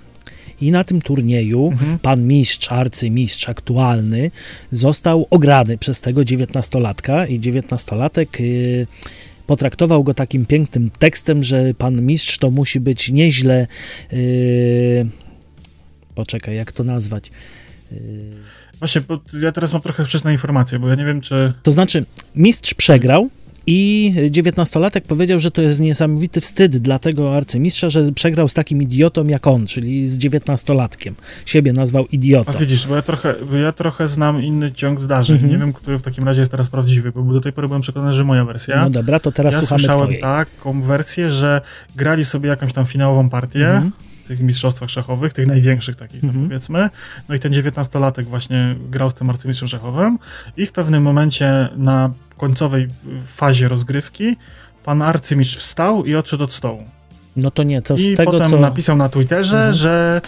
I 0.61 0.71
na 0.71 0.83
tym 0.83 1.01
turnieju 1.01 1.67
Mhm. 1.71 1.99
pan 1.99 2.27
mistrz, 2.27 2.71
arcymistrz 2.71 3.49
aktualny 3.49 4.31
został 4.71 5.27
ograny 5.29 5.77
przez 5.77 6.01
tego 6.01 6.25
dziewiętnastolatka 6.25 7.25
i 7.25 7.39
dziewiętnastolatek 7.39 8.39
y, 8.39 8.87
potraktował 9.47 10.03
go 10.03 10.13
takim 10.13 10.45
pięknym 10.45 10.89
tekstem, 10.99 11.43
że 11.43 11.73
pan 11.73 12.01
mistrz 12.01 12.37
to 12.37 12.51
musi 12.51 12.79
być 12.79 13.09
nieźle 13.09 13.67
y, 14.13 15.07
poczekaj, 16.15 16.55
jak 16.55 16.71
to 16.71 16.83
nazwać? 16.83 17.31
Y, 17.91 18.21
Właśnie, 18.79 19.01
bo 19.01 19.19
ja 19.41 19.51
teraz 19.51 19.73
mam 19.73 19.81
trochę 19.81 20.03
sprzeczne 20.03 20.31
informacje, 20.31 20.79
bo 20.79 20.89
ja 20.89 20.95
nie 20.95 21.05
wiem, 21.05 21.21
czy 21.21 21.53
To 21.63 21.71
znaczy, 21.71 22.05
mistrz 22.35 22.73
przegrał 22.73 23.29
i 23.67 24.13
dziewiętnastolatek 24.29 25.03
powiedział, 25.03 25.39
że 25.39 25.51
to 25.51 25.61
jest 25.61 25.79
niesamowity 25.79 26.41
wstyd 26.41 26.77
dla 26.77 26.99
tego 26.99 27.35
arcymistrza, 27.37 27.89
że 27.89 28.11
przegrał 28.11 28.47
z 28.47 28.53
takim 28.53 28.81
idiotą 28.81 29.27
jak 29.27 29.47
on, 29.47 29.67
czyli 29.67 30.09
z 30.09 30.17
dziewiętnastolatkiem. 30.17 31.15
Siebie 31.45 31.73
nazwał 31.73 32.03
A 32.03 32.07
idiotą. 32.15 32.51
widzisz, 32.59 32.87
bo 32.87 32.95
ja 32.95 33.01
trochę, 33.01 33.35
bo 33.49 33.55
ja 33.55 33.71
trochę 33.71 34.07
znam 34.07 34.43
inny 34.43 34.71
ciąg 34.71 34.99
zdarzeń. 34.99 35.35
Mhm. 35.35 35.53
Nie 35.53 35.59
wiem, 35.59 35.73
który 35.73 35.97
w 35.97 36.01
takim 36.01 36.23
razie 36.23 36.41
jest 36.41 36.51
teraz 36.51 36.69
prawdziwy, 36.69 37.11
bo 37.11 37.33
do 37.33 37.41
tej 37.41 37.53
pory 37.53 37.67
byłem 37.67 37.81
przekonany, 37.81 38.13
że 38.13 38.23
moja 38.23 38.45
wersja. 38.45 38.83
No 38.83 38.89
dobra, 38.89 39.19
to 39.19 39.31
teraz 39.31 39.53
ja 39.53 39.61
słyszałem 39.61 40.03
twojej. 40.05 40.21
taką 40.21 40.81
wersję, 40.81 41.29
że 41.29 41.61
grali 41.95 42.25
sobie 42.25 42.49
jakąś 42.49 42.73
tam 42.73 42.85
finałową 42.85 43.29
partię 43.29 43.67
Mhm. 43.69 43.91
w 44.25 44.27
tych 44.27 44.39
mistrzostwach 44.39 44.89
szachowych, 44.89 45.33
tych 45.33 45.47
największych 45.47 45.95
takich, 45.95 46.23
Mhm. 46.23 46.41
no 46.43 46.47
powiedzmy. 46.49 46.89
No 47.29 47.35
i 47.35 47.39
ten 47.39 47.53
dziewiętnastolatek 47.53 48.25
właśnie 48.27 48.75
grał 48.89 49.09
z 49.09 49.13
tym 49.13 49.29
arcymistrzem 49.29 49.67
szachowym 49.67 50.19
i 50.57 50.65
w 50.65 50.71
pewnym 50.71 51.03
momencie 51.03 51.69
na 51.77 52.11
końcowej 52.45 52.87
fazie 53.25 53.67
rozgrywki 53.67 54.37
pan 54.85 55.01
arcymistrz 55.01 55.57
wstał 55.57 56.05
i 56.05 56.15
odszedł 56.15 56.43
od 56.43 56.53
stołu. 56.53 56.83
No 57.35 57.51
to 57.51 57.63
nie, 57.63 57.81
to 57.81 57.95
I 57.95 58.13
z 58.13 58.17
tego 58.17 58.31
potem 58.31 58.49
co... 58.51 58.59
napisał 58.59 58.95
na 58.97 59.09
Twitterze, 59.09 59.57
Mhm. 59.57 59.73
że, 59.73 60.21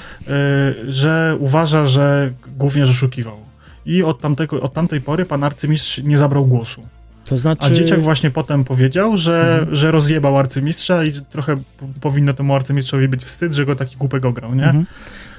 y, 0.88 0.94
że 0.94 1.38
uważa, 1.40 1.86
że 1.88 2.32
głównie 2.58 2.84
oszukiwał. 2.84 3.38
I 3.86 4.04
od, 4.04 4.22
tamtego, 4.22 4.62
od 4.62 4.74
tamtej 4.74 5.02
pory 5.02 5.26
pan 5.26 5.44
arcymistrz 5.44 5.98
nie 6.04 6.18
zabrał 6.18 6.46
głosu. 6.46 6.88
To 7.26 7.38
znaczy... 7.38 7.68
A 7.68 7.72
dzieciak 7.76 8.02
właśnie 8.02 8.32
potem 8.32 8.64
powiedział, 8.64 9.18
że, 9.18 9.58
Mhm. 9.60 9.76
że 9.76 9.92
rozjebał 9.92 10.38
arcymistrza 10.38 11.04
i 11.04 11.12
trochę 11.12 11.56
powinno 12.02 12.34
temu 12.34 12.56
arcymistrzowi 12.56 13.08
być 13.08 13.24
wstyd, 13.24 13.54
że 13.54 13.66
go 13.66 13.76
taki 13.76 13.96
głupek 13.98 14.26
ograł, 14.26 14.56
nie? 14.56 14.64
Mhm. 14.66 14.86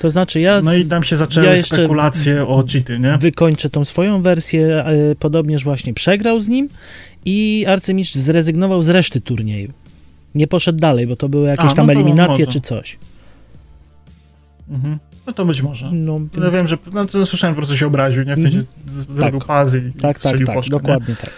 To 0.04 0.10
znaczy 0.10 0.40
ja... 0.40 0.60
No 0.60 0.74
i 0.74 0.84
tam 0.84 1.02
się 1.02 1.16
zaczęły 1.16 1.46
ja 1.46 1.62
spekulacje 1.62 2.46
o 2.46 2.64
cheaty, 2.72 2.98
nie? 2.98 3.18
Wykończę 3.18 3.70
tą 3.70 3.84
swoją 3.84 4.22
wersję, 4.22 4.84
e, 4.86 5.14
podobnież 5.14 5.64
właśnie 5.64 5.94
przegrał 5.94 6.40
z 6.40 6.48
nim 6.48 6.68
i 7.24 7.64
arcymistrz 7.68 8.14
zrezygnował 8.14 8.82
z 8.82 8.88
reszty 8.88 9.20
turnieju. 9.20 9.72
Nie 10.34 10.46
poszedł 10.46 10.78
dalej, 10.78 11.06
bo 11.06 11.16
to 11.16 11.28
były 11.28 11.48
jakieś 11.48 11.72
A, 11.72 11.74
tam 11.74 11.86
no 11.86 11.92
to 11.92 11.98
eliminacje 12.00 12.46
czy 12.46 12.60
coś. 12.60 12.98
Mhm. 14.70 14.98
No 15.26 15.32
to 15.32 15.44
być 15.44 15.62
może. 15.62 15.90
No, 15.92 16.20
Ja 16.34 16.40
więc- 16.40 16.54
wiem, 16.54 16.66
że 16.68 16.78
no, 16.92 17.06
to 17.06 17.26
słyszałem 17.26 17.54
po 17.54 17.58
prostu 17.60 17.76
się 17.76 17.86
obraził, 17.86 18.22
nie? 18.22 18.36
W 18.36 18.42
sensie 18.42 18.58
Mhm. 18.58 18.66
z- 18.88 19.16
zrobił 19.16 19.38
Tak. 19.40 19.46
paz 19.48 19.74
i 19.74 19.80
Tak, 20.00 20.18
tak, 20.20 20.38
tak, 20.38 20.46
foszkę, 20.54 20.60
nie? 20.76 20.80
dokładnie 20.80 21.16
tak. 21.16 21.30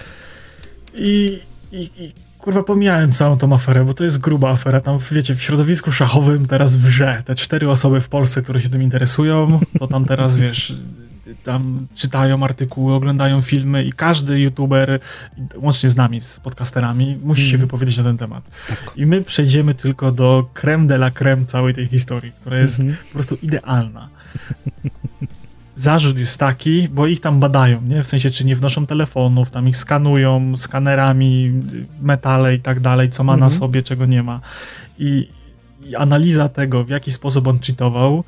I, 0.94 1.38
i, 1.72 1.82
I 1.98 2.12
kurwa 2.46 2.62
pomijałem 2.62 3.12
całą 3.12 3.38
tą 3.38 3.52
aferę, 3.54 3.84
bo 3.84 3.94
to 3.94 4.04
jest 4.04 4.18
gruba 4.20 4.50
afera. 4.50 4.80
Tam, 4.80 4.98
wiecie, 5.12 5.34
w 5.34 5.42
środowisku 5.42 5.92
szachowym 5.92 6.46
teraz 6.46 6.76
wrze. 6.76 7.22
Te 7.24 7.34
cztery 7.34 7.70
osoby 7.70 8.00
w 8.00 8.08
Polsce, 8.08 8.42
które 8.42 8.60
się 8.60 8.68
tym 8.68 8.82
interesują, 8.82 9.60
to 9.78 9.86
tam 9.86 10.04
teraz, 10.04 10.38
wiesz, 10.42 10.74
tam 11.44 11.86
czytają 11.94 12.44
artykuły, 12.44 12.94
oglądają 12.94 13.40
filmy 13.42 13.84
i 13.84 13.92
każdy 13.92 14.40
youtuber, 14.40 15.00
łącznie 15.56 15.88
z 15.90 15.96
nami, 15.96 16.20
z 16.20 16.40
podcasterami, 16.40 17.18
musi 17.22 17.42
się 17.42 17.46
Mhm. 17.54 17.60
wypowiedzieć 17.60 17.98
na 17.98 18.04
ten 18.04 18.16
temat. 18.16 18.50
Tak. 18.68 18.92
I 18.96 19.06
my 19.06 19.22
przejdziemy 19.22 19.74
tylko 19.74 20.12
do 20.12 20.50
creme 20.54 20.86
de 20.86 20.94
la 20.94 21.10
creme 21.10 21.44
całej 21.44 21.74
tej 21.74 21.86
historii, 21.86 22.32
która 22.40 22.58
jest 22.58 22.80
Mhm. 22.80 22.96
po 23.08 23.12
prostu 23.12 23.38
idealna. 23.42 24.08
Zarzut 25.76 26.18
jest 26.18 26.38
taki, 26.38 26.88
bo 26.88 27.06
ich 27.06 27.20
tam 27.20 27.40
badają, 27.40 27.82
nie? 27.82 28.02
W 28.02 28.06
sensie, 28.06 28.30
czy 28.30 28.44
nie 28.46 28.56
wnoszą 28.56 28.86
telefonów, 28.86 29.50
tam 29.50 29.68
ich 29.68 29.76
skanują 29.76 30.56
skanerami, 30.56 31.52
metale 32.02 32.54
i 32.54 32.60
tak 32.60 32.80
dalej, 32.80 33.10
co 33.10 33.24
ma 33.24 33.36
na 33.36 33.46
Mhm. 33.46 33.58
sobie, 33.60 33.82
czego 33.82 34.06
nie 34.06 34.22
ma. 34.22 34.40
I, 34.98 35.28
I 35.88 35.96
analiza 35.96 36.48
tego, 36.48 36.84
w 36.84 36.88
jaki 36.88 37.12
sposób 37.12 37.46
on 37.46 37.58
cheatował, 37.58 38.24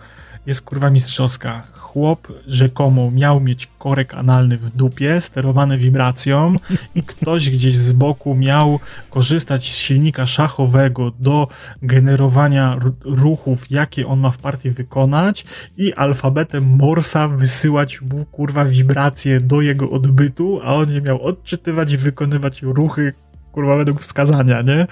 jest 0.46 0.62
kurwa 0.62 0.90
mistrzowska. 0.90 1.62
Chłop 1.92 2.32
rzekomo 2.46 3.10
miał 3.10 3.40
mieć 3.40 3.68
korek 3.78 4.14
analny 4.14 4.58
w 4.58 4.70
dupie, 4.70 5.20
sterowany 5.20 5.78
wibracją 5.78 6.54
i 6.94 7.02
ktoś 7.02 7.50
gdzieś 7.50 7.76
z 7.76 7.92
boku 7.92 8.34
miał 8.34 8.80
korzystać 9.10 9.70
z 9.70 9.76
silnika 9.76 10.26
szachowego 10.26 11.12
do 11.20 11.48
generowania 11.82 12.76
ru- 12.80 13.16
ruchów, 13.16 13.70
jakie 13.70 14.06
on 14.06 14.20
ma 14.20 14.30
w 14.30 14.38
partii 14.38 14.70
wykonać 14.70 15.44
i 15.76 15.94
alfabetem 15.94 16.64
Morsa 16.64 17.28
wysyłać 17.28 18.02
mu 18.02 18.24
kurwa 18.24 18.64
wibracje 18.64 19.40
do 19.40 19.60
jego 19.60 19.90
odbytu, 19.90 20.60
a 20.64 20.74
on 20.74 20.92
je 20.92 21.00
miał 21.00 21.22
odczytywać 21.22 21.92
i 21.92 21.96
wykonywać 21.96 22.62
ruchy 22.62 23.12
kurwa 23.52 23.76
według 23.76 24.00
wskazania, 24.00 24.62
nie? 24.62 24.86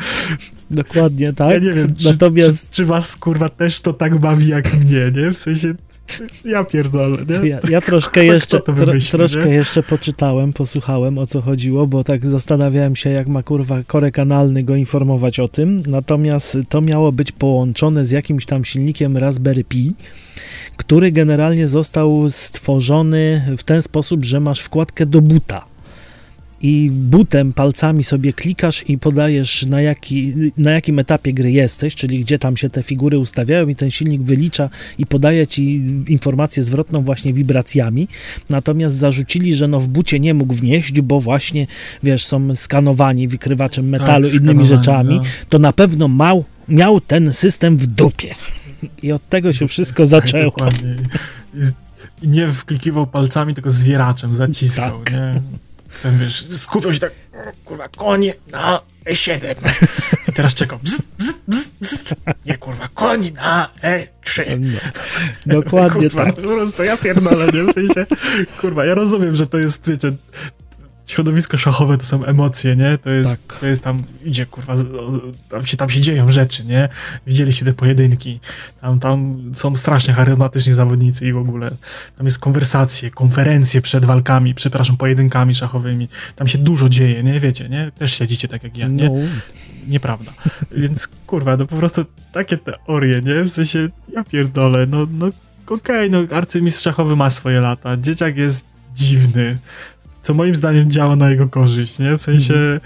Dokładnie 0.70 1.32
tak. 1.32 1.50
Ja 1.50 1.58
nie 1.58 1.72
wiem, 1.72 1.94
czy, 1.94 2.08
Natomiast 2.08 2.70
czy, 2.70 2.76
czy 2.76 2.84
was 2.84 3.16
kurwa 3.16 3.48
też 3.48 3.80
to 3.80 3.92
tak 3.92 4.18
bawi 4.18 4.48
jak 4.48 4.74
mnie, 4.74 5.12
nie? 5.14 5.30
W 5.30 5.38
sensie 5.38 5.74
ja 6.44 6.64
pierdolę, 6.64 7.18
nie? 7.28 7.48
Ja, 7.48 7.60
ja 7.70 7.80
troszkę 7.80 8.24
jeszcze, 8.24 8.60
to 8.60 8.72
tro, 8.72 8.92
troszkę 9.10 9.46
nie? 9.46 9.54
jeszcze 9.54 9.82
poczytałem, 9.82 10.52
posłuchałem 10.52 11.18
o 11.18 11.26
co 11.26 11.40
chodziło, 11.40 11.86
bo 11.86 12.04
tak 12.04 12.26
zastanawiałem 12.26 12.96
się, 12.96 13.10
jak 13.10 13.26
ma 13.26 13.42
kurwa 13.42 13.82
korek 13.86 14.18
analny 14.18 14.62
go 14.62 14.76
informować 14.76 15.40
o 15.40 15.48
tym. 15.48 15.82
Natomiast 15.86 16.58
to 16.68 16.80
miało 16.80 17.12
być 17.12 17.32
połączone 17.32 18.04
z 18.04 18.10
jakimś 18.10 18.46
tam 18.46 18.64
silnikiem 18.64 19.16
Raspberry 19.16 19.64
Pi, 19.64 19.94
który 20.76 21.12
generalnie 21.12 21.68
został 21.68 22.30
stworzony 22.30 23.42
w 23.58 23.62
ten 23.62 23.82
sposób, 23.82 24.24
że 24.24 24.40
masz 24.40 24.60
wkładkę 24.60 25.06
do 25.06 25.22
buta. 25.22 25.75
I 26.62 26.90
butem, 26.92 27.52
palcami 27.52 28.04
sobie 28.04 28.32
klikasz 28.32 28.84
i 28.88 28.98
podajesz 28.98 29.66
na, 29.66 29.80
jaki, 29.80 30.34
na 30.56 30.70
jakim 30.70 30.98
etapie 30.98 31.32
gry 31.32 31.50
jesteś, 31.52 31.94
czyli 31.94 32.20
gdzie 32.20 32.38
tam 32.38 32.56
się 32.56 32.70
te 32.70 32.82
figury 32.82 33.18
ustawiają 33.18 33.68
i 33.68 33.74
ten 33.76 33.90
silnik 33.90 34.22
wylicza 34.22 34.70
i 34.98 35.06
podaje 35.06 35.46
ci 35.46 35.74
informację 36.08 36.62
zwrotną 36.62 37.02
właśnie 37.02 37.32
wibracjami. 37.32 38.08
Natomiast 38.50 38.96
zarzucili, 38.96 39.54
że 39.54 39.68
no 39.68 39.80
w 39.80 39.88
bucie 39.88 40.20
nie 40.20 40.34
mógł 40.34 40.54
wnieść, 40.54 41.00
bo 41.00 41.20
właśnie, 41.20 41.66
wiesz, 42.02 42.24
są 42.26 42.54
skanowani 42.54 43.28
wykrywaczem 43.28 43.88
metalu, 43.88 44.28
Tak, 44.30 44.40
innymi 44.40 44.64
rzeczami. 44.66 45.14
no. 45.16 45.22
To 45.48 45.58
na 45.58 45.72
pewno 45.72 46.08
mał, 46.08 46.44
miał 46.68 47.00
ten 47.00 47.32
system 47.32 47.76
w 47.76 47.86
dupie. 47.86 48.34
I 49.02 49.12
od 49.12 49.28
tego 49.28 49.52
się 49.52 49.68
wszystko 49.68 50.06
zaczęło. 50.06 50.50
Tak, 50.50 50.64
dokładnie. 50.72 50.96
I 51.54 51.60
z- 51.60 51.72
I 52.22 52.28
nie 52.28 52.48
wklikiwał 52.48 53.06
palcami, 53.06 53.54
tylko 53.54 53.70
zwieraczem 53.70 54.34
zaciskał, 54.34 54.98
Tak. 55.04 55.12
nie? 55.12 55.40
Ten 56.02 56.18
wiesz, 56.18 56.46
skupiał 56.46 56.92
się 56.92 57.00
tak, 57.00 57.12
kurwa, 57.64 57.88
konie 57.88 58.34
na 58.50 58.80
E7. 59.06 59.54
I 60.28 60.32
teraz 60.32 60.54
czekał. 60.54 60.78
Bzz, 60.82 61.02
bzz, 61.18 61.32
bzz, 61.48 61.68
bzz. 61.80 62.14
Nie, 62.46 62.58
kurwa, 62.58 62.88
koń 62.94 63.30
na 63.34 63.68
E3. 63.82 64.58
No, 65.46 65.62
dokładnie 65.62 66.10
kurwa, 66.10 66.24
tak. 66.24 66.34
Po 66.34 66.40
prostu 66.42 66.84
ja 66.84 66.96
pierdolę, 66.96 67.46
nie? 67.46 67.64
W 67.64 67.72
sensie, 67.72 68.06
kurwa, 68.60 68.84
ja 68.84 68.94
rozumiem, 68.94 69.36
że 69.36 69.46
to 69.46 69.58
jest, 69.58 69.90
wiecie, 69.90 70.12
środowisko 71.06 71.56
szachowe 71.58 71.98
to 71.98 72.04
są 72.04 72.24
emocje, 72.24 72.76
nie? 72.76 72.98
To 72.98 73.10
jest, 73.10 73.46
Tak. 73.46 73.60
to 73.60 73.66
jest 73.66 73.82
tam, 73.82 74.02
idzie, 74.24 74.46
kurwa, 74.46 74.74
tam 75.48 75.66
się, 75.66 75.76
tam 75.76 75.90
się 75.90 76.00
dzieją 76.00 76.30
rzeczy, 76.30 76.66
nie? 76.66 76.88
Widzieliście 77.26 77.64
te 77.64 77.72
pojedynki, 77.72 78.40
tam, 78.80 79.00
tam 79.00 79.42
są 79.54 79.76
strasznie 79.76 80.14
charyzmatyczni 80.14 80.74
zawodnicy 80.74 81.26
i 81.26 81.32
w 81.32 81.36
ogóle 81.38 81.70
tam 82.16 82.26
jest 82.26 82.38
konwersacje, 82.38 83.10
konferencje 83.10 83.80
przed 83.82 84.04
walkami, 84.04 84.54
przepraszam, 84.54 84.96
pojedynkami 84.96 85.54
szachowymi, 85.54 86.08
tam 86.36 86.48
się 86.48 86.58
dużo 86.58 86.88
dzieje, 86.88 87.22
nie? 87.22 87.40
Wiecie, 87.40 87.68
nie? 87.68 87.92
Też 87.98 88.14
śledzicie 88.14 88.48
tak 88.48 88.64
jak 88.64 88.76
ja, 88.78 88.88
nie? 88.88 89.08
No, 89.08 89.14
Nieprawda. 89.88 90.32
Więc, 90.76 91.08
kurwa, 91.26 91.56
no 91.56 91.66
po 91.66 91.76
prostu 91.76 92.04
takie 92.32 92.58
teorie, 92.58 93.20
nie? 93.20 93.44
W 93.44 93.50
sensie, 93.50 93.88
ja 94.12 94.24
pierdolę, 94.24 94.86
no, 94.86 95.06
no 95.10 95.28
okej, 95.66 96.10
no 96.10 96.18
arcymistrz 96.30 96.82
szachowy 96.82 97.16
ma 97.16 97.30
swoje 97.30 97.60
lata, 97.60 97.96
dzieciak 97.96 98.36
jest 98.36 98.64
dziwny, 98.94 99.58
co 100.26 100.34
moim 100.34 100.56
zdaniem 100.56 100.90
działa 100.90 101.16
na 101.16 101.30
jego 101.30 101.48
korzyść, 101.48 101.98
nie? 101.98 102.18
W 102.18 102.22
sensie, 102.22 102.80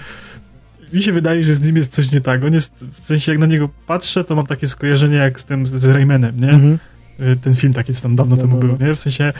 mi 0.92 1.02
się 1.02 1.12
wydaje, 1.12 1.44
że 1.44 1.54
z 1.54 1.60
nim 1.60 1.76
jest 1.76 1.92
coś 1.92 2.12
nie 2.12 2.20
tak. 2.20 2.44
On 2.44 2.52
jest, 2.52 2.84
w 3.00 3.06
sensie 3.06 3.32
jak 3.32 3.38
na 3.40 3.46
niego 3.46 3.68
patrzę, 3.86 4.24
to 4.24 4.36
mam 4.36 4.46
takie 4.46 4.66
skojarzenie 4.68 5.16
jak 5.16 5.40
z 5.40 5.44
tym, 5.44 5.66
z 5.66 5.84
Raymanem, 5.86 6.40
nie? 6.40 6.50
mhm. 6.50 6.78
Y, 7.20 7.36
Ten 7.36 7.54
film 7.54 7.72
taki, 7.72 7.92
co 7.94 8.02
tam 8.02 8.16
dawno 8.16 8.36
No, 8.36 8.42
temu 8.42 8.54
no, 8.54 8.60
był, 8.60 8.76
no. 8.80 8.86
nie? 8.86 8.94
W 8.94 9.00
sensie, 9.00 9.32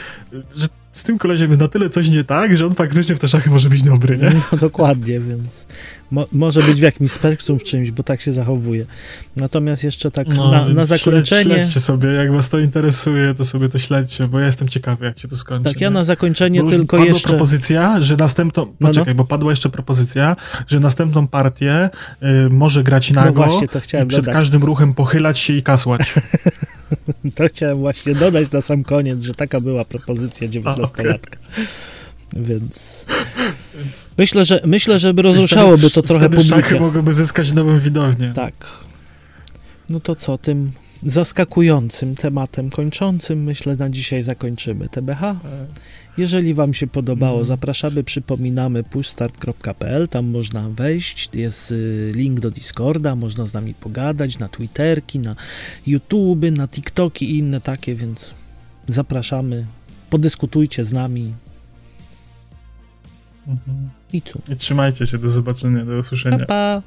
że 0.55 0.67
z 0.93 1.03
tym 1.03 1.17
koleziem 1.17 1.49
jest 1.49 1.61
na 1.61 1.67
tyle 1.67 1.89
coś 1.89 2.09
nie 2.09 2.23
tak, 2.23 2.57
że 2.57 2.65
on 2.65 2.75
faktycznie 2.75 3.15
w 3.15 3.19
te 3.19 3.27
szachy 3.27 3.49
może 3.49 3.69
być 3.69 3.83
dobry, 3.83 4.17
nie? 4.17 4.31
No 4.51 4.57
dokładnie, 4.57 5.19
więc 5.19 5.67
mo, 6.11 6.27
może 6.31 6.61
być 6.63 6.79
w 6.79 6.83
jakimś 6.83 7.11
spektrum 7.11 7.59
w 7.59 7.63
czymś, 7.63 7.91
bo 7.91 8.03
tak 8.03 8.21
się 8.21 8.33
zachowuje. 8.33 8.85
Natomiast 9.35 9.83
jeszcze 9.83 10.11
tak 10.11 10.27
No, 10.27 10.51
na, 10.51 10.69
na 10.69 10.85
zakończenie. 10.85 11.43
Śledź, 11.43 11.57
śledźcie 11.57 11.79
sobie, 11.79 12.09
jak 12.09 12.31
was 12.31 12.49
to 12.49 12.59
interesuje, 12.59 13.33
to 13.33 13.45
sobie 13.45 13.69
to 13.69 13.79
śledźcie, 13.79 14.27
bo 14.27 14.39
ja 14.39 14.45
jestem 14.45 14.67
ciekawy, 14.67 15.05
jak 15.05 15.19
się 15.19 15.27
to 15.27 15.35
skończy. 15.35 15.69
Tak, 15.73 15.81
ja 15.81 15.89
nie? 15.89 15.93
na 15.93 16.03
zakończenie 16.03 16.69
tylko 16.69 16.97
padła 16.97 17.05
jeszcze. 17.13 17.29
propozycja, 17.29 18.01
że 18.01 18.15
następną. 18.15 18.73
no. 18.79 18.87
Poczekaj, 18.87 19.15
bo 19.15 19.25
padła 19.25 19.51
jeszcze 19.51 19.69
propozycja, 19.69 20.35
że 20.67 20.79
następną 20.79 21.27
partię 21.27 21.89
y, 22.23 22.49
może 22.49 22.83
grać 22.83 23.11
No 23.11 23.21
nago 23.21 23.33
właśnie, 23.33 23.67
to 23.67 23.79
i 23.79 23.81
chciałem 23.81 24.07
przed 24.07 24.21
dodać. 24.21 24.35
każdym 24.35 24.63
ruchem 24.63 24.93
pochylać 24.93 25.39
się 25.39 25.53
i 25.53 25.63
kasłać. 25.63 26.13
To 27.35 27.47
chciałem 27.47 27.79
właśnie 27.79 28.15
dodać 28.15 28.51
na 28.51 28.61
sam 28.61 28.83
koniec, 28.83 29.23
że 29.23 29.33
taka 29.33 29.61
była 29.61 29.85
propozycja 29.85 30.47
19-latka. 30.47 31.37
Więc 32.35 33.05
myślę, 34.17 34.45
że 34.45 34.61
myślę, 34.65 34.99
żeby 34.99 35.21
rozruszałoby 35.21 35.89
to 35.89 36.01
trochę 36.01 36.27
wtedy 36.27 36.43
szachy 36.43 36.61
publikę. 36.61 36.79
mogłyby 36.79 37.13
zyskać 37.13 37.51
nową 37.51 37.79
widownię. 37.79 38.33
Tak. 38.35 38.53
No 39.89 39.99
to 39.99 40.15
co, 40.15 40.37
tym 40.37 40.71
zaskakującym 41.03 42.15
tematem 42.15 42.69
kończącym, 42.69 43.43
myślę, 43.43 43.75
na 43.75 43.89
dzisiaj 43.89 44.21
zakończymy 44.21 44.89
TBH. 44.89 45.21
Jeżeli 46.17 46.53
Wam 46.53 46.73
się 46.73 46.87
podobało, 46.87 47.45
zapraszamy, 47.45 48.03
przypominamy 48.03 48.83
pushstart.pl, 48.83 50.07
tam 50.07 50.25
można 50.25 50.69
wejść, 50.69 51.29
jest 51.33 51.71
y, 51.71 52.11
link 52.15 52.39
do 52.39 52.51
Discorda, 52.51 53.15
można 53.15 53.45
z 53.45 53.53
nami 53.53 53.73
pogadać, 53.73 54.39
na 54.39 54.49
Twitterki, 54.49 55.19
na 55.19 55.35
YouTube, 55.87 56.45
na 56.51 56.67
TikToki 56.67 57.31
i 57.31 57.37
inne 57.37 57.61
takie, 57.61 57.95
więc 57.95 58.33
zapraszamy, 58.87 59.65
podyskutujcie 60.09 60.85
z 60.85 60.93
nami 60.93 61.33
Mhm. 63.47 63.89
i 64.13 64.21
tu. 64.21 64.41
I 64.49 64.55
trzymajcie 64.55 65.07
się, 65.07 65.17
do 65.17 65.29
zobaczenia, 65.29 65.85
do 65.85 65.91
Pa, 65.91 65.97
usłyszenia. 65.99 66.45
pa! 66.45 66.81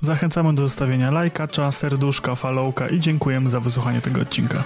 Zachęcamy 0.00 0.54
do 0.54 0.62
zostawienia 0.62 1.10
lajka, 1.10 1.48
serduszka, 1.70 2.34
followka 2.34 2.88
i 2.88 3.00
dziękujemy 3.00 3.50
za 3.50 3.60
wysłuchanie 3.60 4.00
tego 4.00 4.20
odcinka. 4.20 4.64